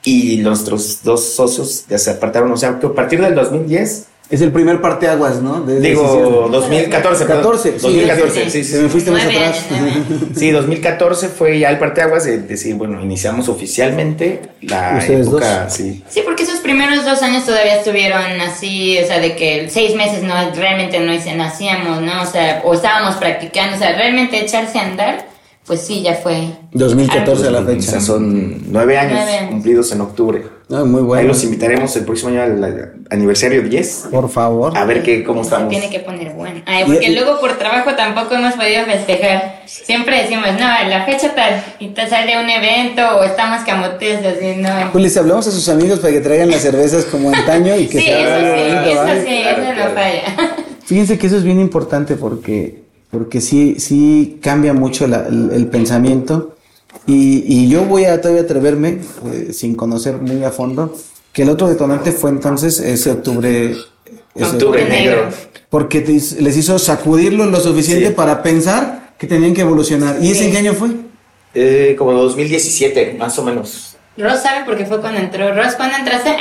y 0.03 0.37
nuestros 0.37 1.03
dos 1.03 1.23
socios 1.23 1.85
ya 1.87 1.97
se 1.97 2.11
apartaron. 2.11 2.51
O 2.51 2.57
sea, 2.57 2.79
que 2.79 2.87
a 2.87 2.93
partir 2.93 3.21
del 3.21 3.35
2010 3.35 4.07
es 4.29 4.41
el 4.41 4.51
primer 4.51 4.79
parteaguas, 4.79 5.41
¿no? 5.41 5.61
Digo, 5.61 6.47
2014. 6.51 7.25
14, 7.25 7.71
2014, 7.79 8.49
sí, 8.51 8.63
sí, 8.63 8.77
me 8.77 8.89
fuiste 8.89 9.09
más 9.09 9.25
atrás. 9.25 9.65
sí, 10.35 10.51
2014 10.51 11.29
fue 11.29 11.57
ya 11.57 11.71
el 11.71 11.79
parteaguas 11.79 12.25
de 12.25 12.37
decir, 12.37 12.75
bueno, 12.75 13.01
iniciamos 13.01 13.49
oficialmente 13.49 14.41
la 14.61 15.03
época, 15.03 15.67
sí. 15.69 16.03
Sí, 16.07 16.21
porque 16.23 16.43
esos 16.43 16.59
primeros 16.59 17.05
dos 17.05 17.23
años 17.23 17.43
todavía 17.43 17.77
estuvieron 17.77 18.39
así, 18.41 18.99
o 19.03 19.07
sea, 19.07 19.19
de 19.19 19.35
que 19.35 19.67
seis 19.69 19.95
meses 19.95 20.21
no 20.21 20.35
realmente 20.53 20.99
no, 20.99 21.11
no 21.11 21.43
hacíamos, 21.43 22.01
¿no? 22.03 22.21
O 22.21 22.25
sea, 22.27 22.61
o 22.63 22.75
estábamos 22.75 23.15
practicando, 23.15 23.77
o 23.77 23.79
sea, 23.79 23.95
realmente 23.95 24.39
echarse 24.39 24.77
a 24.77 24.83
andar 24.83 25.25
pues 25.69 25.81
sí, 25.81 26.01
ya 26.01 26.15
fue. 26.15 26.47
2014 26.71 27.47
a 27.47 27.51
la 27.51 27.61
fecha. 27.61 27.89
O 27.89 27.91
sea, 27.91 28.01
son 28.01 28.71
nueve 28.71 28.97
años, 28.97 29.19
cumplidos 29.49 29.91
en 29.91 30.01
octubre. 30.01 30.43
Ah, 30.71 30.83
muy 30.83 31.03
bueno. 31.03 31.21
Ahí 31.21 31.27
los 31.27 31.43
invitaremos 31.43 31.95
el 31.95 32.05
próximo 32.05 32.31
año 32.31 32.41
al 32.41 32.93
aniversario 33.11 33.61
10. 33.61 34.07
Por 34.09 34.31
favor. 34.31 34.75
A 34.75 34.83
ver 34.85 35.03
qué, 35.03 35.23
cómo 35.23 35.43
estamos. 35.43 35.69
Tiene 35.69 35.91
que 35.91 35.99
poner 35.99 36.33
bueno. 36.33 36.63
Ay, 36.65 36.85
porque 36.87 37.11
luego 37.11 37.39
por 37.39 37.59
trabajo 37.59 37.93
tampoco 37.93 38.33
hemos 38.33 38.55
podido 38.55 38.83
festejar. 38.85 39.61
Siempre 39.67 40.23
decimos, 40.23 40.47
no, 40.53 40.89
la 40.89 41.05
fecha 41.05 41.35
tal, 41.35 41.63
y 41.77 41.89
te 41.89 42.09
sale 42.09 42.43
un 42.43 42.49
evento 42.49 43.03
o 43.19 43.23
estamos 43.23 43.63
camotes 43.63 44.25
así, 44.25 44.55
no. 44.57 44.91
Pues 44.91 45.15
hablamos 45.17 45.45
a 45.45 45.51
sus 45.51 45.69
amigos 45.69 45.99
para 45.99 46.13
que 46.13 46.21
traigan 46.21 46.49
las 46.49 46.63
cervezas 46.63 47.05
como 47.05 47.29
antaño 47.29 47.75
y 47.75 47.85
que 47.85 47.99
sí, 47.99 48.09
eso 48.09 48.39
sí, 48.39 48.89
eso 48.89 49.23
sí, 49.23 49.41
eso 49.43 49.73
no 49.75 49.93
falla. 49.93 50.55
Fíjense 50.83 51.19
que 51.19 51.27
eso 51.27 51.37
es 51.37 51.43
bien 51.43 51.59
importante 51.59 52.15
porque 52.15 52.88
porque 53.11 53.41
sí, 53.41 53.75
sí 53.79 54.39
cambia 54.41 54.73
mucho 54.73 55.05
el, 55.05 55.67
pensamiento. 55.67 56.55
Y, 57.05 57.43
y, 57.47 57.69
yo 57.69 57.85
voy 57.85 58.05
a 58.05 58.21
todavía 58.21 58.43
atreverme, 58.43 58.99
eh, 59.31 59.53
sin 59.53 59.75
conocer 59.75 60.17
muy 60.17 60.43
a 60.43 60.51
fondo, 60.51 60.95
que 61.33 61.43
el 61.43 61.49
otro 61.49 61.67
detonante 61.67 62.11
fue 62.11 62.29
entonces 62.29 62.79
ese 62.79 63.11
octubre. 63.11 63.75
octubre 64.35 64.87
negro. 64.87 65.29
Porque 65.69 66.01
les 66.01 66.57
hizo 66.57 66.79
sacudirlo 66.79 67.45
lo 67.45 67.59
suficiente 67.59 68.11
para 68.11 68.41
pensar 68.41 69.13
que 69.17 69.27
tenían 69.27 69.53
que 69.53 69.61
evolucionar. 69.61 70.17
¿Y 70.21 70.31
ese 70.31 70.45
en 70.45 70.51
qué 70.51 70.57
año 70.57 70.73
fue? 70.73 70.89
Eh, 71.53 71.95
como 71.97 72.13
2017, 72.13 73.15
más 73.17 73.37
o 73.37 73.43
menos. 73.43 73.95
Ross 74.17 74.41
sabe 74.41 74.65
porque 74.65 74.85
fue 74.85 74.99
cuando 74.99 75.19
entró. 75.19 75.53
Ross, 75.53 75.75
¿cuándo 75.75 75.97
entraste? 75.97 76.35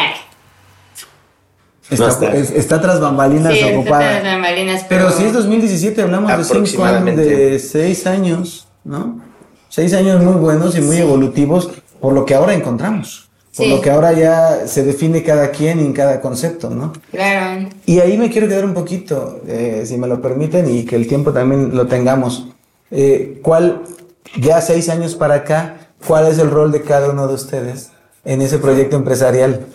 Está, 1.91 2.81
tras 2.81 3.01
bambalinas 3.01 3.55
ocupada. 3.73 4.23
pero... 4.89 5.11
si 5.11 5.25
es 5.25 5.33
2017, 5.33 6.03
hablamos 6.03 6.37
de 6.37 6.67
cinco 6.67 6.85
años, 6.85 7.17
de 7.17 7.59
seis 7.59 8.07
años, 8.07 8.69
¿no? 8.85 9.21
Seis 9.69 9.95
años 9.95 10.23
muy 10.23 10.35
buenos 10.35 10.77
y 10.77 10.81
muy 10.81 10.97
evolutivos 10.97 11.71
por 12.01 12.13
lo 12.13 12.25
que 12.25 12.35
ahora 12.35 12.55
encontramos. 12.55 13.29
Por 13.57 13.67
lo 13.67 13.81
que 13.81 13.91
ahora 13.91 14.13
ya 14.13 14.69
se 14.69 14.85
define 14.85 15.25
cada 15.25 15.51
quien 15.51 15.81
en 15.81 15.93
cada 15.93 16.21
concepto, 16.21 16.71
¿no? 16.71 16.93
Claro. 17.11 17.69
Y 17.87 17.99
ahí 17.99 18.17
me 18.17 18.31
quiero 18.31 18.47
quedar 18.47 18.65
un 18.65 18.73
poquito, 18.73 19.41
eh, 19.49 19.83
si 19.85 19.99
me 19.99 20.07
lo 20.07 20.23
permiten, 20.23 20.71
y 20.71 20.85
que 20.85 20.95
el 20.95 21.09
tiempo 21.09 21.33
también 21.33 21.75
lo 21.75 21.89
tengamos. 21.89 22.47
Eh, 22.93 23.41
¿Cuál, 23.43 23.83
ya 24.37 24.61
seis 24.61 24.89
años 24.89 25.17
para 25.17 25.35
acá, 25.35 25.89
cuál 26.07 26.29
es 26.29 26.39
el 26.39 26.51
rol 26.51 26.71
de 26.71 26.83
cada 26.83 27.11
uno 27.11 27.27
de 27.27 27.35
ustedes 27.35 27.91
en 28.25 28.43
ese 28.43 28.59
proyecto 28.59 28.95
empresarial? 28.95 29.67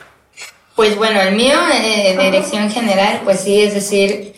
Pues 0.76 0.97
bueno, 0.97 1.21
el 1.21 1.36
mío 1.36 1.55
eh, 1.71 2.15
de 2.17 2.24
dirección 2.24 2.69
general, 2.71 3.21
pues 3.24 3.41
sí, 3.41 3.61
es 3.61 3.76
decir, 3.76 4.34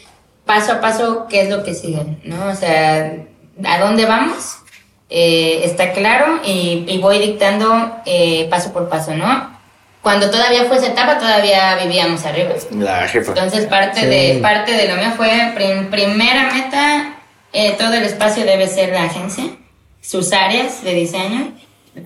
paso 0.45 0.73
a 0.73 0.81
paso, 0.81 1.27
qué 1.29 1.41
es 1.41 1.49
lo 1.49 1.63
que 1.63 1.73
sigue, 1.73 2.03
¿no? 2.23 2.47
O 2.47 2.55
sea, 2.55 3.13
¿a 3.63 3.79
dónde 3.79 4.05
vamos? 4.05 4.57
Eh, 5.09 5.61
está 5.63 5.93
claro 5.93 6.41
y, 6.43 6.97
voy 7.01 7.19
dictando 7.19 8.01
eh, 8.05 8.47
paso 8.49 8.73
por 8.73 8.89
paso, 8.89 9.13
¿no? 9.13 9.55
Cuando 10.01 10.29
todavía 10.29 10.65
fue 10.65 10.77
esa 10.77 10.87
etapa, 10.87 11.17
todavía 11.19 11.77
vivíamos 11.81 12.25
arriba. 12.25 12.51
La 12.71 13.07
jefa. 13.07 13.31
Entonces, 13.31 13.65
parte, 13.65 14.05
de, 14.05 14.39
parte 14.41 14.73
de 14.73 14.89
lo 14.89 14.97
mío 14.97 15.13
fue, 15.15 15.29
primera 15.89 16.51
meta, 16.53 17.15
todo 17.79 17.93
el 17.93 18.03
espacio 18.03 18.45
debe 18.45 18.67
ser 18.67 18.89
la 18.89 19.03
agencia, 19.03 19.45
sus 20.01 20.33
áreas 20.33 20.83
de 20.83 20.93
diseño, 20.93 21.53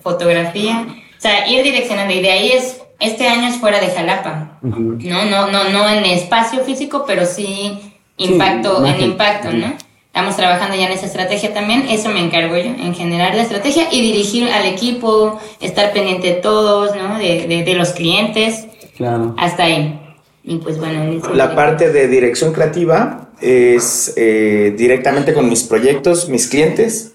fotografía, 0.02 0.86
o 0.88 1.20
sea, 1.20 1.48
ir 1.48 1.62
direccionando 1.62 2.14
y 2.14 2.22
de 2.22 2.30
ahí 2.30 2.52
es 2.52 2.80
este 3.00 3.28
año 3.28 3.48
es 3.48 3.56
fuera 3.56 3.80
de 3.80 3.88
Jalapa. 3.88 4.58
No, 4.62 5.24
no, 5.24 5.50
no, 5.50 5.68
no 5.70 5.88
en 5.88 6.04
espacio 6.04 6.62
físico, 6.64 7.04
pero 7.06 7.26
sí 7.26 7.94
impacto, 8.16 8.84
en 8.84 9.00
impacto, 9.00 9.52
¿no? 9.52 9.74
Estamos 10.06 10.36
trabajando 10.36 10.76
ya 10.76 10.86
en 10.86 10.92
esa 10.92 11.06
estrategia 11.06 11.54
también, 11.54 11.86
eso 11.88 12.08
me 12.08 12.20
encargo 12.20 12.56
yo, 12.56 12.64
en 12.64 12.94
generar 12.94 13.34
la 13.34 13.42
estrategia 13.42 13.88
y 13.92 14.00
dirigir 14.00 14.48
al 14.50 14.66
equipo, 14.66 15.40
estar 15.60 15.92
pendiente 15.92 16.26
de 16.26 16.34
todos, 16.34 16.96
¿no? 16.96 17.16
De, 17.16 17.64
de, 17.64 17.74
los 17.74 17.90
clientes. 17.90 18.66
Claro. 18.96 19.34
Hasta 19.38 19.64
ahí. 19.64 19.98
Y 20.42 20.56
pues 20.56 20.78
bueno. 20.78 21.20
La 21.32 21.54
parte 21.54 21.92
de 21.92 22.08
dirección 22.08 22.52
creativa, 22.52 23.30
es 23.40 24.12
eh, 24.16 24.74
directamente 24.76 25.32
con 25.32 25.48
mis 25.48 25.62
proyectos, 25.62 26.28
mis 26.28 26.48
clientes, 26.48 27.12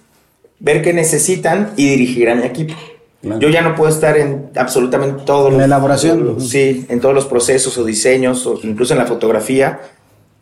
ver 0.60 0.82
qué 0.82 0.94
necesitan 0.94 1.74
y 1.78 1.90
dirigir 1.90 2.30
a 2.30 2.36
mi 2.36 2.46
equipo. 2.46 2.74
Yo 3.40 3.50
ya 3.50 3.62
no 3.62 3.76
puedo 3.76 3.92
estar 3.92 4.18
en 4.18 4.50
absolutamente 4.56 5.24
todo. 5.26 5.50
La 5.50 5.66
elaboración. 5.66 6.40
Sí, 6.40 6.86
en 6.90 7.00
todos 7.00 7.16
los 7.16 7.26
procesos 7.26 7.78
o 7.78 7.84
diseños, 7.84 8.46
o 8.46 8.60
incluso 8.64 8.94
en 8.94 9.00
la 9.00 9.06
fotografía. 9.06 9.80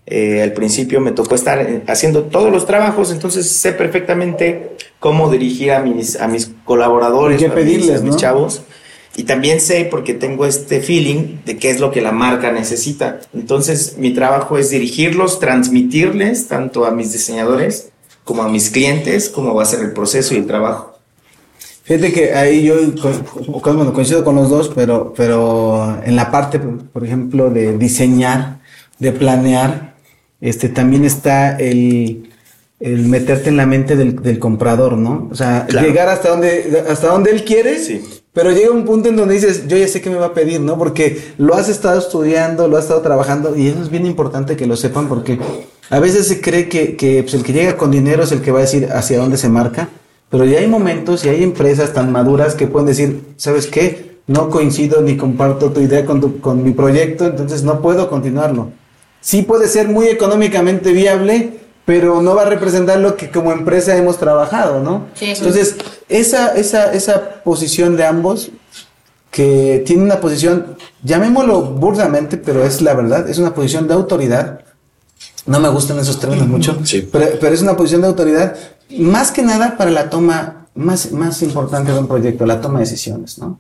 Eh, 0.05 0.41
al 0.41 0.51
principio 0.51 0.99
me 0.99 1.13
tocó 1.13 1.33
estar 1.33 1.65
haciendo 1.87 2.23
todos 2.23 2.51
los 2.51 2.65
trabajos, 2.65 3.09
entonces 3.09 3.49
sé 3.49 3.71
perfectamente 3.71 4.75
cómo 4.99 5.31
dirigir 5.31 5.71
a 5.71 5.79
mis, 5.79 6.19
a 6.19 6.27
mis 6.27 6.51
colaboradores, 6.65 7.41
qué 7.41 7.49
pedirles, 7.49 8.01
a 8.01 8.03
mis 8.03 8.17
chavos. 8.17 8.63
Y 9.15 9.23
también 9.23 9.61
sé, 9.61 9.87
porque 9.89 10.13
tengo 10.13 10.45
este 10.45 10.81
feeling 10.81 11.37
de 11.45 11.57
qué 11.57 11.69
es 11.69 11.79
lo 11.79 11.91
que 11.91 12.01
la 12.01 12.11
marca 12.11 12.51
necesita. 12.51 13.21
Entonces, 13.33 13.95
mi 13.97 14.11
trabajo 14.13 14.57
es 14.57 14.71
dirigirlos, 14.71 15.39
transmitirles 15.39 16.47
tanto 16.47 16.85
a 16.85 16.91
mis 16.91 17.13
diseñadores 17.13 17.91
como 18.23 18.43
a 18.43 18.49
mis 18.49 18.71
clientes 18.71 19.29
cómo 19.29 19.53
va 19.53 19.63
a 19.63 19.67
ser 19.67 19.81
el 19.81 19.93
proceso 19.93 20.33
y 20.33 20.37
el 20.37 20.47
trabajo. 20.47 20.92
Fíjate 21.83 22.13
que 22.13 22.33
ahí 22.33 22.63
yo 22.63 22.75
bueno, 23.63 23.93
coincido 23.93 24.23
con 24.23 24.35
los 24.35 24.49
dos, 24.49 24.71
pero, 24.73 25.13
pero 25.15 25.99
en 26.05 26.15
la 26.15 26.31
parte, 26.31 26.57
por 26.57 27.03
ejemplo, 27.03 27.49
de 27.49 27.77
diseñar, 27.77 28.59
de 28.99 29.11
planear, 29.11 29.95
este, 30.39 30.69
también 30.69 31.03
está 31.03 31.57
el, 31.57 32.29
el 32.79 33.07
meterte 33.07 33.49
en 33.49 33.57
la 33.57 33.65
mente 33.65 33.97
del, 33.97 34.21
del 34.21 34.39
comprador, 34.39 34.97
¿no? 34.97 35.27
O 35.29 35.35
sea, 35.35 35.67
llegar 35.67 36.07
hasta 36.07 36.29
donde, 36.29 36.83
hasta 36.89 37.07
donde 37.07 37.31
él 37.31 37.43
quiere, 37.43 37.77
sí. 37.79 38.01
pero 38.31 38.51
llega 38.51 38.71
un 38.71 38.85
punto 38.85 39.09
en 39.09 39.17
donde 39.17 39.35
dices, 39.35 39.67
yo 39.67 39.75
ya 39.75 39.87
sé 39.89 39.99
qué 39.99 40.09
me 40.09 40.15
va 40.15 40.27
a 40.27 40.33
pedir, 40.33 40.61
¿no? 40.61 40.77
Porque 40.77 41.33
lo 41.37 41.53
has 41.53 41.67
estado 41.67 41.99
estudiando, 41.99 42.69
lo 42.69 42.77
has 42.77 42.83
estado 42.83 43.01
trabajando, 43.01 43.57
y 43.57 43.67
eso 43.67 43.81
es 43.81 43.89
bien 43.89 44.05
importante 44.05 44.55
que 44.55 44.67
lo 44.67 44.77
sepan, 44.77 45.09
porque 45.09 45.37
a 45.89 45.99
veces 45.99 46.29
se 46.29 46.39
cree 46.39 46.69
que, 46.69 46.95
que 46.95 47.23
pues, 47.23 47.33
el 47.33 47.43
que 47.43 47.51
llega 47.51 47.75
con 47.75 47.91
dinero 47.91 48.23
es 48.23 48.31
el 48.31 48.41
que 48.41 48.51
va 48.51 48.59
a 48.59 48.63
decir 48.63 48.87
hacia 48.89 49.17
dónde 49.17 49.37
se 49.37 49.49
marca, 49.49 49.89
pero 50.33 50.45
ya 50.45 50.57
hay 50.57 50.67
momentos 50.67 51.23
y 51.25 51.29
hay 51.29 51.43
empresas 51.43 51.93
tan 51.93 52.11
maduras 52.11 52.55
que 52.55 52.65
pueden 52.65 52.87
decir, 52.87 53.35
¿sabes 53.37 53.67
qué? 53.67 54.17
No 54.25 54.49
coincido 54.49 54.99
ni 55.03 55.15
comparto 55.15 55.71
tu 55.71 55.79
idea 55.79 56.07
con, 56.07 56.21
tu, 56.21 56.41
con 56.41 56.63
mi 56.63 56.71
proyecto, 56.71 57.27
entonces 57.27 57.61
no 57.61 57.83
puedo 57.83 58.09
continuarlo. 58.09 58.71
Sí 59.21 59.43
puede 59.43 59.67
ser 59.67 59.89
muy 59.89 60.07
económicamente 60.07 60.91
viable, 60.91 61.59
pero 61.85 62.23
no 62.23 62.33
va 62.33 62.41
a 62.41 62.45
representar 62.45 62.97
lo 62.97 63.15
que 63.15 63.29
como 63.29 63.51
empresa 63.51 63.95
hemos 63.95 64.17
trabajado, 64.17 64.81
¿no? 64.81 65.05
Sí, 65.13 65.25
Entonces, 65.25 65.75
esa, 66.09 66.55
esa, 66.55 66.91
esa 66.93 67.43
posición 67.43 67.95
de 67.95 68.05
ambos, 68.07 68.49
que 69.29 69.83
tiene 69.85 70.01
una 70.01 70.19
posición, 70.19 70.77
llamémoslo 71.03 71.61
burdamente, 71.61 72.37
pero 72.37 72.65
es 72.65 72.81
la 72.81 72.95
verdad, 72.95 73.29
es 73.29 73.37
una 73.37 73.53
posición 73.53 73.87
de 73.87 73.93
autoridad. 73.93 74.61
No 75.45 75.59
me 75.59 75.69
gustan 75.69 75.99
esos 75.99 76.19
términos 76.19 76.47
mucho, 76.47 76.79
pero, 77.11 77.27
pero, 77.39 77.53
es 77.53 77.61
una 77.61 77.77
posición 77.77 78.01
de 78.01 78.07
autoridad, 78.07 78.55
más 78.89 79.31
que 79.31 79.41
nada 79.41 79.77
para 79.77 79.91
la 79.91 80.09
toma 80.09 80.67
más, 80.75 81.11
más 81.11 81.41
importante 81.41 81.91
de 81.91 81.99
un 81.99 82.07
proyecto, 82.07 82.45
la 82.45 82.61
toma 82.61 82.79
de 82.79 82.85
decisiones, 82.85 83.37
¿no? 83.37 83.59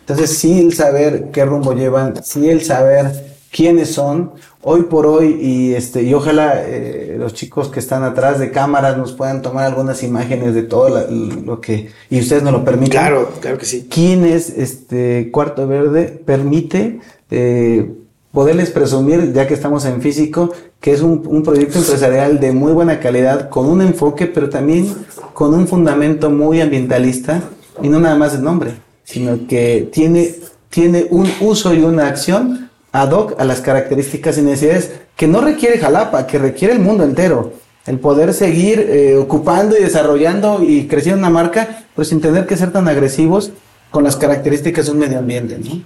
Entonces, 0.00 0.36
sí 0.36 0.60
el 0.60 0.74
saber 0.74 1.30
qué 1.30 1.44
rumbo 1.44 1.72
llevan, 1.72 2.22
sí 2.22 2.48
el 2.48 2.62
saber 2.62 3.36
quiénes 3.50 3.92
son, 3.92 4.32
hoy 4.62 4.82
por 4.82 5.06
hoy 5.06 5.38
y 5.40 5.74
este 5.74 6.02
y 6.02 6.12
ojalá 6.14 6.62
eh, 6.66 7.16
los 7.18 7.34
chicos 7.34 7.68
que 7.68 7.80
están 7.80 8.04
atrás 8.04 8.38
de 8.38 8.50
cámaras 8.50 8.96
nos 8.98 9.12
puedan 9.12 9.42
tomar 9.42 9.64
algunas 9.64 10.02
imágenes 10.02 10.54
de 10.54 10.62
todo 10.62 11.06
lo 11.08 11.60
que 11.60 11.90
y 12.10 12.20
ustedes 12.20 12.42
nos 12.42 12.52
lo 12.52 12.64
permiten. 12.64 12.92
Claro 12.92 13.32
claro 13.40 13.58
que 13.58 13.66
sí. 13.66 13.88
Quién 13.90 14.24
es 14.24 14.50
este 14.50 15.30
cuarto 15.32 15.66
verde 15.66 16.22
permite 16.24 17.00
eh, 17.30 17.90
poderles 18.32 18.70
presumir 18.70 19.32
ya 19.32 19.46
que 19.46 19.54
estamos 19.54 19.84
en 19.84 20.00
físico 20.00 20.52
que 20.80 20.92
es 20.92 21.02
un, 21.02 21.22
un 21.26 21.42
proyecto 21.42 21.78
empresarial 21.78 22.40
de 22.40 22.52
muy 22.52 22.72
buena 22.72 23.00
calidad 23.00 23.48
con 23.48 23.66
un 23.66 23.82
enfoque 23.82 24.26
pero 24.26 24.48
también 24.48 24.94
con 25.32 25.54
un 25.54 25.66
fundamento 25.66 26.30
muy 26.30 26.60
ambientalista 26.60 27.42
y 27.82 27.88
no 27.88 27.98
nada 28.00 28.16
más 28.16 28.34
el 28.34 28.42
nombre 28.42 28.74
sino 29.04 29.46
que 29.48 29.88
tiene 29.92 30.34
tiene 30.70 31.08
un 31.10 31.28
uso 31.40 31.74
y 31.74 31.82
una 31.82 32.06
acción 32.06 32.70
ad 32.92 33.10
hoc 33.12 33.40
a 33.40 33.44
las 33.44 33.60
características 33.60 34.38
y 34.38 34.42
necesidades 34.42 34.92
que 35.16 35.26
no 35.26 35.40
requiere 35.40 35.78
Jalapa, 35.78 36.26
que 36.26 36.38
requiere 36.38 36.74
el 36.74 36.80
mundo 36.80 37.04
entero. 37.04 37.52
El 37.86 37.98
poder 37.98 38.32
seguir 38.34 38.80
eh, 38.80 39.16
ocupando 39.16 39.76
y 39.76 39.82
desarrollando 39.82 40.62
y 40.62 40.86
creciendo 40.86 41.18
una 41.18 41.30
marca, 41.30 41.84
pues 41.94 42.08
sin 42.08 42.20
tener 42.20 42.46
que 42.46 42.56
ser 42.56 42.72
tan 42.72 42.88
agresivos 42.88 43.52
con 43.90 44.04
las 44.04 44.16
características 44.16 44.86
de 44.86 44.92
un 44.92 44.98
medio 44.98 45.18
ambiente, 45.18 45.58
¿no? 45.58 45.82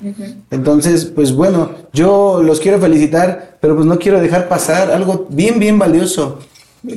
Entonces, 0.50 1.07
pues 1.07 1.32
bueno, 1.32 1.70
yo 1.92 2.42
los 2.42 2.61
quiero 2.61 2.78
felicitar, 2.80 3.59
pero 3.61 3.74
pues 3.74 3.86
no 3.86 3.98
quiero 3.98 4.20
dejar 4.20 4.48
pasar 4.48 4.90
algo 4.90 5.26
bien, 5.30 5.59
bien 5.59 5.78
valioso. 5.78 6.40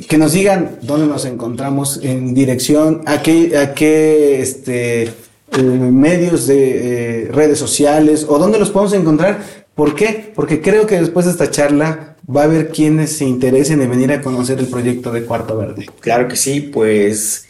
Que 0.08 0.18
nos 0.18 0.32
digan 0.32 0.78
dónde 0.82 1.06
nos 1.06 1.24
encontramos 1.24 2.00
en 2.02 2.34
dirección, 2.34 3.00
a 3.06 3.22
qué, 3.22 3.56
a 3.56 3.72
qué 3.72 4.42
este, 4.42 5.04
eh, 5.04 5.62
medios 5.62 6.46
de 6.46 7.22
eh, 7.22 7.28
redes 7.32 7.58
sociales 7.58 8.26
o 8.28 8.38
dónde 8.38 8.58
los 8.58 8.68
podemos 8.68 8.92
encontrar 8.92 9.40
¿Por 9.78 9.94
qué? 9.94 10.32
Porque 10.34 10.60
creo 10.60 10.88
que 10.88 11.00
después 11.00 11.24
de 11.26 11.30
esta 11.30 11.52
charla 11.52 12.16
va 12.28 12.40
a 12.40 12.44
haber 12.46 12.70
quienes 12.70 13.16
se 13.16 13.24
interesen 13.24 13.80
en 13.80 13.88
venir 13.88 14.10
a 14.10 14.20
conocer 14.20 14.58
el 14.58 14.66
proyecto 14.66 15.12
de 15.12 15.22
Cuarto 15.22 15.56
Verde. 15.56 15.86
Claro 16.00 16.26
que 16.26 16.34
sí, 16.34 16.60
pues 16.60 17.46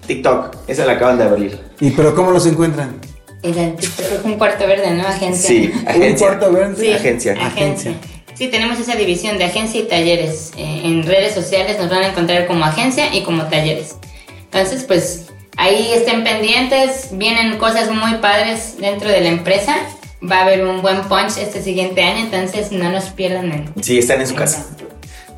TikTok, 0.06 0.56
esa 0.66 0.84
la 0.86 0.92
acaban 0.92 1.18
de 1.18 1.24
abrir. 1.24 1.60
¿Y 1.80 1.90
pero 1.90 2.14
cómo 2.14 2.30
los 2.30 2.46
encuentran? 2.46 3.00
En 3.42 3.76
TikTok 3.76 4.24
un 4.24 4.34
cuarto 4.34 4.66
verde, 4.66 4.90
¿no? 4.92 5.06
Agencia. 5.06 5.48
Sí, 5.48 5.72
agencia. 5.86 6.10
Un 6.10 6.18
cuarto 6.18 6.52
verde. 6.52 6.76
Sí, 6.76 6.92
agencia. 6.92 7.32
agencia. 7.32 7.94
Sí, 8.34 8.48
tenemos 8.48 8.78
esa 8.78 8.94
división 8.96 9.38
de 9.38 9.44
agencia 9.44 9.80
y 9.80 9.84
talleres. 9.84 10.52
Eh, 10.56 10.82
en 10.84 11.04
redes 11.04 11.34
sociales 11.34 11.78
nos 11.78 11.90
van 11.90 12.02
a 12.02 12.08
encontrar 12.08 12.46
como 12.46 12.64
agencia 12.64 13.14
y 13.14 13.22
como 13.22 13.44
talleres. 13.44 13.96
Entonces, 14.44 14.84
pues 14.84 15.26
ahí 15.56 15.90
estén 15.94 16.24
pendientes, 16.24 17.08
vienen 17.12 17.58
cosas 17.58 17.90
muy 17.90 18.14
padres 18.16 18.76
dentro 18.78 19.08
de 19.08 19.20
la 19.20 19.28
empresa 19.28 19.76
va 20.22 20.38
a 20.38 20.42
haber 20.44 20.64
un 20.66 20.82
buen 20.82 21.02
punch 21.02 21.38
este 21.38 21.62
siguiente 21.62 22.02
año, 22.02 22.24
entonces 22.24 22.72
no 22.72 22.90
nos 22.90 23.04
pierdan. 23.04 23.52
En, 23.52 23.82
sí, 23.82 23.98
están 23.98 24.20
en 24.20 24.26
su 24.26 24.34
casa. 24.34 24.66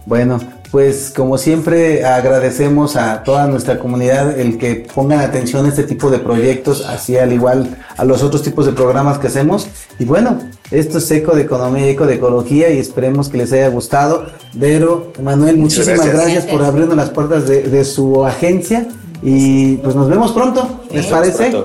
Bueno, 0.06 0.40
pues 0.70 1.12
como 1.16 1.38
siempre 1.38 2.04
agradecemos 2.04 2.96
a 2.96 3.22
toda 3.22 3.46
nuestra 3.46 3.78
comunidad 3.78 4.38
el 4.38 4.58
que 4.58 4.86
pongan 4.94 5.20
atención 5.20 5.64
a 5.64 5.70
este 5.70 5.84
tipo 5.84 6.10
de 6.10 6.18
proyectos, 6.18 6.84
así 6.84 7.16
al 7.16 7.32
igual 7.32 7.78
a 7.96 8.04
los 8.04 8.22
otros 8.22 8.42
tipos 8.42 8.66
de 8.66 8.72
programas 8.72 9.18
que 9.18 9.28
hacemos. 9.28 9.66
Y 9.98 10.04
bueno, 10.04 10.38
esto 10.70 10.98
es 10.98 11.10
Eco 11.10 11.34
de 11.34 11.42
Economía 11.42 11.86
y 11.86 11.90
Eco 11.90 12.06
de 12.06 12.16
Ecología 12.16 12.70
y 12.70 12.78
esperemos 12.78 13.28
que 13.28 13.38
les 13.38 13.52
haya 13.52 13.68
gustado. 13.68 14.26
Vero, 14.52 15.12
Manuel, 15.22 15.56
muchísimas 15.56 16.06
gracias. 16.06 16.44
por 16.44 16.62
abrirnos 16.62 16.96
las 16.96 17.10
puertas 17.10 17.46
de, 17.46 17.84
su 17.84 18.26
agencia 18.26 18.86
y 19.22 19.76
pues 19.76 19.94
nos 19.94 20.08
vemos 20.08 20.32
pronto, 20.32 20.84
¿les 20.90 21.06
parece? 21.06 21.62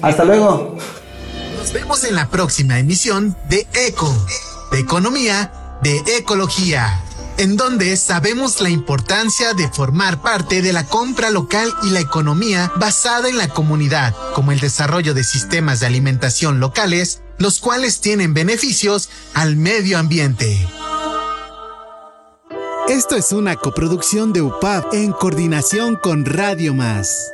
Hasta 0.00 0.24
luego. 0.24 0.76
Nos 1.58 1.72
vemos 1.72 2.04
en 2.04 2.14
la 2.14 2.28
próxima 2.28 2.78
emisión 2.78 3.36
de 3.48 3.66
ECO, 3.88 4.14
de 4.70 4.78
Economía, 4.80 5.50
de 5.82 6.00
Ecología, 6.18 7.02
en 7.38 7.56
donde 7.56 7.96
sabemos 7.96 8.60
la 8.60 8.70
importancia 8.70 9.54
de 9.54 9.68
formar 9.68 10.20
parte 10.22 10.62
de 10.62 10.72
la 10.72 10.86
compra 10.86 11.30
local 11.30 11.72
y 11.82 11.90
la 11.90 12.00
economía 12.00 12.72
basada 12.76 13.28
en 13.28 13.38
la 13.38 13.48
comunidad, 13.48 14.14
como 14.34 14.52
el 14.52 14.60
desarrollo 14.60 15.14
de 15.14 15.24
sistemas 15.24 15.80
de 15.80 15.86
alimentación 15.86 16.60
locales, 16.60 17.22
los 17.38 17.60
cuales 17.60 18.00
tienen 18.00 18.34
beneficios 18.34 19.08
al 19.34 19.56
medio 19.56 19.98
ambiente. 19.98 20.66
Esto 22.88 23.16
es 23.16 23.32
una 23.32 23.56
coproducción 23.56 24.32
de 24.32 24.42
UPAP 24.42 24.92
en 24.92 25.12
coordinación 25.12 25.96
con 25.96 26.24
Radio 26.24 26.74
Más. 26.74 27.32